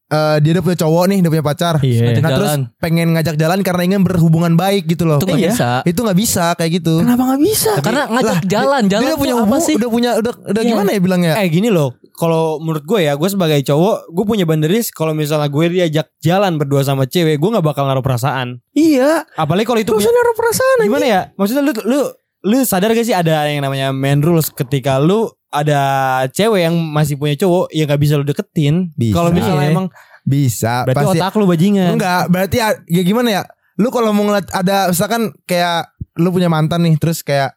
eh, 0.06 0.36
dia 0.38 0.50
udah 0.52 0.62
punya 0.62 0.78
cowok 0.78 1.04
nih 1.06 1.18
udah 1.18 1.30
punya 1.30 1.44
pacar 1.44 1.74
Iya. 1.78 2.02
Ngajak 2.06 2.22
nah 2.22 2.30
terus 2.32 2.52
pengen 2.76 3.08
ngajak 3.12 3.34
jalan 3.34 3.58
karena 3.60 3.82
ingin 3.84 4.02
berhubungan 4.02 4.54
baik 4.54 4.86
gitu 4.86 5.02
loh 5.02 5.18
Itu 5.18 5.26
nggak 5.26 5.40
Iya. 5.40 5.50
bisa. 5.50 5.70
itu 5.82 5.98
nggak 5.98 6.18
bisa 6.18 6.44
kayak 6.54 6.70
gitu 6.74 6.94
Kenapa 7.00 7.22
nggak 7.26 7.42
bisa? 7.42 7.70
Karena 7.80 8.02
ngajak 8.06 8.26
Lah, 8.28 8.40
jalan, 8.42 8.82
dia 8.82 8.92
jalan 8.92 9.06
udah 9.06 9.18
punya 9.18 9.34
apa 9.36 9.56
sih? 9.58 9.74
udah 9.74 9.90
punya 9.90 10.10
udah 10.16 10.32
udah 10.46 10.62
Iya. 10.62 10.70
gimana 10.70 10.88
ya 10.90 11.00
bilangnya 11.00 11.32
Eh 11.36 11.48
gini 11.48 11.68
loh, 11.68 11.88
kalau 12.12 12.56
menurut 12.58 12.82
gue 12.82 13.00
ya, 13.02 13.12
gue 13.12 13.28
sebagai 13.28 13.60
cowok, 13.62 14.08
gue 14.08 14.24
punya 14.24 14.42
banderis. 14.42 14.88
Kalau 14.88 15.12
misalnya 15.12 15.46
gue 15.46 15.64
diajak 15.68 16.08
jalan 16.18 16.56
berdua 16.56 16.80
sama 16.80 17.04
cewek, 17.04 17.36
gue 17.36 17.50
nggak 17.50 17.60
bakal 17.62 17.84
naruh 17.84 18.00
perasaan. 18.00 18.64
Iya. 18.72 19.28
Apalagi 19.34 19.66
kalau 19.66 19.78
itu 19.78 19.92
usah 19.92 20.06
punya, 20.06 20.16
naruh 20.16 20.34
perasaan 20.34 20.76
gimana 20.82 21.04
ya? 21.04 21.20
Maksudnya 21.34 21.62
lu 21.62 21.72
lu 21.84 22.00
lu 22.46 22.56
sadar 22.62 22.90
gak 22.90 23.02
sih 23.02 23.12
ada 23.12 23.44
yang 23.44 23.60
namanya 23.60 23.90
man 23.90 24.22
rules 24.22 24.48
ketika 24.48 24.96
lu 24.96 25.26
ada 25.56 25.80
cewek 26.28 26.60
yang 26.62 26.76
masih 26.76 27.14
punya 27.14 27.34
cowok 27.34 27.70
ya 27.70 27.84
nggak 27.84 27.98
bisa 27.98 28.14
lu 28.14 28.24
deketin. 28.24 28.92
Kalau 29.10 29.30
misalnya 29.30 29.62
Iya. 29.62 29.72
emang 29.72 29.86
bisa 30.22 30.82
berarti 30.82 30.98
pasti 31.02 31.18
otak 31.18 31.34
lu 31.34 31.46
bajingan. 31.46 31.90
Enggak, 31.94 32.22
berarti 32.28 32.56
ya, 32.56 32.68
ya 32.84 33.02
gimana 33.02 33.28
ya? 33.30 33.42
Lu 33.76 33.88
kalau 33.88 34.10
mau 34.10 34.24
ngeliat 34.24 34.48
ada 34.50 34.88
misalkan 34.88 35.30
kayak 35.42 35.92
lu 36.16 36.28
punya 36.30 36.46
mantan 36.46 36.82
nih, 36.82 36.96
terus 36.96 37.20
kayak 37.20 37.54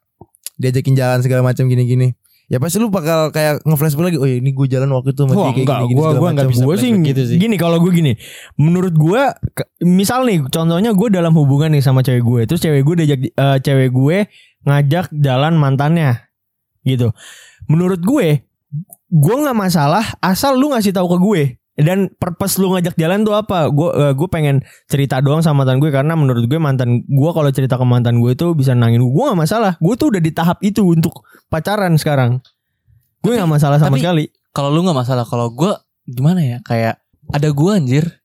diajakin 0.55 0.93
jalan 0.93 1.19
segala 1.19 1.41
macam 1.41 1.65
gini-gini. 1.65 2.13
Ya 2.45 2.57
pasti 2.57 2.75
lu 2.75 2.89
bakal 2.89 3.29
kayak 3.29 3.62
nge-flashback 3.62 4.05
lagi, 4.05 4.17
oh 4.17 4.25
ya 4.25 4.38
ini 4.38 4.49
gue 4.49 4.65
jalan 4.67 4.89
waktu 4.89 5.13
itu 5.13 5.21
dia 5.21 5.31
kayak 5.31 5.53
enggak, 5.55 5.77
gini-gini 5.79 5.93
gua- 5.93 6.05
segala 6.07 6.17
gua 6.17 6.29
enggak 6.29 6.49
bisa 6.49 6.62
gue 6.62 6.75
sih 6.75 6.89
gitu 6.99 7.21
sih. 7.23 7.38
gini 7.38 7.55
kalau 7.55 7.77
gue 7.77 7.91
gini 7.93 8.13
menurut 8.57 8.89
gue 8.91 9.21
misal 9.79 10.25
nih 10.25 10.41
contohnya 10.43 10.89
gue 10.89 11.07
dalam 11.09 11.29
hubungan 11.31 11.69
nih 11.69 11.85
sama 11.85 12.01
cewek 12.01 12.19
gue 12.19 12.41
terus 12.43 12.57
cewek 12.59 12.81
gue 12.81 12.95
diajak 12.99 13.19
eh, 13.29 13.57
cewek 13.62 13.89
gue 13.89 14.17
ngajak 14.65 15.13
jalan 15.13 15.53
mantannya 15.55 16.25
gitu 16.81 17.13
menurut 17.69 18.01
gue 18.01 18.41
gue 19.10 19.36
nggak 19.41 19.58
masalah 19.58 20.05
asal 20.21 20.53
lu 20.58 20.73
ngasih 20.73 20.93
tahu 20.93 21.15
ke 21.15 21.19
gue. 21.21 21.43
Dan 21.79 22.12
purpose 22.19 22.60
lu 22.60 22.75
ngajak 22.75 22.99
jalan 22.99 23.23
tuh 23.23 23.39
apa? 23.39 23.71
Gue 23.71 23.88
eh, 23.95 24.12
gue 24.12 24.27
pengen 24.27 24.60
cerita 24.91 25.23
doang 25.23 25.39
sama 25.39 25.63
mantan 25.63 25.79
gue 25.79 25.88
karena 25.88 26.12
menurut 26.12 26.43
gue 26.43 26.60
mantan 26.60 27.08
gue 27.08 27.32
kalau 27.32 27.47
cerita 27.55 27.79
ke 27.79 27.86
mantan 27.88 28.19
gue 28.19 28.36
itu 28.36 28.51
bisa 28.51 28.75
nangin 28.75 28.99
gue 28.99 29.23
nggak 29.23 29.39
masalah. 29.39 29.79
Gue 29.79 29.95
tuh 29.95 30.12
udah 30.12 30.19
di 30.19 30.36
tahap 30.36 30.60
itu 30.60 30.84
untuk 30.84 31.23
pacaran 31.47 31.95
sekarang. 31.95 32.43
Gue 33.23 33.39
nggak 33.39 33.47
masalah 33.47 33.79
sama 33.79 33.95
tapi- 33.95 34.03
sekali. 34.03 34.25
Kalau 34.51 34.75
lu 34.75 34.84
nggak 34.84 34.97
masalah, 35.08 35.23
kalau 35.23 35.55
gue 35.55 35.71
gimana 36.03 36.43
ya? 36.43 36.58
Kayak 36.67 36.99
ada 37.32 37.47
gue 37.47 37.71
anjir. 37.71 38.18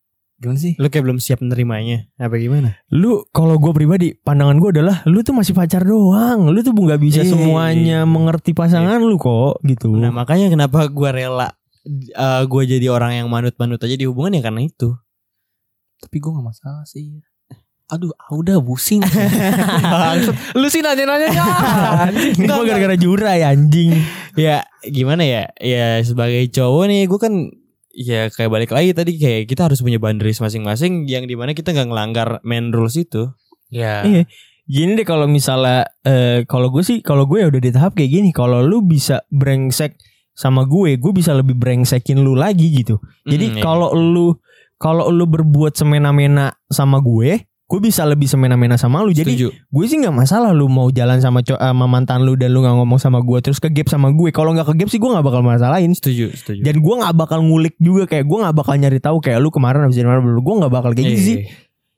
Gimana 0.44 0.60
sih? 0.60 0.76
Lu 0.76 0.86
kayak 0.86 1.04
belum 1.08 1.18
siap 1.18 1.40
menerimanya. 1.40 2.04
Apa 2.14 2.36
gimana? 2.36 2.76
Lu 2.92 3.24
kalau 3.32 3.56
gue 3.56 3.72
pribadi 3.72 4.12
pandangan 4.12 4.60
gue 4.60 4.70
adalah 4.76 5.00
lu 5.04 5.24
tuh 5.24 5.32
masih 5.32 5.56
pacar 5.56 5.80
doang. 5.80 6.52
Lu 6.52 6.60
tuh 6.60 6.70
nggak 6.70 7.00
bisa 7.00 7.24
Eh. 7.24 7.28
semuanya 7.28 8.04
mengerti 8.04 8.52
pasangan 8.52 9.00
lu 9.00 9.16
kok 9.16 9.64
gitu. 9.64 9.88
Nah 9.90 10.12
makanya 10.12 10.52
kenapa 10.52 10.84
gue 10.86 11.10
rela 11.10 11.48
eh 11.88 12.42
gue 12.44 12.62
jadi 12.66 12.86
orang 12.88 13.24
yang 13.24 13.28
manut-manut 13.28 13.76
aja 13.76 13.92
di 13.92 14.04
hubungan 14.04 14.36
ya 14.36 14.44
karena 14.44 14.60
itu. 14.60 14.92
Tapi 15.96 16.16
gue 16.20 16.30
gak 16.30 16.44
masalah 16.44 16.84
sih. 16.84 17.24
Aduh, 17.86 18.12
ah, 18.12 18.32
udah 18.32 18.60
pusing. 18.60 19.00
lu 20.60 20.66
sih 20.68 20.80
nanya-nanya 20.80 21.28
Ini 22.36 22.44
gua 22.44 22.64
gara-gara 22.64 22.96
jurai 22.96 23.44
anjing. 23.44 23.92
ya 24.34 24.60
gimana 24.82 25.22
ya 25.22 25.46
ya 25.56 26.00
sebagai 26.00 26.48
cowok 26.50 26.84
nih 26.90 27.02
gue 27.06 27.16
kan 27.16 27.34
ya 27.94 28.26
kayak 28.28 28.50
balik 28.50 28.70
lagi 28.74 28.90
tadi 28.90 29.14
kayak 29.16 29.46
kita 29.46 29.70
harus 29.70 29.78
punya 29.80 29.96
boundaries 29.96 30.42
masing-masing 30.42 31.06
yang 31.06 31.24
di 31.24 31.38
mana 31.38 31.54
kita 31.54 31.70
nggak 31.70 31.88
ngelanggar 31.88 32.28
main 32.42 32.74
rules 32.74 32.98
itu 32.98 33.30
Ya. 33.74 34.06
Iya. 34.06 34.22
Gini 34.64 34.94
deh 34.94 35.04
kalau 35.04 35.26
misalnya 35.26 35.84
eh 36.06 36.46
kalau 36.46 36.70
gue 36.70 36.80
sih 36.80 37.02
kalau 37.02 37.26
gue 37.26 37.42
ya 37.42 37.50
udah 37.50 37.58
di 37.58 37.70
tahap 37.74 37.98
kayak 37.98 38.10
gini. 38.12 38.30
Kalau 38.30 38.62
lu 38.62 38.80
bisa 38.80 39.20
brengsek 39.28 39.98
sama 40.30 40.62
gue, 40.64 40.94
gue 40.94 41.12
bisa 41.12 41.34
lebih 41.34 41.58
brengsekin 41.58 42.22
lu 42.22 42.38
lagi 42.38 42.70
gitu. 42.70 43.02
Jadi 43.26 43.50
Hmm, 43.50 43.56
iya. 43.58 43.62
kalau 43.62 43.90
lu 43.92 44.38
kalau 44.78 45.10
lu 45.10 45.26
berbuat 45.26 45.74
semena-mena 45.74 46.54
sama 46.70 47.02
gue, 47.02 47.44
gue 47.64 47.80
bisa 47.80 48.04
lebih 48.04 48.24
semena-mena 48.24 48.74
sama 48.74 49.00
lu. 49.00 49.10
Jadi 49.10 49.34
Setuju. 49.34 49.48
gue 49.50 49.84
sih 49.84 49.96
nggak 49.96 50.12
masalah 50.12 50.52
lu 50.52 50.68
mau 50.68 50.88
jalan 50.88 51.16
sama 51.16 51.40
co- 51.40 51.56
sama 51.56 51.84
mantan 51.84 52.22
lu 52.22 52.34
dan 52.34 52.50
lu 52.50 52.60
nggak 52.60 52.76
ngomong 52.76 52.98
sama 52.98 53.18
gue 53.18 53.40
terus 53.40 53.56
ke 53.56 53.68
gap 53.68 53.88
sama 53.88 54.10
gue 54.10 54.28
kalau 54.30 54.52
nggak 54.52 54.68
ke 54.68 54.74
gap 54.76 54.88
sih 54.88 54.98
gue 54.98 55.08
nggak 55.08 55.22
bakal 55.22 55.40
masalahin. 55.40 55.90
Setuju 55.90 56.30
setuju. 56.30 56.60
Dan 56.60 56.78
gue 56.78 56.94
nggak 56.94 57.14
bakal 57.14 57.40
ngulik 57.40 57.74
juga 57.76 58.04
kayak 58.06 58.24
gue 58.24 58.38
nggak 58.38 58.54
bakal 58.54 58.74
nyari 58.74 58.98
tahu 58.98 59.18
kayak 59.18 59.38
lu 59.38 59.48
kemarin 59.48 59.80
habis 59.82 59.94
dari 59.94 60.04
mana 60.04 60.20
gue 60.20 60.54
nggak 60.60 60.72
bakal 60.72 60.90
kayak 60.90 61.08
gitu 61.08 61.16
Iya, 61.16 61.24
sih. 61.24 61.36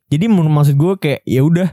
jadi 0.08 0.24
men- 0.26 0.48
maksud 0.48 0.74
gue 0.74 0.92
kayak 0.96 1.20
ya 1.24 1.42
udah 1.42 1.68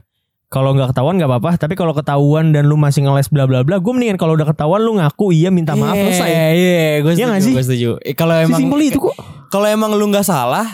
kalau 0.47 0.69
nggak 0.71 0.89
ketahuan 0.89 1.15
nggak 1.15 1.29
apa-apa. 1.31 1.51
Tapi 1.55 1.73
kalau 1.73 1.93
ketahuan 1.93 2.49
dan 2.49 2.65
lu 2.65 2.75
masih 2.75 3.01
ngeles 3.01 3.25
bla 3.27 3.45
bla 3.45 3.61
bla 3.61 3.77
gue 3.77 3.89
mendingan 3.89 4.17
kalau 4.17 4.33
udah 4.33 4.45
ketahuan 4.47 4.81
lu 4.81 4.97
ngaku 4.97 5.31
iya 5.31 5.49
minta 5.49 5.73
maaf 5.73 5.93
Iya, 5.93 6.03
selesai. 6.07 6.29
Iya, 6.29 6.49
gue 6.49 6.53
Iya 6.53 7.01
setuju, 7.15 7.25
nggak 7.25 7.41
sih? 7.41 7.53
gue 7.53 7.63
setuju. 7.63 7.89
Eh, 8.01 8.13
kalau 8.13 8.33
emang 8.35 8.57
Sesimpel 8.57 8.79
itu 8.83 8.97
kok. 8.99 9.15
kalau 9.53 9.65
emang 9.65 9.93
lu 9.93 10.05
nggak 10.07 10.21
salah, 10.21 10.65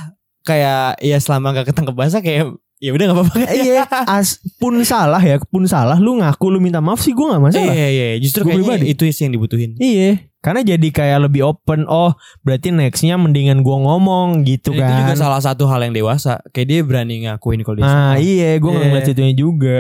kayak 0.42 1.00
ya 1.00 1.16
selama 1.18 1.52
nggak 1.54 1.68
ketangkep 1.68 1.94
basah 1.94 2.20
kayak 2.20 2.48
ya 2.80 2.90
udah 2.90 3.06
nggak 3.06 3.18
apa-apa. 3.18 3.38
iya 3.54 3.84
as 4.08 4.30
pun 4.56 4.80
salah 4.82 5.20
ya 5.20 5.36
pun 5.42 5.64
salah 5.64 5.96
lu 5.96 6.16
ngaku 6.16 6.48
lu 6.50 6.60
minta 6.60 6.80
maaf 6.80 6.98
sih 6.98 7.12
gue 7.12 7.22
nggak 7.22 7.44
masalah 7.44 7.70
Iya, 7.70 7.88
iya, 7.90 8.08
justru 8.18 8.42
Gua 8.42 8.56
kayaknya 8.56 8.66
pribadi. 8.80 8.86
itu 8.90 9.04
sih 9.10 9.24
yang 9.24 9.34
dibutuhin. 9.34 9.72
Iya, 9.76 10.10
karena 10.40 10.62
jadi 10.66 10.88
kayak 10.90 11.20
lebih 11.22 11.42
open. 11.46 11.84
Oh, 11.86 12.16
berarti 12.42 12.72
nextnya 12.72 13.16
mendingan 13.16 13.60
gua 13.60 13.78
ngomong 13.82 14.42
gitu 14.44 14.72
Dan 14.72 14.88
Itu 14.88 14.96
juga 14.98 15.12
kan. 15.12 15.20
salah 15.20 15.42
satu 15.42 15.68
hal 15.68 15.80
yang 15.82 15.94
dewasa. 15.94 16.40
Kayak 16.50 16.68
dia 16.68 16.80
berani 16.82 17.16
ngakuin 17.26 17.60
kalau 17.62 17.76
dia 17.76 17.84
Ah 17.84 17.92
salah. 17.92 18.16
iya, 18.18 18.56
gue 18.56 18.70
Iya. 18.70 18.80
ngeliat 18.82 19.06
situnya 19.06 19.34
juga. 19.34 19.80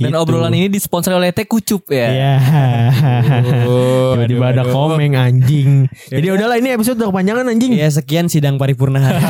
Dan 0.00 0.12
Gitu. 0.12 0.16
obrolan 0.16 0.52
ini 0.56 0.72
disponsori 0.72 1.12
oleh 1.12 1.30
Teh 1.30 1.44
Kucup 1.44 1.92
ya. 1.92 2.08
Iya. 2.08 2.34
Tiba-tiba 4.16 4.46
ada 4.52 4.64
komeng 4.64 5.12
anjing. 5.14 5.86
Jadi 6.12 6.26
udahlah 6.32 6.56
ini 6.56 6.72
episode 6.72 6.96
udah 6.96 7.12
kepanjangan 7.12 7.44
anjing. 7.48 7.72
Ya 7.76 7.88
sekian 7.88 8.32
sidang 8.32 8.56
paripurna 8.56 9.00
hari. 9.00 9.20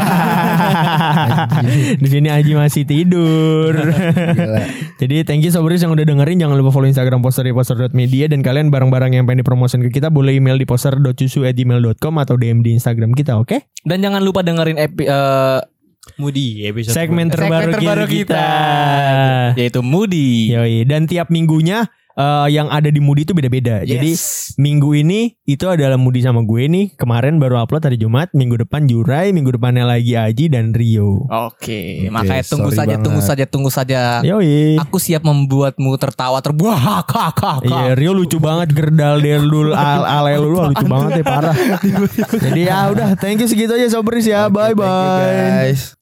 Di 2.03 2.09
sini 2.09 2.29
Aji 2.31 2.53
masih 2.55 2.87
tidur. 2.87 3.75
Gila. 3.75 4.63
Jadi 5.01 5.17
thank 5.27 5.43
you 5.43 5.51
sobris 5.51 5.81
yang 5.81 5.91
udah 5.91 6.05
dengerin 6.05 6.39
Jangan 6.39 6.55
lupa 6.55 6.71
follow 6.71 6.87
Instagram 6.87 7.25
poster 7.25 7.43
di 7.43 7.53
poster.media 7.53 8.29
Dan 8.29 8.45
kalian 8.45 8.69
barang-barang 8.69 9.17
yang 9.17 9.25
pengen 9.25 9.43
dipromosin 9.43 9.81
ke 9.81 9.91
kita 9.91 10.13
Boleh 10.13 10.37
email 10.37 10.55
di 10.55 10.69
poster.cusu@gmail.com 10.69 12.15
Atau 12.21 12.37
DM 12.37 12.61
di 12.61 12.77
Instagram 12.77 13.17
kita 13.17 13.41
oke 13.41 13.65
Dan 13.81 14.05
jangan 14.05 14.21
lupa 14.21 14.45
dengerin 14.45 14.77
epi, 14.77 15.09
eh, 15.09 15.59
Moody 16.17 16.65
episode 16.65 16.93
Segmen 16.93 17.29
terbaru, 17.29 17.71
segmen 17.71 17.75
terbaru 17.77 18.05
kita, 18.07 18.35
kita. 18.35 18.49
yaitu 19.55 19.81
Moody. 19.81 20.51
Yoi. 20.51 20.83
Dan 20.83 21.05
tiap 21.05 21.29
minggunya 21.29 21.87
eh, 22.13 22.49
Yang 22.49 22.69
ada 22.69 22.89
di 22.89 22.99
Moody 22.99 23.23
itu 23.23 23.33
beda-beda 23.33 23.81
Jadi 23.81 24.11
Yes. 24.11 24.55
minggu 24.57 24.93
ini 24.95 25.39
Itu 25.43 25.67
adalah 25.67 25.95
Moody 25.95 26.21
sama 26.21 26.43
gue 26.43 26.67
nih 26.67 26.87
Kemarin 26.95 27.39
baru 27.39 27.59
upload 27.59 27.83
hari 27.83 27.97
Jumat 27.97 28.31
Minggu 28.33 28.59
depan 28.59 28.85
Jurai 28.85 29.31
Minggu 29.31 29.53
depannya 29.53 29.85
lagi 29.85 30.15
Aji 30.15 30.49
dan 30.49 30.71
Rio 30.71 31.25
Oke, 31.27 32.05
Oke, 32.05 32.11
makanya 32.11 32.43
tunggu 32.43 32.69
sorry 32.69 32.79
saja, 32.79 32.89
banget. 32.93 33.05
tunggu 33.07 33.21
saja, 33.23 33.45
tunggu 33.47 33.71
saja. 33.71 34.01
Yoi 34.23 34.75
Aku 34.79 34.99
siap 34.99 35.23
membuatmu 35.23 35.95
tertawa 35.97 36.39
terbuah. 36.41 37.07
Iya 37.63 37.95
Rio 37.95 38.13
lucu 38.13 38.37
banget 38.37 38.73
Gerdal 38.73 39.21
Derdul 39.21 39.71
Al 39.71 40.03
Ale 40.03 40.35
lu 40.37 40.59
lucu 40.59 40.85
banget 40.85 41.23
ya 41.23 41.25
parah 41.25 41.57
Jadi 42.45 42.61
ya 42.63 42.91
udah 42.91 43.15
Thank 43.17 43.41
you 43.41 43.49
segitu 43.49 43.71
aja 43.71 43.87
Sobris 43.89 44.27
ya 44.27 44.51
Bye 44.51 44.75
Thank 44.75 44.83
you, 44.83 44.83
bye 44.83 45.71
guys 45.71 46.00